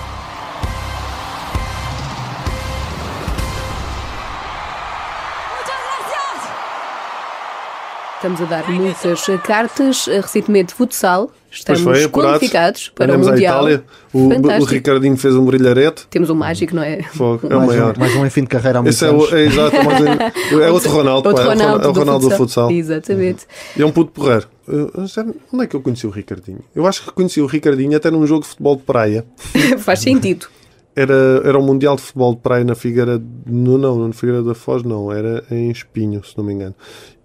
Estamos 8.22 8.40
a 8.40 8.44
dar 8.44 8.70
muitas 8.70 9.26
cartas. 9.42 10.06
Recentemente, 10.06 10.72
futsal. 10.72 11.28
Estamos 11.50 11.82
Pois 11.82 11.96
foi, 11.98 12.04
apurados. 12.06 12.30
qualificados 12.38 12.88
para 12.94 13.06
Andamos 13.06 13.26
o 13.26 13.30
à 13.30 13.32
Mundial. 13.32 13.54
Itália. 13.56 13.85
O, 14.12 14.28
Fantástico. 14.30 14.62
o 14.62 14.64
Ricardinho 14.66 15.16
fez 15.16 15.35
um 15.35 15.44
brilharete. 15.44 16.06
Temos 16.08 16.30
um 16.30 16.35
mágico, 16.37 16.76
não 16.76 16.85
é? 16.85 17.02
Fogo, 17.02 17.40
É 17.50 17.56
o 17.56 17.58
mais, 17.58 17.70
maior. 17.70 17.96
um, 17.96 18.00
mais 18.00 18.14
um 18.14 18.24
em 18.24 18.30
fim 18.30 18.42
de 18.42 18.46
carreira 18.46 18.78
há 18.78 18.82
muitos 18.82 19.02
Esse 19.02 19.11
é, 19.11 19.11
o, 19.14 19.37
é 19.37 19.44
exato, 19.46 19.76
é, 19.76 20.64
é 20.66 20.70
outro 20.70 20.90
Ronaldo, 20.92 21.28
Outro 21.28 21.44
pá, 21.44 21.50
é 21.50 21.54
o 21.54 21.58
Ronaldo, 21.58 21.78
Ron- 21.82 21.85
é 21.85 21.88
o 21.90 21.98
Ronaldo 21.98 22.28
do 22.28 22.37
futsal. 22.37 22.70
Exatamente. 22.70 23.44
E 23.76 23.82
é 23.82 23.85
um 23.87 23.90
puto 23.90 24.12
porreiro. 24.12 24.46
Uh, 24.68 25.04
já- 25.06 25.26
Onde 25.52 25.64
é 25.64 25.66
que 25.66 25.74
eu 25.74 25.82
conheci 25.82 26.06
o 26.06 26.11
Ricardinho? 26.11 26.61
Eu 26.76 26.87
acho 26.87 27.02
que 27.04 27.11
conheci 27.11 27.40
o 27.40 27.46
Ricardinho 27.46 27.96
até 27.96 28.08
num 28.08 28.24
jogo 28.24 28.42
de 28.42 28.48
futebol 28.48 28.76
de 28.76 28.82
praia. 28.82 29.26
Faz 29.80 29.98
sentido. 29.98 30.46
Era, 30.94 31.40
era 31.44 31.59
o 31.59 31.62
Mundial 31.62 31.96
de 31.96 32.02
Futebol 32.02 32.35
de 32.35 32.40
Praia 32.40 32.64
na 32.64 32.74
Figueira. 32.74 33.22
No, 33.46 33.78
não, 33.78 34.07
na 34.09 34.12
Figueira 34.12 34.42
da 34.42 34.55
Foz, 34.55 34.83
não. 34.83 35.11
Era 35.11 35.42
em 35.50 35.70
Espinho, 35.70 36.22
se 36.24 36.37
não 36.37 36.44
me 36.44 36.52
engano. 36.52 36.74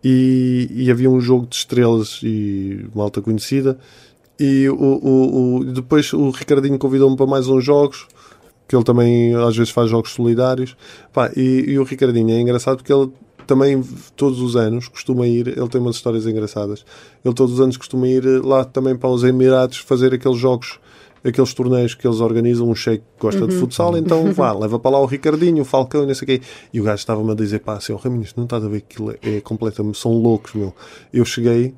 E, 0.03 0.69
e 0.71 0.89
havia 0.91 1.09
um 1.09 1.19
jogo 1.19 1.45
de 1.47 1.55
estrelas 1.57 2.21
e 2.23 2.85
malta 2.95 3.21
conhecida. 3.21 3.77
E 4.39 4.69
o, 4.69 4.75
o, 4.75 5.55
o- 5.57 5.65
depois 5.65 6.13
o 6.13 6.29
Ricardinho 6.29 6.77
convidou-me 6.77 7.17
para 7.17 7.25
mais 7.25 7.47
uns 7.47 7.63
jogos. 7.63 8.07
Que 8.67 8.75
ele 8.75 8.83
também 8.83 9.33
às 9.35 9.55
vezes 9.55 9.71
faz 9.71 9.89
jogos 9.89 10.11
solidários. 10.11 10.75
Pá, 11.11 11.31
e, 11.35 11.65
e 11.67 11.79
o 11.79 11.83
Ricardinho 11.83 12.31
é 12.31 12.39
engraçado 12.39 12.77
porque 12.77 12.91
ele 12.93 13.11
também 13.45 13.81
todos 14.15 14.41
os 14.41 14.55
anos 14.55 14.87
costuma 14.87 15.27
ir. 15.27 15.47
Ele 15.57 15.67
tem 15.67 15.81
umas 15.81 15.95
histórias 15.97 16.25
engraçadas. 16.25 16.85
Ele 17.23 17.33
todos 17.33 17.55
os 17.55 17.59
anos 17.61 17.75
costuma 17.75 18.07
ir 18.07 18.23
lá 18.45 18.63
também 18.63 18.95
para 18.95 19.09
os 19.09 19.23
Emirados 19.25 19.77
fazer 19.79 20.13
aqueles 20.13 20.37
jogos 20.37 20.79
aqueles 21.23 21.53
torneios 21.53 21.93
que 21.93 22.07
eles 22.07 22.19
organizam, 22.19 22.69
um 22.69 22.75
sheik 22.75 23.03
que 23.03 23.21
gosta 23.21 23.47
de 23.47 23.55
futsal, 23.55 23.97
então 23.97 24.31
vá, 24.33 24.53
leva 24.53 24.79
para 24.79 24.91
lá 24.91 24.99
o 24.99 25.05
Ricardinho, 25.05 25.61
o 25.61 25.65
Falcão 25.65 26.03
e 26.03 26.07
não 26.07 26.15
sei 26.15 26.23
o 26.23 26.27
quê. 26.27 26.41
E 26.73 26.81
o 26.81 26.83
gajo 26.83 26.97
estava-me 26.97 27.31
a 27.31 27.35
dizer, 27.35 27.59
pá, 27.59 27.79
seu 27.79 27.97
Raminhos, 27.97 28.33
não 28.35 28.43
estás 28.43 28.63
a 28.63 28.67
ver 28.67 28.81
que 28.81 28.95
aquilo 28.95 29.11
é, 29.11 29.37
é 29.37 29.41
completamente, 29.41 29.97
são 29.97 30.11
loucos, 30.13 30.53
meu. 30.53 30.73
Eu 31.13 31.25
cheguei 31.25 31.73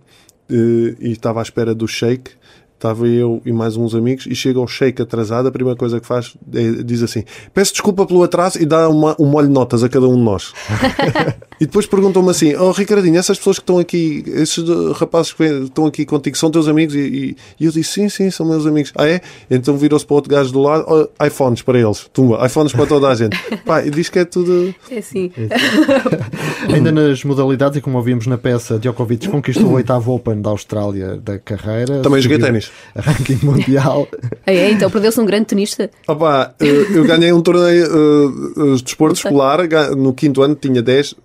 eh, 0.50 0.96
e 1.00 1.12
estava 1.12 1.40
à 1.40 1.44
espera 1.44 1.76
do 1.76 1.88
sheik, 1.88 2.32
estava 2.76 3.08
eu 3.08 3.42
e 3.46 3.52
mais 3.52 3.76
uns 3.76 3.94
amigos, 3.94 4.26
e 4.26 4.34
chega 4.34 4.60
o 4.60 4.68
sheik 4.68 5.02
atrasado, 5.02 5.48
a 5.48 5.52
primeira 5.52 5.78
coisa 5.78 6.00
que 6.00 6.08
faz 6.08 6.36
é, 6.54 6.84
diz 6.84 7.04
assim, 7.04 7.24
peço 7.54 7.74
desculpa 7.74 8.06
pelo 8.06 8.24
atraso 8.24 8.62
e 8.62 8.66
dá 8.66 8.90
uma, 8.90 9.16
um 9.20 9.26
molho 9.26 9.48
de 9.48 9.54
notas 9.54 9.84
a 9.84 9.90
cada 9.90 10.08
um 10.08 10.16
de 10.16 10.24
nós. 10.24 10.54
E 11.60 11.66
depois 11.66 11.86
perguntam-me 11.86 12.30
assim: 12.30 12.56
Oh 12.56 12.72
Ricardinho, 12.72 13.18
essas 13.18 13.38
pessoas 13.38 13.58
que 13.58 13.64
estão 13.64 13.80
aqui, 13.80 14.24
esses 14.28 14.64
rapazes 14.96 15.34
que 15.34 15.44
estão 15.44 15.86
aqui 15.86 16.06
contigo, 16.06 16.38
são 16.38 16.50
teus 16.50 16.68
amigos? 16.68 16.96
E, 16.96 17.00
e- 17.00 17.36
e 17.60 17.66
eu 17.66 17.72
disse: 17.72 17.94
Sim, 17.94 18.10
sim, 18.10 18.32
são 18.32 18.46
meus 18.46 18.66
amigos. 18.66 18.92
Ah, 18.96 19.08
é? 19.08 19.22
Então 19.52 19.76
virou-se 19.78 20.06
para 20.06 20.14
o 20.14 20.16
outro 20.16 20.32
gajo 20.32 20.52
do 20.54 20.62
lado: 20.62 20.86
oh, 20.88 21.26
iPhones 21.26 21.62
para 21.62 21.80
eles, 21.80 22.10
tumba, 22.14 22.46
iPhones 22.46 22.72
para 22.72 22.86
toda 22.86 23.08
a 23.10 23.16
gente. 23.16 23.38
Pá, 23.66 23.84
e 23.86 23.90
diz 23.90 24.08
que 24.10 24.20
é 24.20 24.26
tudo. 24.26 24.74
É 24.90 24.98
assim. 25.00 25.32
Ainda 26.74 26.92
nas 26.92 27.24
modalidades, 27.24 27.78
e 27.78 27.82
como 27.82 27.98
ouvimos 27.98 28.28
na 28.28 28.38
peça, 28.38 28.78
Djokovic 28.80 29.28
conquistou 29.28 29.66
o 29.68 29.74
oitavo 29.74 30.14
Open 30.14 30.42
da 30.42 30.50
Austrália 30.52 31.18
da 31.18 31.38
carreira. 31.40 32.02
Também 32.02 32.22
joguei 32.22 32.40
ténis. 32.40 32.72
a 32.96 33.02
Ranking 33.02 33.40
mundial. 33.44 34.08
É, 34.46 34.56
é, 34.56 34.72
então 34.72 34.90
perdeu-se 34.90 35.20
um 35.20 35.26
grande 35.26 35.46
tenista. 35.48 35.90
Opa, 36.08 36.54
uh, 36.62 36.66
eu 36.66 37.04
ganhei 37.06 37.32
um 37.34 37.42
torneio 37.42 37.86
uh, 37.88 38.62
uh, 38.62 38.76
de 38.78 38.84
desporto 38.84 39.16
escolar 39.16 39.60
no 39.96 40.14
quinto 40.14 40.42
ano, 40.42 40.56
tinha 40.56 40.82
10 40.82 41.16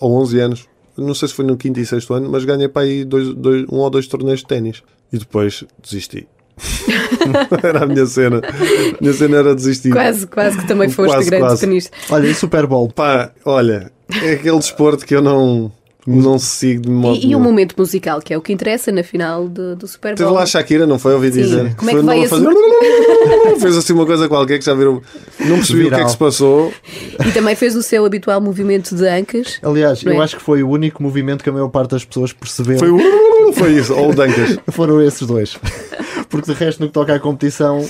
ou 0.00 0.16
11 0.20 0.40
anos. 0.40 0.68
Não 0.96 1.14
sei 1.14 1.28
se 1.28 1.34
foi 1.34 1.44
no 1.44 1.56
quinto 1.56 1.78
e 1.80 1.86
sexto 1.86 2.12
ano, 2.14 2.28
mas 2.30 2.44
ganhei 2.44 2.68
para 2.68 2.82
aí 2.82 3.04
dois, 3.04 3.32
dois- 3.34 3.64
um 3.70 3.76
ou 3.76 3.88
dois 3.90 4.06
torneios 4.06 4.40
de 4.40 4.46
ténis. 4.46 4.82
E 5.12 5.18
depois 5.18 5.64
desisti. 5.82 6.26
era 7.62 7.84
a 7.84 7.86
minha 7.86 8.04
cena. 8.06 8.38
A 8.38 9.00
minha 9.02 9.12
cena 9.14 9.36
era 9.38 9.54
desistir. 9.54 9.90
Quase, 9.92 10.26
quase 10.26 10.58
que 10.58 10.66
também 10.66 10.88
foste 10.90 11.12
Quase, 11.14 11.30
grande 11.30 11.44
quase. 11.46 11.60
tenista. 11.62 11.96
Olha, 12.10 12.26
e 12.26 12.34
Super 12.34 12.66
Bowl? 12.66 12.88
Pá, 12.90 13.32
olha, 13.44 13.90
é 14.22 14.32
aquele 14.32 14.58
desporto 14.58 15.06
que 15.06 15.14
eu 15.14 15.22
não, 15.22 15.72
não 16.16 16.38
sigo 16.38 16.82
de 16.82 16.88
modo 16.90 17.18
E, 17.18 17.30
e 17.30 17.36
o 17.36 17.40
momento 17.40 17.74
musical, 17.76 18.20
que 18.20 18.32
é 18.32 18.38
o 18.38 18.40
que 18.40 18.52
interessa 18.52 18.90
na 18.92 19.02
final 19.02 19.48
do, 19.48 19.76
do 19.76 19.86
Super 19.86 20.14
Teve 20.14 20.24
Bowl. 20.28 20.36
lá 20.36 20.42
a 20.42 20.46
Shakira, 20.46 20.86
não 20.86 20.98
foi? 20.98 21.14
Ouvi 21.14 21.32
Sim. 21.32 21.40
dizer. 21.42 21.74
Como 21.76 21.90
é 21.90 21.92
Foi 21.92 22.00
que 22.00 22.06
vai 22.06 22.26
fazer... 22.28 22.48
Fez 23.60 23.76
assim 23.76 23.92
uma 23.92 24.06
coisa 24.06 24.28
qualquer 24.28 24.58
que 24.58 24.64
já 24.64 24.74
viram. 24.74 25.02
Não 25.40 25.56
percebi 25.56 25.80
o 25.80 25.88
que 25.88 25.88
é 25.88 25.90
Viral. 25.90 26.04
que 26.06 26.10
se 26.12 26.16
passou. 26.16 26.72
E 27.26 27.30
também 27.32 27.54
fez 27.54 27.76
o 27.76 27.82
seu 27.82 28.04
habitual 28.04 28.40
movimento 28.40 28.94
de 28.94 29.06
ancas. 29.06 29.58
Aliás, 29.62 30.04
é? 30.04 30.10
eu 30.10 30.20
acho 30.22 30.36
que 30.36 30.42
foi 30.42 30.62
o 30.62 30.68
único 30.70 31.02
movimento 31.02 31.42
que 31.44 31.50
a 31.50 31.52
maior 31.52 31.68
parte 31.68 31.90
das 31.90 32.04
pessoas 32.04 32.32
percebeu. 32.32 32.78
Foi, 32.78 32.90
o- 32.90 33.52
foi 33.52 33.72
isso, 33.72 33.94
ou 33.94 34.10
o 34.10 34.14
Dancas. 34.14 34.58
Foram 34.70 35.00
esses 35.02 35.26
dois. 35.26 35.56
Porque 36.28 36.52
de 36.52 36.58
resto, 36.58 36.80
no 36.80 36.86
que 36.86 36.92
toca 36.94 37.14
à 37.14 37.20
competição. 37.20 37.84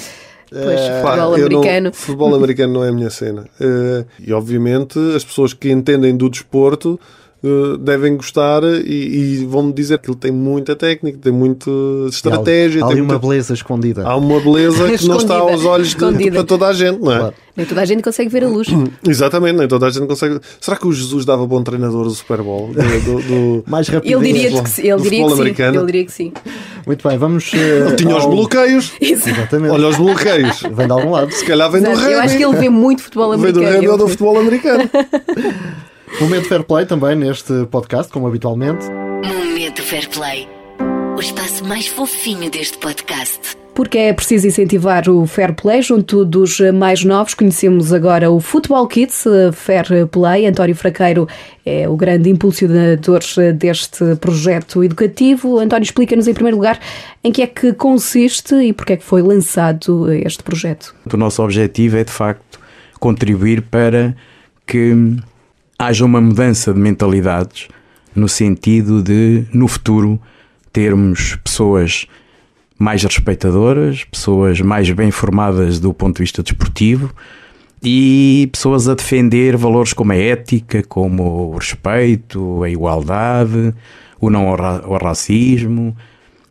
Pois, 0.52 0.80
Pá, 1.02 1.12
futebol 1.12 1.38
eu 1.38 1.48
não- 1.48 1.58
americano. 1.60 1.90
futebol 1.94 2.34
americano 2.34 2.72
não 2.72 2.84
é 2.84 2.88
a 2.88 2.92
minha 2.92 3.10
cena. 3.10 3.46
Eh, 3.60 4.04
e 4.18 4.32
obviamente 4.32 4.98
as 5.14 5.24
pessoas 5.24 5.52
que 5.52 5.70
entendem 5.70 6.16
do 6.16 6.28
desporto 6.28 6.98
eh, 7.42 7.76
devem 7.78 8.16
gostar 8.16 8.62
e, 8.64 9.40
e 9.40 9.46
vão-me 9.46 9.72
dizer 9.72 9.98
que 9.98 10.10
ele 10.10 10.16
tem 10.18 10.30
muita 10.30 10.76
técnica, 10.76 11.18
tem 11.22 11.32
muita 11.32 11.70
estratégia. 12.08 12.82
Há 12.84 12.88
tem 12.88 12.92
ali 12.92 13.00
uma 13.00 13.14
muita- 13.14 13.26
beleza 13.28 13.54
escondida. 13.54 14.02
Há 14.06 14.16
uma 14.16 14.40
beleza 14.40 14.90
que 14.96 15.06
não 15.08 15.16
está 15.16 15.36
aos 15.38 15.64
olhos 15.64 15.94
de, 15.94 16.30
para 16.30 16.44
toda 16.44 16.66
a 16.66 16.72
gente, 16.72 17.00
não 17.00 17.12
é? 17.12 17.18
Claro. 17.18 17.34
Nem 17.56 17.66
toda 17.66 17.80
a 17.80 17.84
gente 17.84 18.02
consegue 18.02 18.30
ver 18.30 18.44
a 18.44 18.48
luz. 18.48 18.68
Exatamente, 19.06 19.56
nem 19.58 19.68
toda 19.68 19.86
a 19.86 19.90
gente 19.90 20.06
consegue. 20.06 20.38
Será 20.60 20.76
que 20.76 20.86
o 20.86 20.92
Jesus 20.92 21.24
dava 21.24 21.46
bom 21.46 21.62
treinador 21.62 22.04
do 22.04 22.10
Super 22.10 22.42
Bowl? 22.42 22.68
Do, 22.68 23.00
do- 23.00 23.22
do- 23.22 23.64
Mais 23.68 23.88
rápido. 23.88 24.10
Ele 24.22 24.32
diria 24.32 24.62
que, 24.62 24.68
sim, 24.70 24.82
ele 24.82 24.96
do 24.96 25.02
diria 25.02 25.18
futebol 25.24 25.28
que 25.28 25.34
sim. 25.34 25.40
americano. 25.40 25.76
Ele 25.78 25.86
diria 25.86 26.04
que 26.04 26.12
sim. 26.12 26.32
Muito 26.86 27.06
bem, 27.08 27.18
vamos. 27.18 27.50
eh, 27.54 27.94
Tinha 27.96 28.16
os 28.16 28.24
ao- 28.24 28.30
bloqueios. 28.30 28.92
Isso. 29.00 29.28
Exatamente. 29.28 29.72
Olha 29.72 29.88
os 29.88 29.96
bloqueios. 29.96 30.62
Vem 30.72 30.86
de 30.86 30.92
algum 30.92 31.10
lado. 31.10 31.32
Se 31.32 31.44
calhar 31.44 31.70
vem 31.70 31.82
do 31.82 31.88
Exato. 31.88 32.00
rugby. 32.00 32.14
Eu 32.14 32.20
acho 32.20 32.36
que 32.36 32.44
ele 32.44 32.56
vê 32.56 32.68
muito 32.70 33.02
futebol 33.02 33.30
Vem 33.30 33.38
do 33.52 33.58
americano. 33.60 33.72
rugby 33.74 33.88
ou 33.88 33.98
do 33.98 34.08
futebol 34.08 34.38
americano. 34.38 34.90
Momento 36.18 36.48
fair 36.48 36.64
play 36.64 36.84
também 36.84 37.14
neste 37.14 37.66
podcast, 37.70 38.12
como 38.12 38.26
habitualmente. 38.26 38.84
Momento 39.24 39.82
Fair 39.82 40.08
Play. 40.10 40.48
O 41.16 41.20
espaço 41.20 41.64
mais 41.64 41.86
fofinho 41.86 42.50
deste 42.50 42.76
podcast. 42.78 43.56
Porque 43.74 43.96
é 43.96 44.12
preciso 44.12 44.46
incentivar 44.46 45.08
o 45.08 45.26
fair 45.26 45.54
play 45.54 45.80
junto 45.80 46.24
dos 46.24 46.60
mais 46.74 47.04
novos. 47.04 47.32
Conhecemos 47.32 47.92
agora 47.92 48.30
o 48.30 48.40
Futebol 48.40 48.86
Kids 48.86 49.24
eh, 49.26 49.52
Fair 49.52 50.06
Play. 50.08 50.46
António 50.46 50.74
Fraqueiro 50.74 51.26
é 51.64 51.88
o 51.88 51.96
grande 51.96 52.28
impulsionador 52.28 53.20
eh, 53.38 53.52
deste 53.52 54.16
projeto 54.16 54.84
educativo. 54.84 55.58
António, 55.58 55.84
explica-nos 55.84 56.28
em 56.28 56.34
primeiro 56.34 56.56
lugar 56.58 56.78
em 57.24 57.32
que 57.32 57.40
é 57.40 57.46
que 57.46 57.72
consiste 57.72 58.54
e 58.56 58.72
porque 58.72 58.94
é 58.94 58.96
que 58.96 59.04
foi 59.04 59.22
lançado 59.22 60.12
eh, 60.12 60.22
este 60.26 60.42
projeto. 60.42 60.94
O 61.10 61.16
nosso 61.16 61.42
objetivo 61.42 61.96
é, 61.96 62.04
de 62.04 62.12
facto, 62.12 62.58
contribuir 62.98 63.62
para 63.62 64.14
que 64.66 65.16
haja 65.80 66.04
uma 66.04 66.20
mudança 66.20 66.74
de 66.74 66.78
mentalidades 66.78 67.68
no 68.14 68.28
sentido 68.28 69.02
de, 69.02 69.46
no 69.52 69.66
futuro, 69.66 70.20
termos 70.70 71.36
pessoas 71.42 72.06
mais 72.78 73.02
respeitadoras, 73.02 74.04
pessoas 74.04 74.60
mais 74.60 74.90
bem 74.90 75.10
formadas 75.10 75.80
do 75.80 75.94
ponto 75.94 76.16
de 76.16 76.22
vista 76.22 76.42
desportivo 76.42 77.10
e 77.82 78.48
pessoas 78.52 78.88
a 78.88 78.94
defender 78.94 79.56
valores 79.56 79.94
como 79.94 80.12
a 80.12 80.16
ética, 80.16 80.82
como 80.82 81.52
o 81.52 81.56
respeito, 81.56 82.62
a 82.62 82.68
igualdade, 82.68 83.74
o 84.20 84.28
não 84.28 84.48
ao, 84.48 84.56
ra- 84.56 84.82
ao 84.84 84.98
racismo, 85.02 85.96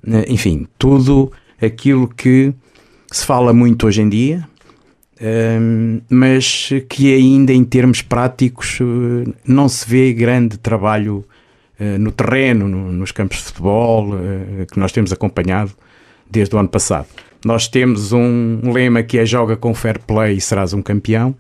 eh, 0.08 0.26
enfim, 0.28 0.65
tudo 0.80 1.32
aquilo 1.62 2.08
que 2.08 2.52
se 3.12 3.24
fala 3.26 3.54
muito 3.54 3.86
hoje 3.86 4.02
em 4.02 4.10
dia, 4.10 4.48
mas 6.10 6.70
que 6.88 7.14
ainda 7.14 7.52
em 7.54 7.64
termos 7.64 8.02
práticos 8.02 8.80
eh, 8.82 9.30
não 9.46 9.68
se 9.68 9.88
vê 9.88 10.14
grande 10.14 10.58
trabalho 10.58 11.24
eh, 11.80 11.98
no 11.98 12.12
terreno, 12.12 12.68
no- 12.68 12.92
nos 12.92 13.12
campos 13.12 13.38
de 13.38 13.44
futebol, 13.44 14.14
eh, 14.16 14.66
que 14.72 14.80
nós 14.80 14.92
temos 14.92 15.12
acompanhado 15.12 15.72
desde 16.30 16.56
o 16.56 16.60
ano 16.60 16.70
passado. 16.70 17.08
Nós 17.46 17.68
temos 17.68 18.12
um 18.14 18.60
lema 18.72 19.02
que 19.04 19.18
é 19.18 19.26
joga 19.26 19.56
com 19.58 19.74
fair 19.74 20.00
play 20.00 20.36
e 20.38 20.42
serás 20.42 20.74
um 20.74 20.82
campeão. 20.82 21.36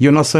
E 0.00 0.08
o 0.08 0.12
nosso 0.12 0.36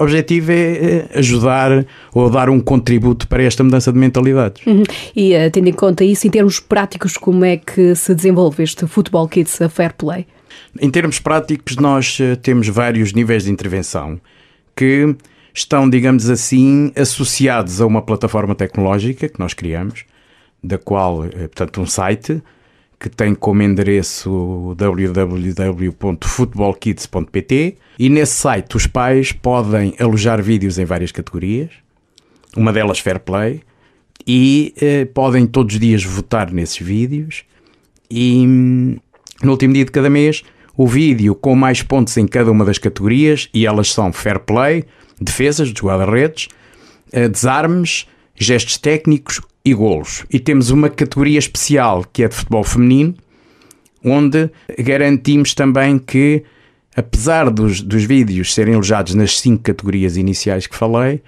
objetivo 0.00 0.50
é 0.52 1.06
ajudar 1.14 1.84
ou 2.14 2.30
dar 2.30 2.48
um 2.48 2.58
contributo 2.58 3.28
para 3.28 3.42
esta 3.42 3.62
mudança 3.62 3.92
de 3.92 3.98
mentalidades. 3.98 4.64
Uhum. 4.66 4.84
E 5.14 5.32
tendo 5.52 5.68
em 5.68 5.72
conta 5.72 6.02
isso, 6.02 6.26
em 6.26 6.30
termos 6.30 6.58
práticos, 6.60 7.18
como 7.18 7.44
é 7.44 7.58
que 7.58 7.94
se 7.94 8.14
desenvolve 8.14 8.62
este 8.62 8.86
Futebol 8.86 9.28
Kids 9.28 9.58
Fair 9.70 9.92
Play? 9.92 10.26
Em 10.80 10.90
termos 10.90 11.18
práticos, 11.18 11.76
nós 11.76 12.18
eh, 12.20 12.36
temos 12.36 12.68
vários 12.68 13.12
níveis 13.12 13.44
de 13.44 13.50
intervenção 13.50 14.20
que 14.74 15.14
estão, 15.54 15.88
digamos 15.88 16.28
assim, 16.28 16.92
associados 16.94 17.80
a 17.80 17.86
uma 17.86 18.02
plataforma 18.02 18.54
tecnológica 18.54 19.28
que 19.28 19.38
nós 19.38 19.54
criamos, 19.54 20.04
da 20.62 20.76
qual, 20.76 21.24
eh, 21.24 21.48
portanto, 21.48 21.80
um 21.80 21.86
site 21.86 22.42
que 22.98 23.08
tem 23.08 23.34
como 23.34 23.62
endereço 23.62 24.74
www.futebolkids.pt 24.76 27.76
e 27.98 28.08
nesse 28.08 28.34
site 28.34 28.76
os 28.76 28.86
pais 28.86 29.32
podem 29.32 29.94
alojar 29.98 30.40
vídeos 30.42 30.78
em 30.78 30.84
várias 30.84 31.12
categorias, 31.12 31.70
uma 32.56 32.72
delas 32.72 32.98
Fair 32.98 33.20
Play, 33.20 33.60
e 34.26 34.74
eh, 34.80 35.04
podem 35.06 35.46
todos 35.46 35.74
os 35.74 35.80
dias 35.80 36.02
votar 36.02 36.50
nesses 36.50 36.78
vídeos 36.78 37.44
e 38.10 38.44
hum, 38.46 38.96
no 39.42 39.52
último 39.52 39.74
dia 39.74 39.84
de 39.84 39.90
cada 39.90 40.10
mês 40.10 40.42
o 40.76 40.86
vídeo 40.86 41.34
com 41.34 41.54
mais 41.54 41.82
pontos 41.82 42.16
em 42.16 42.26
cada 42.26 42.50
uma 42.50 42.64
das 42.64 42.78
categorias 42.78 43.48
e 43.54 43.66
elas 43.66 43.92
são 43.92 44.12
fair 44.12 44.38
play, 44.40 44.84
defesas, 45.20 45.72
de 45.72 45.80
guarda-redes, 45.80 46.48
eh, 47.12 47.28
desarmes, 47.28 48.06
gestos 48.34 48.76
técnicos 48.76 49.40
e 49.64 49.72
golos. 49.72 50.24
E 50.30 50.38
temos 50.38 50.70
uma 50.70 50.90
categoria 50.90 51.38
especial 51.38 52.04
que 52.12 52.22
é 52.22 52.28
de 52.28 52.34
futebol 52.34 52.62
feminino, 52.62 53.14
onde 54.04 54.50
garantimos 54.78 55.54
também 55.54 55.98
que, 55.98 56.44
apesar 56.94 57.50
dos, 57.50 57.80
dos 57.80 58.04
vídeos 58.04 58.54
serem 58.54 58.74
alojados 58.74 59.14
nas 59.14 59.40
cinco 59.40 59.62
categorias 59.62 60.16
iniciais 60.16 60.66
que 60.66 60.76
falei, 60.76 61.22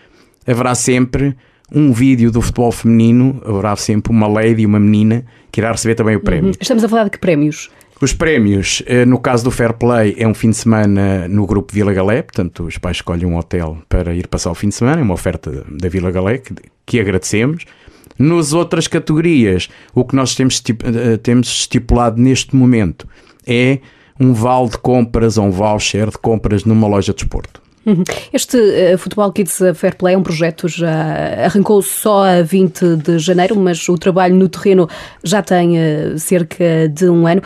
haverá 0.47 0.75
sempre 0.75 1.35
um 1.73 1.93
vídeo 1.93 2.31
do 2.31 2.41
futebol 2.41 2.73
feminino, 2.73 3.43
haverá 3.45 3.77
sempre 3.77 4.13
uma 4.13 4.27
lady, 4.27 4.65
uma 4.65 4.81
menina, 4.81 5.25
que 5.51 5.61
irá 5.61 5.73
receber 5.73 5.95
também 5.95 6.17
o 6.17 6.21
prémio. 6.21 6.53
Estamos 6.61 6.85
a 6.85 6.89
falar 6.89 7.05
de 7.05 7.11
que 7.11 7.19
prémios? 7.19 7.71
Os 8.01 8.13
prémios, 8.13 8.81
eh, 8.87 9.05
no 9.05 9.19
caso 9.19 9.43
do 9.43 9.51
Fair 9.51 9.73
Play, 9.75 10.15
é 10.17 10.27
um 10.27 10.33
fim 10.33 10.51
de 10.51 10.57
semana 10.57 11.27
no 11.27 11.45
grupo 11.47 11.73
Vila 11.73 11.93
Galé, 11.93 12.23
portanto 12.23 12.63
os 12.63 12.79
pais 12.79 12.99
escolhem 12.99 13.27
um 13.27 13.37
hotel 13.37 13.79
para 13.89 14.15
ir 14.15 14.29
passar 14.29 14.53
o 14.53 14.55
fim 14.55 14.69
de 14.69 14.77
semana, 14.77 15.01
é 15.01 15.03
uma 15.03 15.15
oferta 15.15 15.65
da 15.69 15.89
Vila 15.89 16.09
Galé 16.13 16.39
que, 16.39 16.55
que 16.87 17.01
agradecemos. 17.01 17.65
Nas 18.17 18.53
outras 18.53 18.87
categorias, 18.87 19.69
o 19.93 20.05
que 20.05 20.15
nós 20.15 20.37
temos, 20.37 20.63
eh, 20.85 21.17
temos 21.17 21.49
estipulado 21.49 22.23
neste 22.23 22.55
momento 22.55 23.09
é 23.45 23.81
um 24.21 24.33
vale 24.33 24.69
de 24.69 24.79
compras 24.79 25.37
ou 25.37 25.47
um 25.47 25.51
voucher 25.51 26.09
de 26.09 26.19
compras 26.19 26.65
numa 26.65 26.87
loja 26.87 27.13
de 27.13 27.23
esporte. 27.23 27.61
Uhum. 27.89 28.05
Este 28.31 28.59
uh, 28.59 28.99
Futebol 28.99 29.33
Kids 29.33 29.61
Fair 29.75 29.97
Play 29.97 30.15
é 30.15 30.19
um 30.19 30.23
projeto 30.23 30.69
já 30.69 31.47
arrancou 31.47 31.81
só 31.81 32.25
a 32.25 32.43
20 32.43 32.97
de 32.97 33.19
janeiro, 33.19 33.57
mas 33.57 33.89
o 33.89 33.97
trabalho 33.97 34.35
no 34.35 34.47
terreno 34.47 34.87
já 35.25 35.41
tem 35.41 35.79
uh, 35.79 36.19
cerca 36.19 36.87
de 36.87 37.09
um 37.09 37.27
ano. 37.27 37.41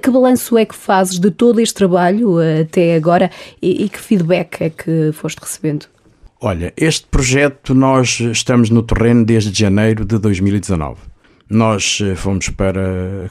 Que 0.00 0.08
balanço 0.08 0.56
é 0.56 0.64
que 0.64 0.74
fazes 0.74 1.18
de 1.18 1.32
todo 1.32 1.60
este 1.60 1.74
trabalho 1.74 2.36
até 2.38 2.94
agora 2.94 3.28
e, 3.60 3.84
e 3.84 3.88
que 3.88 3.98
feedback 3.98 4.60
é 4.60 4.70
que 4.70 5.10
foste 5.12 5.38
recebendo? 5.40 5.86
Olha, 6.40 6.72
este 6.76 7.04
projeto 7.06 7.74
nós 7.74 8.20
estamos 8.20 8.70
no 8.70 8.84
terreno 8.84 9.24
desde 9.24 9.58
janeiro 9.58 10.04
de 10.04 10.16
2019. 10.18 11.00
Nós 11.50 11.98
fomos 12.16 12.48
para, 12.50 13.28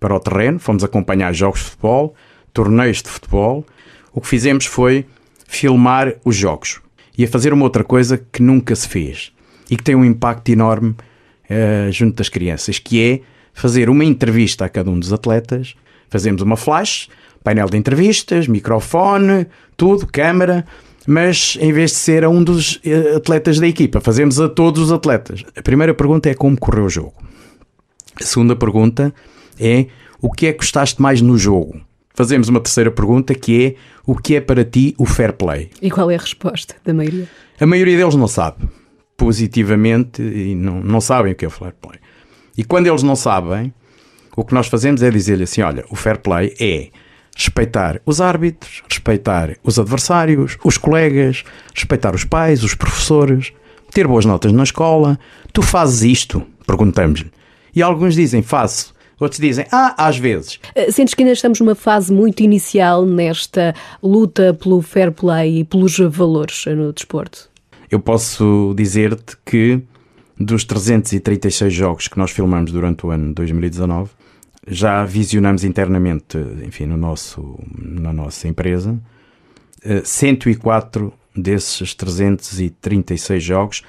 para 0.00 0.14
o 0.14 0.20
terreno, 0.20 0.58
fomos 0.58 0.82
acompanhar 0.82 1.34
jogos 1.34 1.60
de 1.60 1.66
futebol, 1.66 2.14
torneios 2.54 3.02
de 3.02 3.10
futebol. 3.10 3.66
O 4.14 4.20
que 4.22 4.28
fizemos 4.28 4.64
foi 4.64 5.04
filmar 5.46 6.14
os 6.24 6.36
jogos 6.36 6.80
e 7.16 7.24
a 7.24 7.28
fazer 7.28 7.52
uma 7.52 7.64
outra 7.64 7.82
coisa 7.82 8.18
que 8.32 8.42
nunca 8.42 8.74
se 8.74 8.88
fez 8.88 9.32
e 9.70 9.76
que 9.76 9.82
tem 9.82 9.94
um 9.94 10.04
impacto 10.04 10.48
enorme 10.50 10.90
uh, 10.90 11.90
junto 11.90 12.16
das 12.16 12.28
crianças, 12.28 12.78
que 12.78 13.02
é 13.02 13.20
fazer 13.52 13.88
uma 13.88 14.04
entrevista 14.04 14.64
a 14.64 14.68
cada 14.68 14.90
um 14.90 14.98
dos 14.98 15.12
atletas. 15.12 15.74
Fazemos 16.08 16.42
uma 16.42 16.56
flash, 16.56 17.08
painel 17.42 17.68
de 17.68 17.76
entrevistas, 17.76 18.46
microfone, 18.46 19.46
tudo, 19.76 20.06
câmara, 20.06 20.64
mas 21.06 21.56
em 21.60 21.72
vez 21.72 21.92
de 21.92 21.96
ser 21.96 22.24
a 22.24 22.28
um 22.28 22.42
dos 22.42 22.76
uh, 22.76 23.16
atletas 23.16 23.58
da 23.58 23.66
equipa, 23.66 24.00
fazemos 24.00 24.40
a 24.40 24.48
todos 24.48 24.82
os 24.82 24.92
atletas. 24.92 25.44
A 25.56 25.62
primeira 25.62 25.94
pergunta 25.94 26.28
é 26.28 26.34
como 26.34 26.58
correu 26.58 26.84
o 26.84 26.90
jogo. 26.90 27.14
A 28.20 28.24
segunda 28.24 28.56
pergunta 28.56 29.14
é 29.58 29.86
o 30.20 30.30
que 30.30 30.46
é 30.46 30.52
que 30.52 30.58
gostaste 30.58 31.00
mais 31.00 31.20
no 31.20 31.36
jogo? 31.36 31.85
Fazemos 32.16 32.48
uma 32.48 32.58
terceira 32.58 32.90
pergunta 32.90 33.34
que 33.34 33.64
é 33.64 33.74
o 34.04 34.16
que 34.16 34.34
é 34.34 34.40
para 34.40 34.64
ti 34.64 34.94
o 34.98 35.04
fair 35.04 35.34
play? 35.34 35.70
E 35.80 35.90
qual 35.90 36.10
é 36.10 36.16
a 36.16 36.18
resposta 36.18 36.74
da 36.84 36.92
maioria? 36.92 37.28
A 37.60 37.66
maioria 37.66 37.96
deles 37.96 38.16
não 38.16 38.26
sabe 38.26 38.66
positivamente 39.16 40.22
e 40.22 40.54
não, 40.54 40.80
não 40.80 41.00
sabem 41.00 41.32
o 41.32 41.34
que 41.34 41.44
é 41.44 41.48
o 41.48 41.50
fair 41.50 41.74
play. 41.80 41.98
E 42.56 42.64
quando 42.64 42.86
eles 42.86 43.02
não 43.02 43.14
sabem, 43.14 43.72
o 44.36 44.44
que 44.44 44.54
nós 44.54 44.66
fazemos 44.66 45.02
é 45.02 45.10
dizer-lhe 45.10 45.44
assim: 45.44 45.62
olha, 45.62 45.84
o 45.90 45.96
fair 45.96 46.18
play 46.18 46.54
é 46.58 46.88
respeitar 47.36 48.00
os 48.06 48.20
árbitros, 48.20 48.82
respeitar 48.88 49.56
os 49.62 49.78
adversários, 49.78 50.56
os 50.64 50.78
colegas, 50.78 51.44
respeitar 51.74 52.14
os 52.14 52.24
pais, 52.24 52.62
os 52.62 52.74
professores, 52.74 53.52
ter 53.90 54.06
boas 54.06 54.24
notas 54.24 54.52
na 54.52 54.62
escola. 54.62 55.18
Tu 55.52 55.62
fazes 55.62 56.02
isto? 56.02 56.42
Perguntamos-lhe. 56.66 57.30
E 57.74 57.82
alguns 57.82 58.14
dizem: 58.14 58.42
faço. 58.42 58.95
Outros 59.18 59.40
dizem, 59.40 59.64
ah, 59.72 59.94
às 59.96 60.18
vezes. 60.18 60.60
Eh, 60.74 60.90
sentes 60.90 61.14
que 61.14 61.22
ainda 61.22 61.32
estamos 61.32 61.58
numa 61.60 61.74
fase 61.74 62.12
muito 62.12 62.42
inicial 62.42 63.06
nesta 63.06 63.74
luta 64.02 64.52
pelo 64.52 64.82
fair 64.82 65.10
play 65.10 65.60
e 65.60 65.64
pelos 65.64 65.98
valores 65.98 66.64
no 66.66 66.92
desporto? 66.92 67.48
Eu 67.90 68.00
posso 68.00 68.74
dizer-te 68.76 69.36
que 69.44 69.82
dos 70.38 70.64
336 70.64 71.72
jogos 71.72 72.08
que 72.08 72.18
nós 72.18 72.30
filmamos 72.30 72.70
durante 72.70 73.06
o 73.06 73.10
ano 73.10 73.32
2019, 73.32 74.10
já 74.68 75.04
visionamos 75.04 75.64
internamente, 75.64 76.36
enfim, 76.64 76.86
no 76.86 76.96
nosso, 76.96 77.58
na 77.78 78.12
nossa 78.12 78.48
empresa, 78.48 78.98
104 80.04 81.06
eh, 81.06 81.40
desses 81.40 81.94
336 81.94 83.42
jogos, 83.42 83.82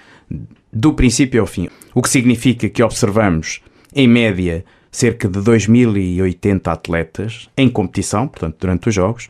do 0.72 0.94
princípio 0.94 1.42
ao 1.42 1.48
fim. 1.48 1.70
O 1.94 2.02
que 2.02 2.10
significa 2.10 2.70
que 2.70 2.84
observamos, 2.84 3.62
em 3.94 4.08
média, 4.08 4.64
cerca 4.92 5.28
de 5.28 5.40
2.080 5.40 6.68
atletas 6.68 7.50
em 7.58 7.70
competição, 7.70 8.28
portanto, 8.28 8.56
durante 8.60 8.90
os 8.90 8.96
Jogos. 8.96 9.30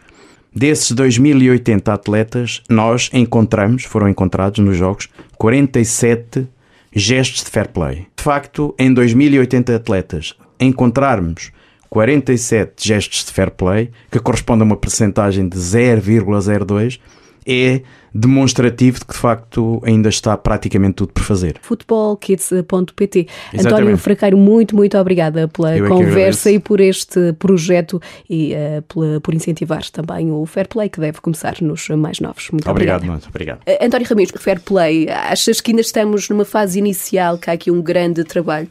Desses 0.54 0.92
2.080 0.92 1.88
atletas, 1.90 2.64
nós 2.70 3.10
encontramos, 3.14 3.84
foram 3.84 4.10
encontrados 4.10 4.60
nos 4.60 4.78
Jogos, 4.78 5.10
47 5.38 6.48
gestos 6.92 7.44
de 7.44 7.50
fair 7.50 7.70
play. 7.70 8.08
De 8.16 8.24
facto, 8.24 8.74
em 8.80 8.94
2.080 8.94 9.76
atletas, 9.76 10.34
encontrarmos 10.60 11.52
47 11.90 12.88
gestos 12.88 13.26
de 13.26 13.32
fair 13.32 13.52
play, 13.52 13.92
que 14.12 14.20
corresponde 14.20 14.62
a 14.62 14.66
uma 14.66 14.78
percentagem 14.78 15.48
de 15.48 15.58
0,02, 15.58 17.00
é 17.48 17.82
demonstrativo 18.14 19.00
de 19.00 19.06
que 19.06 19.14
de 19.14 19.20
facto 19.20 19.82
ainda 19.86 20.10
está 20.10 20.36
praticamente 20.36 20.96
tudo 20.96 21.14
por 21.14 21.24
fazer. 21.24 21.58
Futebolkids.pt 21.62 23.28
António 23.60 23.98
Fraqueiro, 23.98 24.38
muito, 24.38 24.76
muito 24.76 24.98
obrigada 24.98 25.48
pela 25.48 25.78
Eu 25.78 25.88
conversa 25.88 26.50
é 26.50 26.54
e 26.54 26.60
por 26.60 26.80
este 26.80 27.34
projeto 27.34 28.02
e 28.30 28.54
uh, 28.54 28.82
pela, 28.82 29.22
por 29.22 29.34
incentivar 29.34 29.84
também 29.92 30.32
o 30.32 30.46
Fair 30.46 30.68
Play 30.68 30.90
que 30.90 31.00
deve 31.00 31.22
começar 31.22 31.56
nos 31.62 31.88
mais 31.90 32.20
novos. 32.20 32.50
Muito 32.52 32.70
obrigado. 32.70 32.98
Obrigada. 32.98 33.12
Muito 33.12 33.30
obrigado. 33.30 33.60
Uh, 33.60 33.86
António 33.86 34.08
Ramires, 34.08 34.42
Fair 34.42 34.60
Play, 34.62 35.08
achas 35.10 35.62
que 35.62 35.72
ainda 35.72 35.82
estamos 35.82 36.28
numa 36.30 36.46
fase 36.46 36.80
inicial, 36.80 37.38
que 37.38 37.50
há 37.50 37.54
aqui 37.54 37.70
um 37.70 37.82
grande 37.82 38.24
trabalho? 38.24 38.68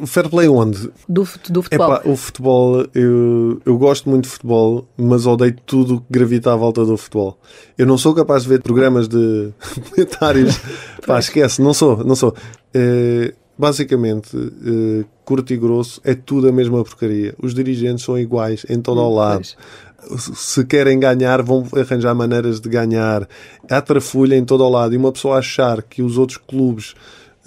O 0.00 0.06
fair 0.06 0.28
play 0.28 0.48
onde? 0.48 0.90
Do, 1.08 1.22
do 1.48 1.62
futebol. 1.62 1.64
Epá, 1.70 2.02
o 2.04 2.16
futebol, 2.16 2.86
eu, 2.92 3.62
eu 3.64 3.78
gosto 3.78 4.10
muito 4.10 4.24
de 4.24 4.30
futebol, 4.30 4.88
mas 4.96 5.26
odeio 5.26 5.54
tudo 5.64 6.00
que 6.00 6.06
gravita 6.10 6.52
à 6.52 6.56
volta 6.56 6.84
do 6.84 6.96
futebol. 6.96 7.38
Eu 7.78 7.86
não 7.86 7.96
sou 7.96 8.12
capaz 8.12 8.42
de 8.42 8.48
ver 8.48 8.62
programas 8.62 9.06
de 9.06 9.50
comentários. 9.90 10.60
Pá, 11.06 11.20
esquece, 11.20 11.62
não 11.62 11.72
sou, 11.72 12.02
não 12.04 12.16
sou. 12.16 12.34
É, 12.74 13.32
basicamente, 13.56 14.36
é, 14.36 15.04
curto 15.24 15.52
e 15.52 15.56
grosso, 15.56 16.00
é 16.02 16.14
tudo 16.14 16.48
a 16.48 16.52
mesma 16.52 16.82
porcaria. 16.82 17.34
Os 17.40 17.54
dirigentes 17.54 18.04
são 18.04 18.18
iguais 18.18 18.66
em 18.68 18.80
todo 18.80 19.00
o 19.00 19.14
lado. 19.14 19.46
Se 20.18 20.64
querem 20.64 20.98
ganhar, 20.98 21.42
vão 21.42 21.64
arranjar 21.76 22.14
maneiras 22.14 22.60
de 22.60 22.68
ganhar. 22.68 23.28
Há 23.70 23.80
trafulha 23.80 24.34
em 24.34 24.44
todo 24.44 24.64
o 24.64 24.68
lado. 24.68 24.94
E 24.94 24.96
uma 24.96 25.12
pessoa 25.12 25.38
achar 25.38 25.82
que 25.82 26.02
os 26.02 26.18
outros 26.18 26.38
clubes 26.38 26.94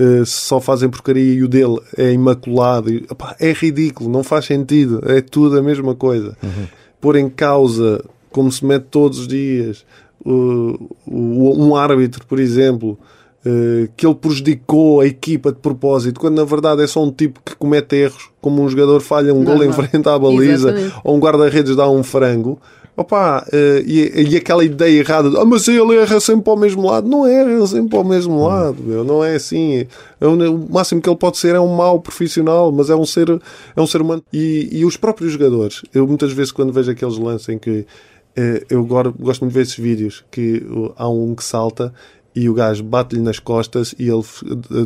uh, 0.04 0.26
só 0.26 0.60
fazem 0.60 0.90
porcaria 0.90 1.34
e 1.34 1.44
o 1.44 1.48
dele 1.48 1.80
é 1.98 2.12
imaculado. 2.12 2.92
E, 2.92 3.06
opa, 3.10 3.36
é 3.40 3.52
ridículo, 3.52 4.10
não 4.10 4.24
faz 4.24 4.46
sentido. 4.46 5.02
É 5.06 5.22
tudo 5.22 5.58
a 5.58 5.62
mesma 5.62 5.96
coisa. 5.96 6.38
Uhum. 6.44 6.68
Pôr 7.00 7.16
em 7.16 7.30
causa, 7.30 8.04
como 8.32 8.52
se 8.52 8.66
mete 8.66 8.86
todos 8.90 9.20
os 9.20 9.28
dias, 9.28 9.86
uh, 10.26 10.90
um 11.08 11.76
árbitro, 11.76 12.26
por 12.26 12.40
exemplo, 12.40 12.98
uh, 13.46 13.90
que 13.96 14.06
ele 14.06 14.16
prejudicou 14.16 15.02
a 15.02 15.08
equipa 15.08 15.52
de 15.52 15.60
propósito, 15.60 16.20
quando 16.20 16.36
na 16.36 16.46
verdade 16.46 16.82
é 16.82 16.88
só 16.88 17.04
um 17.04 17.12
tipo 17.12 17.40
que 17.44 17.56
comete 17.56 17.96
erros, 17.96 18.30
como 18.42 18.62
um 18.62 18.70
jogador 18.70 19.02
falha 19.02 19.34
um 19.34 19.44
não, 19.44 19.56
gol 19.56 19.64
em 19.64 19.72
frente 19.72 20.08
à 20.08 20.18
baliza 20.18 20.70
Exatamente. 20.70 20.96
ou 21.04 21.16
um 21.16 21.20
guarda-redes 21.20 21.76
dá 21.76 21.90
um 21.90 22.04
frango. 22.04 22.60
Opa, 22.96 23.44
uh, 23.48 23.80
e, 23.88 24.34
e, 24.34 24.38
aquela 24.38 24.64
ideia 24.64 25.00
errada 25.00 25.28
de, 25.28 25.38
ah, 25.38 25.46
mas 25.46 25.68
ele 25.68 25.96
erra 25.96 26.20
sempre 26.20 26.44
para 26.44 26.54
o 26.54 26.58
mesmo 26.58 26.86
lado. 26.86 27.10
Não 27.10 27.26
erra 27.26 27.66
sempre 27.66 27.90
para 27.90 28.00
o 28.00 28.04
mesmo 28.04 28.46
lado, 28.46 28.84
meu. 28.84 29.04
não 29.04 29.24
é 29.24 29.36
assim. 29.36 29.88
É 30.22 30.28
um, 30.28 30.54
o 30.54 30.72
máximo 30.72 31.02
que 31.02 31.10
ele 31.10 31.18
pode 31.18 31.38
ser 31.38 31.56
é 31.56 31.60
um 31.60 31.76
mau 31.76 32.00
profissional, 32.00 32.72
mas 32.72 32.92
é 32.92 32.96
um 32.96 33.06
ser, 33.06 33.30
é 33.76 33.82
um 33.82 33.88
ser 33.88 34.00
humano. 34.00 34.24
E, 34.32 34.70
e 34.72 34.86
os 34.86 34.96
próprios 34.96 35.32
jogadores, 35.32 35.82
eu 35.92 36.06
muitas 36.06 36.32
vezes 36.34 36.52
quando 36.52 36.72
vejo 36.72 36.92
aqueles 36.92 37.18
lances 37.18 37.50
em 37.50 37.58
que 37.58 37.80
uh, 37.80 38.66
eu 38.70 38.82
agora 38.82 39.10
gosto 39.10 39.42
muito 39.42 39.54
de 39.54 39.58
ver 39.58 39.64
esses 39.64 39.76
vídeos 39.78 40.24
que 40.30 40.58
uh, 40.58 40.94
há 40.96 41.10
um 41.10 41.34
que 41.34 41.44
salta 41.44 41.92
e 42.36 42.48
o 42.48 42.54
gajo 42.54 42.84
bate-lhe 42.84 43.22
nas 43.22 43.40
costas 43.40 43.96
e 43.98 44.08
ele 44.08 44.24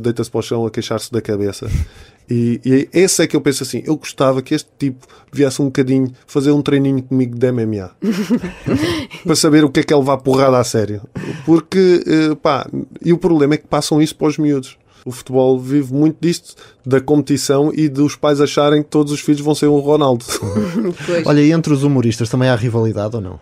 deita-se 0.02 0.32
para 0.32 0.40
o 0.40 0.44
chão 0.44 0.66
a 0.66 0.72
queixar-se 0.72 1.12
da 1.12 1.22
cabeça. 1.22 1.68
E, 2.30 2.60
e 2.66 2.90
esse 2.94 3.24
é 3.24 3.28
que 3.28 3.36
eu 3.36 3.42
penso 3.42 3.64
assim: 3.64 3.82
eu 3.86 3.96
gostava 3.96 4.42
que 4.42 4.54
este 4.54 4.70
tipo 4.78 5.08
viesse 5.32 5.62
um 5.62 5.66
bocadinho 5.66 6.12
fazer 6.26 6.52
um 6.52 6.62
treininho 6.62 7.02
comigo 7.02 7.38
de 7.38 7.52
MMA 7.52 7.92
para 9.24 9.36
saber 9.36 9.64
o 9.64 9.70
que 9.70 9.80
é 9.80 9.84
que 9.84 9.94
ele 9.94 10.04
vai 10.04 10.18
porrada 10.18 10.58
a 10.58 10.64
sério. 10.64 11.02
Porque, 11.46 12.04
eh, 12.06 12.36
pá, 12.36 12.70
e 13.04 13.14
o 13.14 13.18
problema 13.18 13.54
é 13.54 13.58
que 13.58 13.68
passam 13.68 14.02
isso 14.02 14.16
para 14.16 14.28
os 14.28 14.38
miúdos. 14.38 14.78
O 15.06 15.12
futebol 15.12 15.58
vive 15.58 15.94
muito 15.94 16.18
disto, 16.20 16.56
da 16.86 17.00
competição 17.00 17.72
e 17.74 17.88
dos 17.88 18.18
pais 18.18 18.42
acharem 18.42 18.84
que 18.84 18.90
todos 18.90 19.14
os 19.14 19.22
filhos 19.22 19.40
vão 19.40 19.56
ser 19.56 19.68
o 19.68 19.80
Ronaldo. 19.80 20.26
Olha, 21.26 21.42
e 21.42 21.52
entre 21.54 21.72
os 21.72 21.84
humoristas 21.84 22.28
também 22.28 22.50
há 22.50 22.56
rivalidade 22.56 23.16
ou 23.16 23.22
não? 23.22 23.40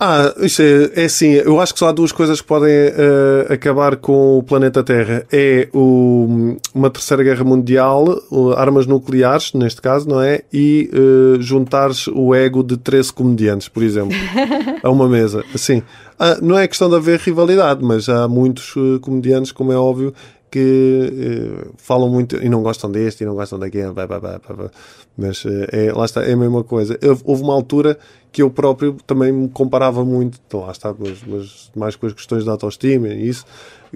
Ah, 0.00 0.32
isso 0.38 0.62
é, 0.62 1.02
é 1.02 1.04
assim, 1.06 1.32
eu 1.32 1.60
acho 1.60 1.72
que 1.72 1.80
só 1.80 1.88
há 1.88 1.92
duas 1.92 2.12
coisas 2.12 2.40
que 2.40 2.46
podem 2.46 2.70
uh, 2.70 3.52
acabar 3.52 3.96
com 3.96 4.38
o 4.38 4.42
planeta 4.44 4.84
Terra. 4.84 5.26
É 5.32 5.68
o, 5.74 6.56
uma 6.72 6.88
terceira 6.88 7.24
guerra 7.24 7.42
mundial, 7.42 8.06
uh, 8.30 8.52
armas 8.52 8.86
nucleares, 8.86 9.52
neste 9.54 9.82
caso, 9.82 10.08
não 10.08 10.22
é? 10.22 10.42
E 10.52 10.88
uh, 10.94 11.42
juntares 11.42 12.06
o 12.06 12.32
ego 12.32 12.62
de 12.62 12.76
13 12.76 13.12
comediantes, 13.12 13.68
por 13.68 13.82
exemplo, 13.82 14.16
a 14.84 14.88
uma 14.88 15.08
mesa. 15.08 15.44
Assim, 15.52 15.82
ah, 16.16 16.38
não 16.40 16.56
é 16.56 16.68
questão 16.68 16.88
de 16.88 16.94
haver 16.94 17.18
rivalidade, 17.18 17.82
mas 17.82 18.08
há 18.08 18.28
muitos 18.28 18.74
comediantes, 19.00 19.50
como 19.50 19.72
é 19.72 19.76
óbvio, 19.76 20.14
que 20.50 21.70
falam 21.76 22.08
muito 22.08 22.36
e 22.36 22.48
não 22.48 22.62
gostam 22.62 22.90
deste 22.90 23.22
e 23.22 23.26
não 23.26 23.34
gostam 23.34 23.58
daquele, 23.58 23.92
blá, 23.92 24.06
blá, 24.06 24.18
blá, 24.20 24.38
blá. 24.38 24.70
mas 25.16 25.44
é, 25.72 25.92
lá 25.92 26.04
está, 26.04 26.24
é 26.24 26.32
a 26.32 26.36
mesma 26.36 26.64
coisa. 26.64 26.98
Houve 27.24 27.42
uma 27.42 27.54
altura 27.54 27.98
que 28.30 28.42
eu 28.42 28.50
próprio 28.50 28.96
também 29.06 29.32
me 29.32 29.48
comparava 29.48 30.04
muito, 30.04 30.38
então 30.46 30.60
lá 30.60 30.72
está, 30.72 30.94
mas, 30.98 31.22
mas 31.26 31.70
mais 31.74 31.96
com 31.96 32.06
as 32.06 32.12
questões 32.12 32.44
da 32.44 32.52
autoestima 32.52 33.08
e 33.08 33.28
isso, 33.28 33.44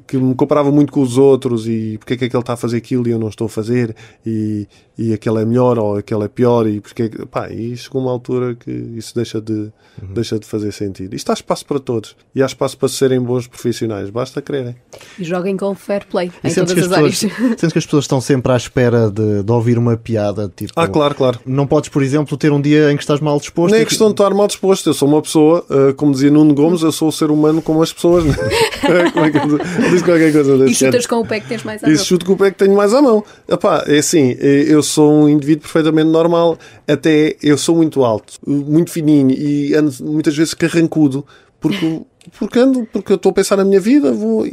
que 0.07 0.17
me 0.17 0.35
comparava 0.35 0.71
muito 0.71 0.93
com 0.93 1.01
os 1.01 1.19
outros 1.19 1.67
e 1.67 1.97
porque 1.99 2.15
é 2.15 2.17
que 2.17 2.25
aquele 2.25 2.43
está 2.43 2.55
a 2.55 2.57
fazer 2.57 2.79
aquilo 2.79 3.07
e 3.09 3.11
eu 3.11 3.19
não 3.19 3.29
estou 3.29 3.47
a 3.47 3.49
fazer 3.49 3.95
e, 4.25 4.67
e 4.97 5.13
aquele 5.13 5.43
é 5.43 5.45
melhor 5.45 5.79
ou 5.79 5.97
aquele 5.97 6.25
é 6.25 6.29
pior 6.29 6.67
e 6.67 6.81
porque 6.81 7.03
é 7.05 7.27
pá, 7.27 7.51
e 7.51 7.77
chegou 7.77 8.03
uma 8.03 8.11
altura 8.11 8.55
que 8.55 8.71
isso 8.71 9.15
deixa 9.15 9.41
de, 9.41 9.53
uhum. 9.53 10.15
deixa 10.15 10.39
de 10.39 10.47
fazer 10.47 10.73
sentido. 10.73 11.15
Isto 11.15 11.31
há 11.31 11.35
espaço 11.35 11.67
para 11.67 11.79
todos 11.79 12.17
e 12.35 12.43
há 12.43 12.47
espaço 12.47 12.77
para 12.77 12.89
serem 12.89 13.21
bons 13.21 13.47
profissionais, 13.47 14.11
basta 14.11 14.41
quererem. 14.41 14.77
E 15.19 15.25
joguem 15.25 15.57
com 15.57 15.75
fair 15.75 16.07
play 16.07 16.31
e 16.43 16.49
em 16.49 16.55
todas 16.55 16.73
as, 16.73 16.85
as 16.85 16.93
áreas. 16.93 17.19
Sentes 17.59 17.73
que 17.73 17.79
as 17.79 17.85
pessoas 17.85 18.05
estão 18.05 18.21
sempre 18.21 18.53
à 18.53 18.57
espera 18.57 19.11
de, 19.11 19.43
de, 19.43 19.53
ouvir 19.53 19.79
uma 19.79 19.97
piada, 19.97 20.53
tipo... 20.55 20.73
Ah, 20.77 20.89
claro, 20.89 21.15
claro. 21.15 21.41
Não 21.47 21.67
podes, 21.67 21.89
por 21.89 22.03
exemplo, 22.03 22.37
ter 22.37 22.53
um 22.53 22.61
dia 22.61 22.91
em 22.91 22.97
que 22.97 23.03
estás 23.03 23.21
mal 23.21 23.39
disposto... 23.39 23.73
Nem 23.73 23.83
é 23.83 23.85
questão 23.85 24.09
de 24.09 24.15
estar 24.15 24.31
mal 24.31 24.47
disposto, 24.47 24.89
eu 24.89 24.95
sou 24.95 25.09
uma 25.09 25.23
pessoa, 25.23 25.65
eh, 25.71 25.93
como 25.93 26.13
dizia 26.13 26.31
Nuno 26.31 26.55
Gomes, 26.55 26.83
eu 26.83 26.93
sou 26.93 27.09
o 27.09 27.13
ser 27.13 27.31
humano 27.31 27.63
como 27.63 27.83
as 27.83 27.93
pessoas. 27.93 28.25
como 29.13 29.25
é 29.27 29.31
que 29.31 29.39
diz 29.91 30.03
qualquer 30.03 30.33
coisa 30.33 30.65
e 30.67 30.75
chutas 30.75 31.07
com 31.07 31.17
o 31.17 31.27
pé 31.27 31.41
que 31.41 31.49
tens 31.49 31.65
mais 31.65 31.83
à 31.83 31.87
mão. 31.87 31.95
E 31.95 31.99
chuto 31.99 32.27
com 32.27 32.33
o 32.33 32.37
pé 32.37 32.51
que 32.51 32.59
tenho 32.59 32.77
mais 32.77 32.95
à 32.95 33.03
mão. 33.03 33.25
Epá, 33.49 33.85
é 33.87 33.99
assim, 33.99 34.37
eu 34.41 34.83
sou 34.83 35.13
um 35.13 35.29
indivíduo 35.29 35.63
perfeitamente 35.63 36.09
normal, 36.09 36.59
até 36.87 37.37
eu 37.43 37.59
sou 37.59 37.77
muito 37.77 38.05
alto, 38.05 38.35
muito 38.47 38.91
fininho 38.91 39.31
e 39.31 39.75
ando 39.75 39.93
muitas 40.01 40.37
vezes 40.37 40.55
carrancudo, 40.55 41.27
porque 41.61 42.03
porque 42.39 42.59
ando, 42.59 42.87
porque 42.93 43.13
eu 43.13 43.17
estou 43.17 43.31
a 43.31 43.33
pensar 43.33 43.57
na 43.57 43.65
minha 43.65 43.81
vida, 43.81 44.13
vou. 44.13 44.47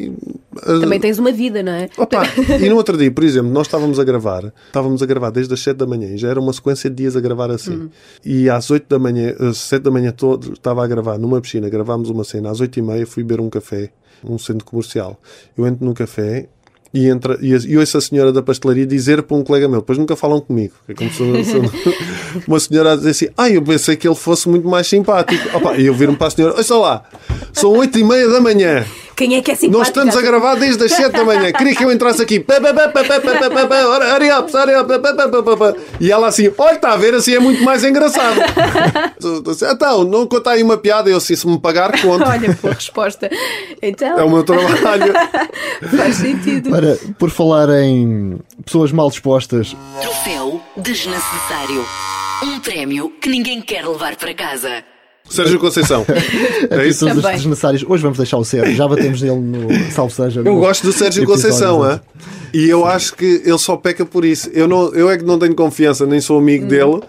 Também 0.65 0.99
tens 0.99 1.19
uma 1.19 1.32
vida, 1.32 1.61
não 1.61 1.71
é? 1.71 1.89
Opa, 1.97 2.23
e 2.59 2.69
no 2.69 2.75
outro 2.75 2.97
dia, 2.97 3.11
por 3.11 3.23
exemplo, 3.23 3.51
nós 3.51 3.67
estávamos 3.67 3.99
a 3.99 4.03
gravar, 4.03 4.51
estávamos 4.67 5.03
a 5.03 5.05
gravar 5.05 5.30
desde 5.30 5.53
as 5.53 5.59
7 5.59 5.77
da 5.77 5.86
manhã, 5.86 6.07
e 6.09 6.17
já 6.17 6.30
era 6.30 6.39
uma 6.39 6.53
sequência 6.53 6.89
de 6.89 6.95
dias 6.95 7.15
a 7.15 7.19
gravar 7.19 7.51
assim. 7.51 7.73
Hum. 7.73 7.89
E 8.25 8.49
às 8.49 8.69
8 8.71 8.88
da 8.89 8.97
manhã, 8.97 9.36
às 9.39 9.57
7 9.57 9.84
da 9.84 9.91
manhã 9.91 10.11
todo, 10.11 10.53
estava 10.53 10.84
a 10.84 10.88
gravar 10.88 11.17
numa 11.17 11.39
piscina, 11.41 11.69
gravámos 11.69 12.09
uma 12.09 12.23
cena, 12.23 12.49
às 12.49 12.59
8 12.59 12.80
e 12.80 12.82
meia 12.82 13.05
fui 13.05 13.23
beber 13.23 13.41
um 13.41 13.49
café, 13.49 13.91
num 14.24 14.38
centro 14.38 14.65
comercial. 14.65 15.20
Eu 15.57 15.67
entro 15.67 15.86
no 15.86 15.93
café 15.93 16.47
e, 16.93 17.07
entra, 17.07 17.38
e, 17.41 17.49
e 17.49 17.78
ouço 17.78 17.97
a 17.97 18.01
senhora 18.01 18.34
da 18.34 18.41
pastelaria 18.41 18.86
dizer 18.86 19.22
para 19.24 19.38
um 19.38 19.43
colega 19.43 19.67
meu, 19.67 19.80
depois 19.80 19.97
nunca 19.97 20.15
falam 20.15 20.41
comigo. 20.41 20.74
É 20.88 20.93
como 20.93 21.11
se, 21.11 21.22
uma 22.47 22.59
senhora 22.59 22.93
a 22.93 22.95
dizer 22.95 23.11
assim: 23.11 23.28
Ah, 23.38 23.49
eu 23.49 23.61
pensei 23.61 23.95
que 23.95 24.07
ele 24.07 24.15
fosse 24.15 24.49
muito 24.49 24.67
mais 24.67 24.88
simpático. 24.88 25.55
Opa, 25.55 25.78
e 25.78 25.86
eu 25.86 25.93
vir-me 25.93 26.15
para 26.15 26.28
a 26.28 26.32
senhora: 26.32 26.55
Olha 26.55 26.78
lá, 26.80 27.03
são 27.53 27.72
oito 27.74 27.99
e 27.99 28.03
meia 28.03 28.28
da 28.28 28.41
manhã. 28.41 28.86
Quem 29.20 29.36
é 29.36 29.41
que 29.41 29.51
é 29.51 29.55
simpático? 29.55 29.78
Nós 29.78 29.88
estamos 29.89 30.15
a 30.15 30.22
gravar 30.22 30.55
desde 30.55 30.82
as 30.82 30.93
7 30.93 31.11
da 31.11 31.26
manhã. 31.26 31.51
Queria 31.51 31.76
que 31.76 31.84
eu 31.84 31.91
entrasse 31.91 32.22
aqui. 32.22 32.45
E 35.99 36.09
ela 36.09 36.28
assim, 36.30 36.49
olha, 36.57 36.76
está 36.76 36.93
a 36.93 36.95
ver, 36.95 37.13
assim 37.13 37.34
é 37.36 37.39
muito 37.39 37.61
mais 37.61 37.84
engraçado. 37.84 38.39
Então, 39.74 40.05
não 40.05 40.26
conta 40.26 40.51
aí 40.51 40.63
uma 40.63 40.78
piada. 40.78 41.09
Eu 41.09 41.17
assim, 41.17 41.36
se 41.36 41.45
me 41.45 41.59
pagar, 41.59 42.01
conto. 42.01 42.24
Olha, 42.24 42.57
boa 42.61 42.74
resposta. 42.74 43.30
Então... 43.82 44.17
É 44.17 44.24
o 44.24 44.30
meu 44.30 44.41
trabalho. 44.45 45.13
Faz 45.97 46.15
sentido. 46.15 46.74
Ora, 46.74 46.97
por 47.17 47.30
falar 47.30 47.67
em 47.84 48.39
pessoas 48.63 48.93
mal 48.93 49.09
dispostas... 49.09 49.76
Troféu 49.99 50.61
desnecessário. 50.78 51.86
Um 52.41 52.57
prémio 52.61 53.11
que 53.22 53.28
ninguém 53.28 53.61
quer 53.61 53.86
levar 53.86 54.15
para 54.15 54.34
casa. 54.34 54.82
Sérgio 55.30 55.59
Conceição. 55.59 56.05
é 56.69 56.88
isso? 56.88 57.05
Todos 57.05 57.23
desnecessários. 57.23 57.86
Hoje 57.88 58.03
vamos 58.03 58.17
deixar 58.17 58.38
o 58.38 58.43
Sérgio. 58.43 58.75
Já 58.75 58.88
batemos 58.88 59.21
nele 59.21 59.36
no 59.36 59.91
Salve 59.91 60.13
Seja. 60.13 60.41
Eu 60.43 60.55
gosto 60.55 60.86
do 60.86 60.93
Sérgio 60.93 61.25
Conceição, 61.25 61.89
é? 61.89 62.01
E 62.53 62.67
eu 62.67 62.86
acho 62.86 63.15
que 63.15 63.43
ele 63.45 63.57
só 63.57 63.77
peca 63.77 64.05
por 64.05 64.25
isso. 64.25 64.49
Eu, 64.53 64.67
não, 64.67 64.93
eu 64.93 65.09
é 65.09 65.17
que 65.17 65.23
não 65.23 65.38
tenho 65.38 65.55
confiança, 65.55 66.05
nem 66.05 66.19
sou 66.19 66.39
amigo 66.39 66.65
hum. 66.65 66.67
dele. 66.67 67.01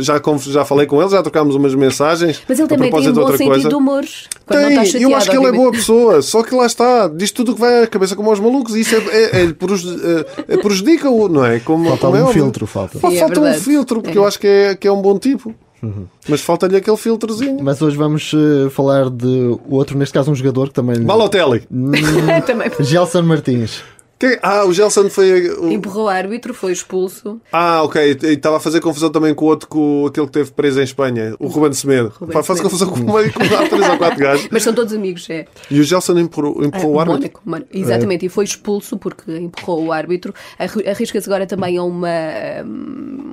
Já, 0.00 0.20
já 0.40 0.64
falei 0.64 0.84
com 0.84 1.00
ele, 1.00 1.10
já 1.10 1.22
trocámos 1.22 1.54
umas 1.54 1.72
mensagens. 1.72 2.42
Mas 2.48 2.58
ele 2.58 2.66
também 2.66 2.90
tem 2.90 3.08
um 3.08 3.12
bom 3.12 3.28
sentido 3.28 3.46
coisa. 3.50 3.68
de 3.68 3.74
humor. 3.74 4.04
Tem, 4.48 4.84
chateado, 4.84 4.98
eu 4.98 5.14
acho 5.14 5.30
que 5.30 5.36
ele 5.36 5.46
é 5.46 5.52
boa 5.52 5.70
pessoa, 5.70 6.22
só 6.22 6.42
que 6.42 6.52
lá 6.56 6.66
está, 6.66 7.06
diz 7.06 7.30
tudo 7.30 7.52
o 7.52 7.54
que 7.54 7.60
vai 7.60 7.84
à 7.84 7.86
cabeça 7.86 8.16
como 8.16 8.28
aos 8.30 8.40
malucos 8.40 8.74
e 8.74 8.80
isso 8.80 8.96
é, 8.96 8.98
é, 8.98 9.42
é, 9.42 10.54
é 10.54 10.56
prejudica-o, 10.56 11.28
não 11.28 11.44
é? 11.44 11.60
Como, 11.60 11.88
falta 11.90 12.06
como 12.18 12.30
um 12.30 12.32
filtro, 12.32 12.66
falta. 12.66 12.98
Sim, 12.98 13.16
falta 13.16 13.40
um 13.40 13.54
filtro, 13.54 14.02
porque 14.02 14.18
eu 14.18 14.26
acho 14.26 14.40
que 14.40 14.46
é, 14.48 14.74
que 14.74 14.88
é 14.88 14.92
um 14.92 15.00
bom 15.00 15.16
tipo. 15.20 15.54
Uhum. 15.82 16.06
Mas 16.28 16.40
falta-lhe 16.40 16.76
aquele 16.76 16.96
filtrozinho. 16.96 17.62
Mas 17.62 17.80
hoje 17.82 17.96
vamos 17.96 18.32
uh, 18.32 18.70
falar 18.70 19.10
de 19.10 19.58
outro, 19.68 19.96
neste 19.98 20.12
caso 20.12 20.30
um 20.30 20.34
jogador 20.34 20.68
que 20.68 20.74
também. 20.74 21.02
Balotelli! 21.02 21.66
Hum, 21.70 21.92
Gelson 22.80 23.22
Martins. 23.22 23.82
Quem? 24.18 24.38
Ah, 24.42 24.64
o 24.64 24.72
Gelson 24.72 25.10
foi. 25.10 25.50
O... 25.50 25.70
Empurrou 25.70 26.06
o 26.06 26.08
árbitro, 26.08 26.54
foi 26.54 26.72
expulso. 26.72 27.38
Ah, 27.52 27.82
ok. 27.82 28.18
E 28.22 28.26
estava 28.28 28.56
a 28.56 28.60
fazer 28.60 28.80
confusão 28.80 29.10
também 29.10 29.34
com 29.34 29.44
o 29.44 29.48
outro, 29.48 29.68
com 29.68 30.06
aquele 30.06 30.26
que 30.26 30.32
teve 30.32 30.50
preso 30.52 30.80
em 30.80 30.84
Espanha, 30.84 31.34
o 31.38 31.48
Ruben 31.48 31.72
Semedo. 31.72 32.12
Ruben 32.18 32.42
faz 32.42 32.60
confusão 32.60 32.88
com, 32.88 33.00
uma, 33.00 33.22
com 33.24 33.38
três 33.68 33.88
ou 33.90 33.98
quatro 33.98 34.18
gajos. 34.18 34.48
Mas 34.50 34.62
são 34.62 34.72
todos 34.72 34.94
amigos, 34.94 35.28
é. 35.28 35.44
E 35.70 35.78
o 35.78 35.84
Gelson 35.84 36.18
empurrou, 36.18 36.64
empurrou 36.64 36.92
é, 36.92 36.96
o 36.96 37.00
árbitro. 37.00 37.40
Mônico, 37.44 37.68
exatamente, 37.72 38.24
é. 38.24 38.26
e 38.26 38.28
foi 38.30 38.44
expulso 38.44 38.96
porque 38.96 39.30
empurrou 39.36 39.84
o 39.84 39.92
árbitro. 39.92 40.34
Arrisca-se 40.58 41.28
agora 41.28 41.46
também 41.46 41.76
a, 41.76 41.82
uma, 41.82 42.08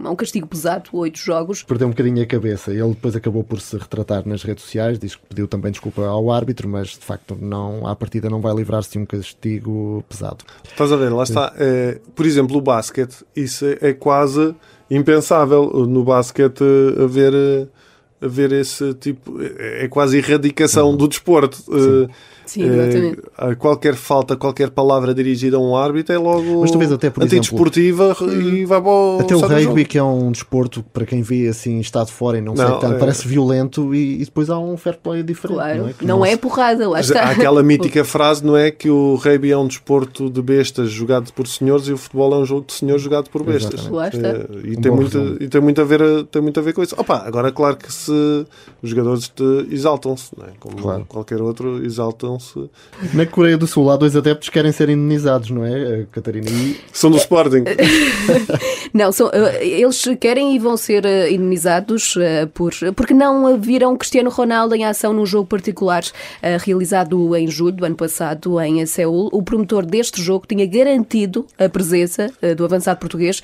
a 0.03 0.11
um 0.11 0.15
castigo 0.15 0.47
pesado, 0.47 0.89
oito 0.93 1.17
jogos. 1.17 1.63
Perdeu 1.63 1.87
um 1.87 1.91
bocadinho 1.91 2.21
a 2.21 2.25
cabeça. 2.25 2.71
Ele 2.71 2.89
depois 2.89 3.15
acabou 3.15 3.43
por 3.43 3.61
se 3.61 3.77
retratar 3.77 4.27
nas 4.27 4.43
redes 4.43 4.63
sociais, 4.63 4.99
diz 4.99 5.15
que 5.15 5.21
pediu 5.29 5.47
também 5.47 5.71
desculpa 5.71 6.05
ao 6.05 6.29
árbitro, 6.29 6.67
mas 6.67 6.89
de 6.89 7.05
facto, 7.05 7.37
não, 7.39 7.87
à 7.87 7.95
partida, 7.95 8.29
não 8.29 8.41
vai 8.41 8.53
livrar-se 8.53 8.91
de 8.91 8.99
um 8.99 9.05
castigo 9.05 10.03
pesado. 10.09 10.43
Estás 10.73 10.91
a 10.91 10.95
ver, 10.95 11.09
lá 11.13 11.23
está 11.23 11.53
é, 11.55 11.99
por 12.15 12.25
exemplo, 12.25 12.57
o 12.57 12.61
basquete, 12.61 13.23
isso 13.35 13.63
é 13.79 13.93
quase 13.93 14.55
impensável 14.89 15.85
no 15.87 16.03
basquete 16.03 16.63
haver, 17.01 17.69
haver 18.19 18.51
esse 18.53 18.93
tipo, 18.95 19.39
é, 19.39 19.85
é 19.85 19.87
quase 19.87 20.17
erradicação 20.17 20.89
uhum. 20.89 20.97
do 20.97 21.07
desporto. 21.07 21.57
Sim. 21.57 22.09
Sim, 22.53 22.65
exatamente. 22.65 23.21
É, 23.35 23.55
qualquer 23.55 23.95
falta, 23.95 24.35
qualquer 24.35 24.69
palavra 24.69 25.11
dirigida 25.11 25.57
a 25.57 25.59
um 25.59 25.75
árbitro 25.75 26.13
é 26.13 26.19
logo 26.19 26.61
Mas 26.61 26.69
tu 26.69 26.77
vês 26.77 26.91
até, 26.91 27.09
por 27.09 27.23
antidesportiva 27.23 28.15
exemplo, 28.15 28.31
e 28.31 28.63
vai 28.63 28.79
para 28.79 28.91
o 28.91 29.17
Até 29.19 29.35
o 29.35 29.39
rugby, 29.39 29.85
que 29.85 29.97
é 29.97 30.03
um 30.03 30.31
desporto, 30.31 30.83
para 30.93 31.03
quem 31.03 31.23
vê 31.23 31.47
assim, 31.47 31.79
está 31.79 32.03
de 32.03 32.11
fora 32.11 32.37
e 32.37 32.41
não, 32.41 32.53
não 32.53 32.67
sei 32.67 32.79
tanto, 32.79 32.95
é... 32.95 32.99
parece 32.99 33.27
violento 33.27 33.95
e, 33.95 34.21
e, 34.21 34.25
depois 34.25 34.51
há 34.51 34.59
um 34.59 34.77
fair 34.77 34.99
play 35.01 35.23
diferente. 35.23 35.55
Claro, 35.55 35.79
não 35.79 35.87
é, 35.87 35.93
não 36.01 36.25
é 36.25 36.37
porrada, 36.37 36.87
lá 36.87 36.99
está. 36.99 37.23
Há 37.23 37.31
aquela 37.31 37.63
mítica 37.63 38.05
frase, 38.05 38.45
não 38.45 38.55
é? 38.55 38.69
Que 38.69 38.87
o 38.87 39.15
rugby 39.15 39.51
é 39.51 39.57
um 39.57 39.67
desporto 39.67 40.29
de 40.29 40.41
bestas 40.43 40.91
jogado 40.91 41.33
por 41.33 41.47
senhores 41.47 41.87
e 41.87 41.93
o 41.93 41.97
futebol 41.97 42.35
é 42.35 42.37
um 42.37 42.45
jogo 42.45 42.67
de 42.67 42.73
senhores 42.73 43.01
jogado 43.01 43.31
por 43.31 43.43
bestas. 43.43 43.87
Lá 43.87 44.09
está. 44.09 44.27
É, 44.27 44.47
e, 44.63 44.77
um 44.77 44.81
tem 44.81 44.91
muito, 44.91 45.37
e 45.39 45.47
tem, 45.47 45.59
muito 45.59 45.81
a 45.81 45.83
ver, 45.83 46.23
tem 46.25 46.41
muito 46.41 46.59
a 46.59 46.63
ver 46.63 46.73
com 46.73 46.83
isso. 46.83 46.93
Opa, 46.99 47.23
agora, 47.25 47.51
claro 47.51 47.77
que 47.77 47.91
se 47.91 48.45
os 48.83 48.89
jogadores 48.89 49.31
exaltam-se, 49.71 50.31
é? 50.41 50.51
como 50.59 50.75
claro. 50.75 51.05
qualquer 51.07 51.41
outro, 51.41 51.83
exaltam-se 51.85 52.69
na 53.13 53.25
Coreia 53.25 53.57
do 53.57 53.65
Sul 53.65 53.89
há 53.89 53.95
dois 53.95 54.13
adeptos 54.13 54.49
que 54.49 54.53
querem 54.53 54.73
ser 54.73 54.89
indenizados, 54.89 55.49
não 55.49 55.63
é, 55.63 56.01
eh, 56.01 56.05
Catarina? 56.11 56.49
E... 56.49 56.75
São 56.91 57.09
do 57.09 57.15
Sporting. 57.15 57.63
não, 58.93 59.13
são, 59.13 59.29
eh, 59.31 59.65
eles 59.65 60.03
querem 60.19 60.53
e 60.53 60.59
vão 60.59 60.75
ser 60.75 61.05
eh, 61.05 61.31
indenizados 61.31 62.15
por, 62.53 62.73
porque 62.93 63.13
não 63.13 63.57
viram 63.57 63.95
Cristiano 63.95 64.29
Ronaldo 64.29 64.75
em 64.75 64.83
ação 64.83 65.13
num 65.13 65.25
jogo 65.25 65.47
particular 65.47 66.03
realizado 66.59 67.35
em 67.37 67.47
julho 67.47 67.71
do 67.71 67.85
ano 67.85 67.95
passado 67.95 68.59
em 68.59 68.85
Seul. 68.85 69.29
O 69.31 69.41
promotor 69.41 69.85
deste 69.85 70.21
jogo 70.21 70.45
tinha 70.45 70.65
garantido 70.65 71.45
a 71.57 71.69
presença 71.69 72.31
do 72.57 72.65
avançado 72.65 72.99
português, 72.99 73.41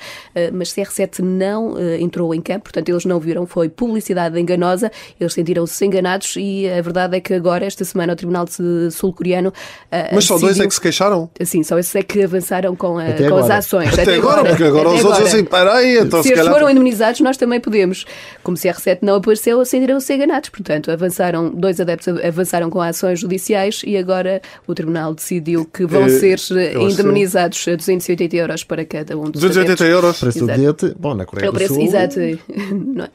mas 0.52 0.68
CR7 0.74 1.20
não 1.20 1.76
entrou 1.98 2.34
em 2.34 2.40
campo, 2.40 2.64
portanto 2.64 2.88
eles 2.88 3.04
não 3.04 3.18
viram, 3.18 3.46
foi 3.46 3.68
publicidade 3.68 4.38
enganosa, 4.38 4.90
eles 5.18 5.29
sentiram-se 5.32 5.84
enganados 5.84 6.34
e 6.36 6.68
a 6.68 6.80
verdade 6.80 7.16
é 7.16 7.20
que 7.20 7.34
agora, 7.34 7.64
esta 7.64 7.84
semana, 7.84 8.12
o 8.12 8.16
Tribunal 8.16 8.46
Sul-Coreano 8.90 9.52
Uh, 9.90 10.14
Mas 10.14 10.24
só 10.24 10.34
decidiu... 10.34 10.54
dois 10.54 10.60
é 10.60 10.68
que 10.68 10.74
se 10.74 10.80
queixaram? 10.80 11.30
Sim, 11.42 11.62
só 11.64 11.76
esses 11.78 11.94
é 11.96 12.02
que 12.02 12.22
avançaram 12.22 12.76
com, 12.76 12.96
a, 12.96 13.04
com 13.12 13.36
as 13.38 13.50
ações. 13.50 13.92
Até, 13.92 14.02
Até 14.02 14.14
agora, 14.14 14.44
porque 14.44 14.62
agora 14.62 14.88
Até 14.88 14.94
os 14.94 15.00
agora. 15.00 15.14
outros 15.16 15.34
assim, 15.34 15.44
peraí, 15.44 15.98
então 15.98 16.22
se, 16.22 16.28
se 16.28 16.34
eles 16.34 16.44
calhar... 16.44 16.54
foram 16.54 16.70
indemnizados, 16.70 17.20
nós 17.20 17.36
também 17.36 17.60
podemos. 17.60 18.06
Como 18.42 18.56
se 18.56 18.68
a 18.68 18.74
R7 18.74 18.98
não 19.02 19.16
apareceu, 19.16 19.64
sentiram-se 19.64 20.14
enganados. 20.14 20.48
Portanto, 20.48 20.92
avançaram, 20.92 21.50
dois 21.50 21.80
adeptos 21.80 22.06
avançaram 22.24 22.70
com 22.70 22.80
ações 22.80 23.18
judiciais 23.18 23.82
e 23.84 23.96
agora 23.96 24.40
o 24.66 24.74
Tribunal 24.74 25.12
decidiu 25.12 25.64
que 25.64 25.84
vão 25.84 26.04
é, 26.04 26.08
ser 26.08 26.38
indemnizados 26.78 27.66
a 27.66 27.74
280 27.74 28.36
euros 28.36 28.62
para 28.62 28.84
cada 28.84 29.18
um 29.18 29.24
dos 29.24 29.42
280 29.42 29.72
adeptos. 29.72 29.86
euros? 29.88 30.20
Preço 30.20 30.38
do 30.38 30.46
bilhete, 30.46 30.94
bom, 30.98 31.14
na 31.14 31.26
Coreia 31.26 31.48
é 31.48 31.50
do 31.50 31.54
preço, 31.54 31.74
Sul... 31.74 31.82
Exato. 31.82 32.20
Não 32.94 33.04
é? 33.04 33.10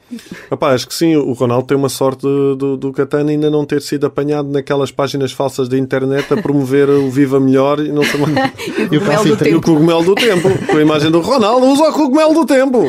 Rapaz, 0.50 0.74
acho 0.74 0.88
que 0.88 0.94
sim, 0.94 1.16
o 1.16 1.32
Ronaldo 1.32 1.66
tem 1.66 1.76
uma 1.76 1.88
sorte 1.88 2.05
do, 2.14 2.76
do 2.76 2.92
Catano 2.92 3.30
ainda 3.30 3.50
não 3.50 3.64
ter 3.64 3.82
sido 3.82 4.06
apanhado 4.06 4.48
naquelas 4.48 4.90
páginas 4.92 5.32
falsas 5.32 5.68
da 5.68 5.76
internet 5.78 6.32
a 6.32 6.40
promover 6.40 6.88
o 6.88 7.10
Viva 7.10 7.40
Melhor 7.40 7.80
e 7.80 7.90
não 7.90 8.04
sei 8.04 8.20
mais. 8.20 8.34
E 8.92 8.96
o 8.96 9.00
cogumelo 9.00 9.36
do 9.36 9.48
E 9.48 9.60
cogumelo 9.60 10.04
do 10.04 10.14
tempo, 10.14 10.66
com 10.66 10.76
a 10.76 10.82
imagem 10.82 11.10
do 11.10 11.20
Ronaldo, 11.20 11.66
usa 11.66 11.88
o 11.88 11.92
cogumelo 11.92 12.34
do 12.34 12.46
tempo. 12.46 12.84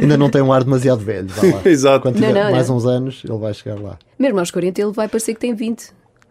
Ainda 0.00 0.16
não 0.16 0.30
tem 0.30 0.40
um 0.40 0.52
ar 0.52 0.64
demasiado 0.64 1.00
velho. 1.00 1.28
Exato. 1.64 2.00
Quando 2.02 2.14
tiver 2.14 2.32
Não, 2.32 2.44
não, 2.44 2.50
mais 2.52 2.68
não. 2.68 2.76
uns 2.76 2.86
anos, 2.86 3.22
ele 3.28 3.38
vai 3.38 3.52
chegar 3.52 3.78
lá. 3.80 3.98
Mesmo 4.18 4.38
aos 4.38 4.50
40 4.50 4.80
ele 4.80 4.92
vai 4.92 5.08
parecer 5.08 5.34
que 5.34 5.40
tem 5.40 5.54
20. 5.54 5.88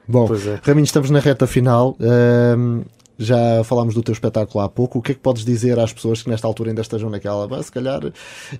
Bom, 0.07 0.25
Pois 0.27 0.45
é. 0.47 0.59
Raminho, 0.63 0.85
estamos 0.85 1.09
na 1.09 1.19
reta 1.19 1.45
final. 1.47 1.95
Ahm, 2.01 2.81
já 3.17 3.63
falámos 3.63 3.93
do 3.93 4.01
teu 4.01 4.11
espetáculo 4.11 4.63
há 4.63 4.67
pouco. 4.69 4.99
O 4.99 5.01
que 5.01 5.11
é 5.11 5.15
que 5.15 5.21
podes 5.21 5.45
dizer 5.45 5.77
às 5.79 5.93
pessoas 5.93 6.23
que 6.23 6.29
nesta 6.29 6.47
altura 6.47 6.71
ainda 6.71 6.81
estejam 6.81 7.09
naquela? 7.09 7.47
"Bah, 7.47 7.61
se 7.61 7.71
calhar, 7.71 8.01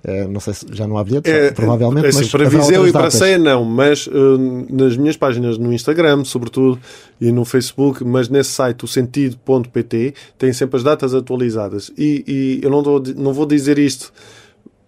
eh, 0.04 0.26
não 0.28 0.38
sei 0.40 0.54
se 0.54 0.66
já 0.72 0.86
não 0.86 0.96
há 0.96 1.02
bilhetes, 1.04 1.30
É, 1.32 1.50
provavelmente, 1.50 2.06
é 2.06 2.08
assim, 2.10 2.18
mas 2.20 2.30
para 2.30 2.48
Viseu 2.48 2.86
e 2.86 2.92
para 2.92 3.02
datas. 3.02 3.14
Ceia 3.18 3.38
não, 3.38 3.64
mas 3.64 4.08
eh, 4.08 4.72
nas 4.72 4.96
minhas 4.96 5.16
páginas 5.16 5.58
no 5.58 5.72
Instagram, 5.72 6.24
sobretudo, 6.24 6.78
e 7.20 7.32
no 7.32 7.44
Facebook, 7.44 8.04
mas 8.04 8.28
nesse 8.28 8.50
site, 8.50 8.84
o 8.84 8.88
sentido.pt, 8.88 10.14
tem 10.38 10.52
sempre 10.52 10.76
as 10.76 10.82
datas 10.84 11.14
atualizadas. 11.14 11.90
E, 11.98 12.24
e 12.26 12.60
eu 12.64 12.70
não, 12.70 12.82
dou- 12.82 13.02
não 13.16 13.32
vou 13.32 13.46
dizer 13.46 13.78
isto 13.78 14.12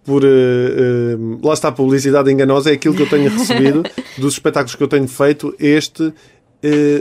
por. 0.05 0.23
eh, 0.23 0.27
eh, 0.27 1.17
lá 1.43 1.53
está 1.53 1.67
a 1.67 1.71
publicidade 1.73 2.31
enganosa, 2.31 2.69
é 2.69 2.73
aquilo 2.73 2.95
que 2.95 3.01
eu 3.01 3.09
tenho 3.09 3.29
recebido 3.29 3.83
dos 4.17 4.33
espetáculos 4.33 4.75
que 4.75 4.83
eu 4.83 4.87
tenho 4.87 5.07
feito. 5.07 5.53
Este, 5.59 6.13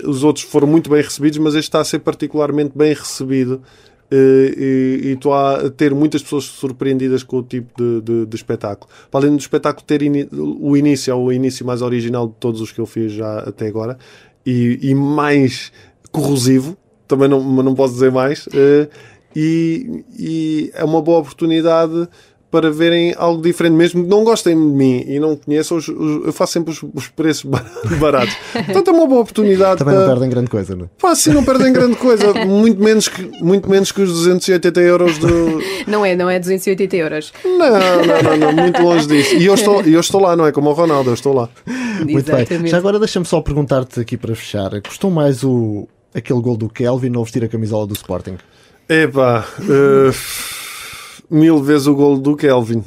os 0.05 0.23
outros 0.25 0.45
foram 0.45 0.67
muito 0.69 0.91
bem 0.91 1.03
recebidos, 1.03 1.39
mas 1.39 1.55
este 1.55 1.65
está 1.69 1.81
a 1.81 1.85
ser 1.85 2.01
particularmente 2.01 2.73
bem 2.77 2.93
recebido. 2.95 3.63
Eh, 4.09 4.55
e 4.57 5.01
e 5.09 5.13
estou 5.15 5.35
a 5.35 5.69
ter 5.69 5.93
muitas 5.93 6.23
pessoas 6.23 6.45
surpreendidas 6.45 7.25
com 7.25 7.39
o 7.39 7.43
tipo 7.43 7.73
de, 7.77 8.01
de- 8.03 8.27
de 8.27 8.37
espetáculo. 8.37 8.89
Para 9.11 9.21
além 9.27 9.37
do 9.37 9.41
espetáculo 9.41 9.85
ter 9.85 10.01
ini- 10.01 10.29
o 10.33 10.77
início, 10.77 11.11
é 11.11 11.15
o 11.15 11.33
início 11.33 11.67
mais 11.67 11.83
original 11.83 12.29
de 12.29 12.35
todos 12.39 12.61
os 12.61 12.71
que 12.71 12.81
eu 12.81 12.87
fiz 12.87 13.11
já 13.13 13.41
até 13.41 13.67
agora 13.67 13.99
e, 14.45 14.79
e 14.81 14.95
mais 14.95 15.73
corrosivo, 16.13 16.77
também 17.09 17.29
não, 17.29 17.43
não 17.65 17.75
posso 17.75 17.95
dizer 17.95 18.13
mais. 18.13 18.49
eh, 18.55 18.89
e, 19.35 20.05
e 20.17 20.71
é 20.75 20.85
uma 20.85 21.03
boa 21.03 21.19
oportunidade 21.19 22.09
para 22.57 22.71
verem 22.71 23.15
algo 23.19 23.43
diferente, 23.43 23.75
mesmo 23.75 24.03
que 24.03 24.09
não 24.09 24.25
gostem 24.25 24.55
de 24.57 24.61
mim 24.75 25.05
e 25.07 25.21
não 25.21 25.37
conheçam, 25.37 25.77
os- 25.77 25.89
os- 25.89 26.27
eu 26.27 26.33
faço 26.33 26.55
sempre 26.55 26.73
os, 26.73 26.83
os 26.95 27.09
preços 27.09 27.45
bar- 27.45 27.65
baratos. 28.01 28.35
Portanto, 28.53 28.89
é 28.89 28.93
uma 28.95 29.07
boa 29.07 29.21
oportunidade 29.21 29.79
Também 29.79 29.95
não 29.95 30.03
para. 30.05 30.13
perdem 30.15 30.31
grande 30.31 30.49
coisa, 30.49 30.75
não 30.75 30.87
é? 30.87 30.89
Pá, 30.99 31.15
sim, 31.15 31.31
não 31.35 31.45
perdem 31.45 31.71
grande 31.73 31.97
coisa. 31.97 32.33
Muito 32.47 32.83
menos 32.83 33.09
que, 33.09 33.23
muito 33.45 33.69
menos 33.69 33.93
que 33.93 34.01
os 34.01 34.11
280 34.11 34.81
euros 34.81 35.19
do. 35.19 35.61
Não 35.87 36.05
é, 36.05 36.17
não 36.17 36.29
é 36.29 36.39
280 36.41 36.97
euros. 36.97 37.33
Não, 37.45 37.59
não, 37.59 38.23
não, 38.23 38.37
não, 38.39 38.53
muito 38.53 38.83
longe 38.83 39.07
disso. 39.07 39.37
E 39.37 39.47
eu 39.47 39.55
estou, 39.55 39.83
e 39.85 39.93
eu 39.95 40.01
estou 40.01 40.21
lá, 40.21 40.35
não 40.35 40.45
é 40.47 40.51
como 40.51 40.69
o 40.71 40.73
Ronaldo, 40.73 41.11
eu 41.11 41.15
estou 41.15 41.33
lá. 41.33 41.49
Muito 42.01 42.13
bem. 42.13 42.17
Exatamente. 42.41 42.71
Já 42.71 42.79
agora 42.79 42.99
deixa-me 42.99 43.25
só 43.25 43.41
perguntar-te 43.41 44.01
aqui 44.01 44.17
para 44.17 44.35
fechar. 44.35 44.71
Custou 44.83 45.11
mais 45.13 45.45
o, 45.45 45.87
aquele 46.13 46.41
gol 46.41 46.57
do 46.57 46.69
Kelvin 46.69 47.15
ou 47.17 47.23
vestir 47.23 47.45
a 47.45 47.49
camisola 47.49 47.87
do 47.87 47.95
Sporting? 47.95 48.37
Epá, 48.89 49.47
eh, 49.61 50.11
mil 51.31 51.63
vezes 51.63 51.87
o 51.87 51.95
golo 51.95 52.19
do 52.19 52.37
Kelvin. 52.37 52.83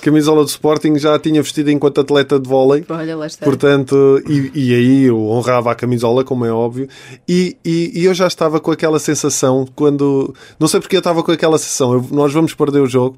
Camisola 0.00 0.42
do 0.42 0.48
Sporting 0.48 0.98
já 0.98 1.14
a 1.14 1.18
tinha 1.18 1.40
vestido 1.40 1.70
enquanto 1.70 2.00
atleta 2.00 2.38
de 2.40 2.48
vôlei. 2.48 2.84
Olha, 2.88 3.16
lá 3.16 3.26
está. 3.26 3.44
Portanto, 3.44 4.20
e, 4.28 4.50
e 4.52 4.74
aí 4.74 5.04
eu 5.04 5.16
honrava 5.28 5.70
a 5.70 5.74
camisola, 5.76 6.24
como 6.24 6.44
é 6.44 6.52
óbvio, 6.52 6.88
e, 7.28 7.56
e, 7.64 7.92
e 8.00 8.04
eu 8.04 8.12
já 8.12 8.26
estava 8.26 8.58
com 8.58 8.72
aquela 8.72 8.98
sensação 8.98 9.64
quando. 9.76 10.34
Não 10.58 10.66
sei 10.66 10.80
porque 10.80 10.96
eu 10.96 11.00
estava 11.00 11.22
com 11.22 11.30
aquela 11.30 11.56
sensação, 11.56 11.92
eu- 11.94 12.06
nós 12.10 12.32
vamos 12.32 12.52
perder 12.52 12.80
o 12.80 12.86
jogo, 12.86 13.16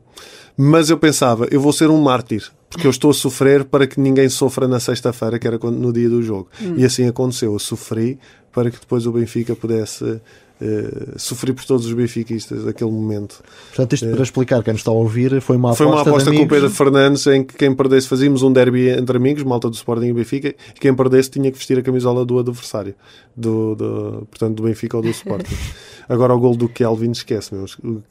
mas 0.59 0.91
eu 0.91 0.99
pensava, 0.99 1.49
eu 1.51 1.59
vou 1.59 1.73
ser 1.73 1.89
um 1.89 2.01
mártir, 2.03 2.51
porque 2.69 2.87
eu 2.87 2.91
estou 2.91 3.11
a 3.13 3.15
sofrer 3.15 3.65
para 3.65 3.87
que 3.87 3.99
ninguém 3.99 4.29
sofra 4.29 4.69
na 4.69 4.79
sexta-feira, 4.79 5.39
que 5.39 5.47
era 5.47 5.57
no 5.59 5.91
dia 5.91 6.11
do 6.11 6.23
jogo. 6.23 6.49
E 6.77 6.85
assim 6.85 7.07
aconteceu, 7.09 7.55
eu 7.55 7.59
sofri 7.59 8.19
para 8.53 8.71
que 8.71 8.79
depois 8.79 9.07
o 9.07 9.13
Benfica 9.13 9.57
pudesse. 9.57 10.21
Eh, 10.61 11.15
sofrer 11.17 11.53
por 11.55 11.65
todos 11.65 11.87
os 11.87 11.93
benfiquistas 11.93 12.65
naquele 12.65 12.91
momento. 12.91 13.43
Portanto, 13.69 13.93
isto 13.95 14.09
para 14.09 14.23
explicar 14.23 14.63
quem 14.63 14.73
nos 14.73 14.81
está 14.81 14.91
a 14.91 14.95
ouvir, 14.95 15.41
foi 15.41 15.57
uma 15.57 15.73
É. 15.73 15.75
Foi 15.75 15.87
aposta, 15.87 16.09
uma 16.09 16.17
aposta 16.17 16.31
com 16.33 16.43
o. 16.43 16.49
Pedro 16.49 16.71
Fernandes 16.71 17.27
em 17.27 17.43
que 17.45 17.55
quem 17.55 17.75
perdesse 17.75 18.09
fazíamos 18.09 18.43
um 18.43 18.53
derby 18.53 18.89
entre 18.89 19.17
amigos, 19.17 19.43
malta 19.43 19.69
do 19.69 19.75
Sporting 19.75 20.07
e 20.07 20.13
Benfica, 20.13 20.49
e 20.49 20.81
quem 20.81 20.95
perdesse 20.95 21.31
tinha 21.31 21.51
que 21.51 21.59
vestir 21.59 21.79
a 21.79 21.83
camisola 21.83 22.25
do 22.25 22.39
adversário, 22.39 22.95
do, 23.37 23.75
do- 23.75 24.27
portanto 24.31 24.55
do 24.57 24.63
Benfica 24.63 24.97
ou 24.97 25.03
do 25.03 25.11
Sporting. 25.11 25.55
Agora 26.09 26.35
o 26.35 26.39
gol 26.39 26.55
do 26.57 26.69
Kelvin, 26.69 27.11
esquece, 27.13 27.55
meu, 27.55 27.67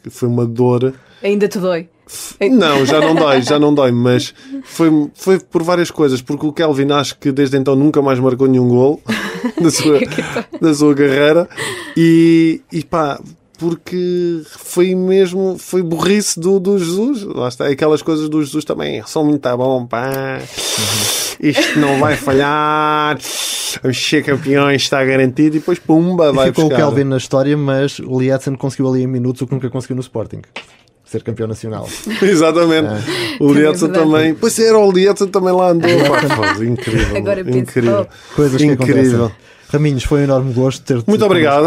foi 0.10 0.28
uma 0.28 0.46
dor. 0.46 0.94
Ainda 1.24 1.48
te 1.48 1.58
dói. 1.58 1.88
Não, 2.52 2.86
já 2.86 3.00
não 3.00 3.16
dói, 3.16 3.42
já 3.42 3.58
não 3.58 3.74
dói, 3.74 3.92
mas 3.92 4.34
foi, 4.64 5.10
foi 5.16 5.40
por 5.40 5.64
várias 5.64 5.90
coisas, 5.90 6.22
porque 6.22 6.46
o 6.46 6.52
Kelvin 6.52 6.92
acho 6.92 7.18
que 7.18 7.32
desde 7.32 7.58
então 7.58 7.76
nunca 7.76 8.02
mais 8.02 8.20
marcou 8.20 8.48
nenhum 8.48 8.68
gol 8.68 9.02
na 9.60 9.72
sua, 9.72 10.00
na 10.60 10.74
sua 10.74 10.94
carreira 10.94 11.48
e, 11.96 12.62
e 12.72 12.84
pá, 12.84 13.20
porque 13.58 14.42
foi 14.46 14.94
mesmo, 14.94 15.56
foi 15.58 15.82
burrice 15.82 16.38
do, 16.38 16.60
do 16.60 16.78
Jesus. 16.78 17.24
Lá 17.24 17.48
está, 17.48 17.68
aquelas 17.68 18.02
coisas 18.02 18.28
do 18.28 18.44
Jesus 18.44 18.66
também 18.66 19.02
são 19.06 19.24
muito 19.24 19.58
bom, 19.58 19.86
pá. 19.86 20.40
Isto 21.40 21.80
não 21.80 22.00
vai 22.00 22.18
falhar. 22.18 23.18
Vamos 23.82 23.98
ser 23.98 24.24
campeões, 24.24 24.82
está 24.82 25.04
garantido. 25.04 25.56
E 25.56 25.60
depois, 25.60 25.80
pumba, 25.80 26.30
E 26.30 26.34
vai 26.34 26.48
ficou 26.48 26.66
buscar. 26.66 26.76
o 26.76 26.78
Kelvin 26.88 27.06
na 27.06 27.18
história, 27.18 27.56
mas 27.58 28.00
o 28.00 28.20
Lietzen 28.20 28.56
conseguiu 28.56 28.90
ali 28.90 29.04
em 29.04 29.08
minutos 29.08 29.42
o 29.42 29.48
que 29.48 29.54
nunca 29.54 29.70
conseguiu 29.70 29.96
no 29.96 30.02
Sporting. 30.02 30.42
Ser 31.14 31.22
campeão 31.22 31.48
nacional. 31.48 31.88
Exatamente. 32.24 32.88
O 33.40 33.50
Também 33.50 33.64
é 33.64 33.68
Lietzen 33.68 33.88
verdade. 33.90 33.94
também. 34.12 34.34
Pois 34.34 34.58
era, 34.58 34.80
o 34.80 34.92
Lietzen 34.92 35.28
também 35.28 35.54
lá 35.54 35.70
andou. 35.70 35.90
Pá, 35.90 36.64
incrível. 36.64 37.18
Agora 37.18 37.42
incrível. 37.42 38.08
Coisas 38.36 38.60
que 38.60 38.66
Incrível. 38.66 39.26
acontecem. 39.26 39.44
Raminhos, 39.72 40.04
foi 40.04 40.22
um 40.22 40.24
enorme 40.26 40.54
gosto 40.54 40.84
ter-te. 40.84 41.08
Muito 41.08 41.24
obrigado 41.26 41.66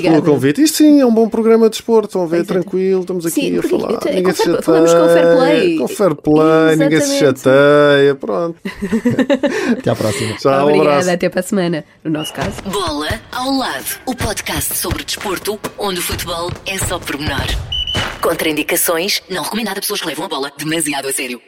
pelo 0.00 0.22
convite. 0.22 0.62
Isto 0.62 0.78
sim 0.78 1.00
é 1.00 1.06
um 1.06 1.12
bom 1.14 1.28
programa 1.28 1.66
de 1.66 1.70
desporto. 1.76 2.06
Estão 2.08 2.22
a 2.22 2.26
ver, 2.26 2.36
Exato. 2.38 2.52
tranquilo. 2.52 3.00
Estamos 3.00 3.26
aqui 3.26 3.40
Sim, 3.40 3.58
a 3.58 3.62
falar. 3.62 3.94
até- 3.94 4.12
Ninguém 4.14 4.32
se 4.32 4.42
chateia. 4.44 4.62
falamos 4.62 4.92
com 4.94 5.08
fair 5.08 5.36
play. 5.36 5.76
Com 5.78 5.88
fair 5.88 6.14
play, 6.16 6.76
ninguém 6.76 7.00
se 7.00 7.16
Exatamente. 7.24 7.40
chateia. 7.40 8.14
Pronto. 8.16 8.56
Até 9.78 9.90
à 9.90 9.94
próxima. 9.96 10.36
Tchau, 10.36 10.52
um 10.52 10.62
Obrigada, 10.62 10.90
abraço. 10.90 11.10
até 11.10 11.28
para 11.28 11.40
a 11.40 11.42
semana. 11.44 11.84
No 12.04 12.10
nosso 12.10 12.32
caso. 12.34 12.50
Bola 12.70 13.08
ao 13.32 13.50
lado. 13.56 13.84
O 14.06 14.14
podcast 14.16 14.76
sobre 14.76 15.04
desporto, 15.04 15.58
onde 15.78 15.98
o 15.98 16.02
futebol 16.02 16.50
é 16.66 16.78
só 16.78 16.98
pormenor. 16.98 17.46
Contraindicações, 18.20 19.22
não 19.30 19.42
recomendado 19.42 19.78
a 19.78 19.80
pessoas 19.80 20.00
que 20.00 20.06
levam 20.06 20.26
a 20.26 20.28
bola 20.28 20.52
demasiado 20.56 21.08
a 21.08 21.12
sério. 21.12 21.40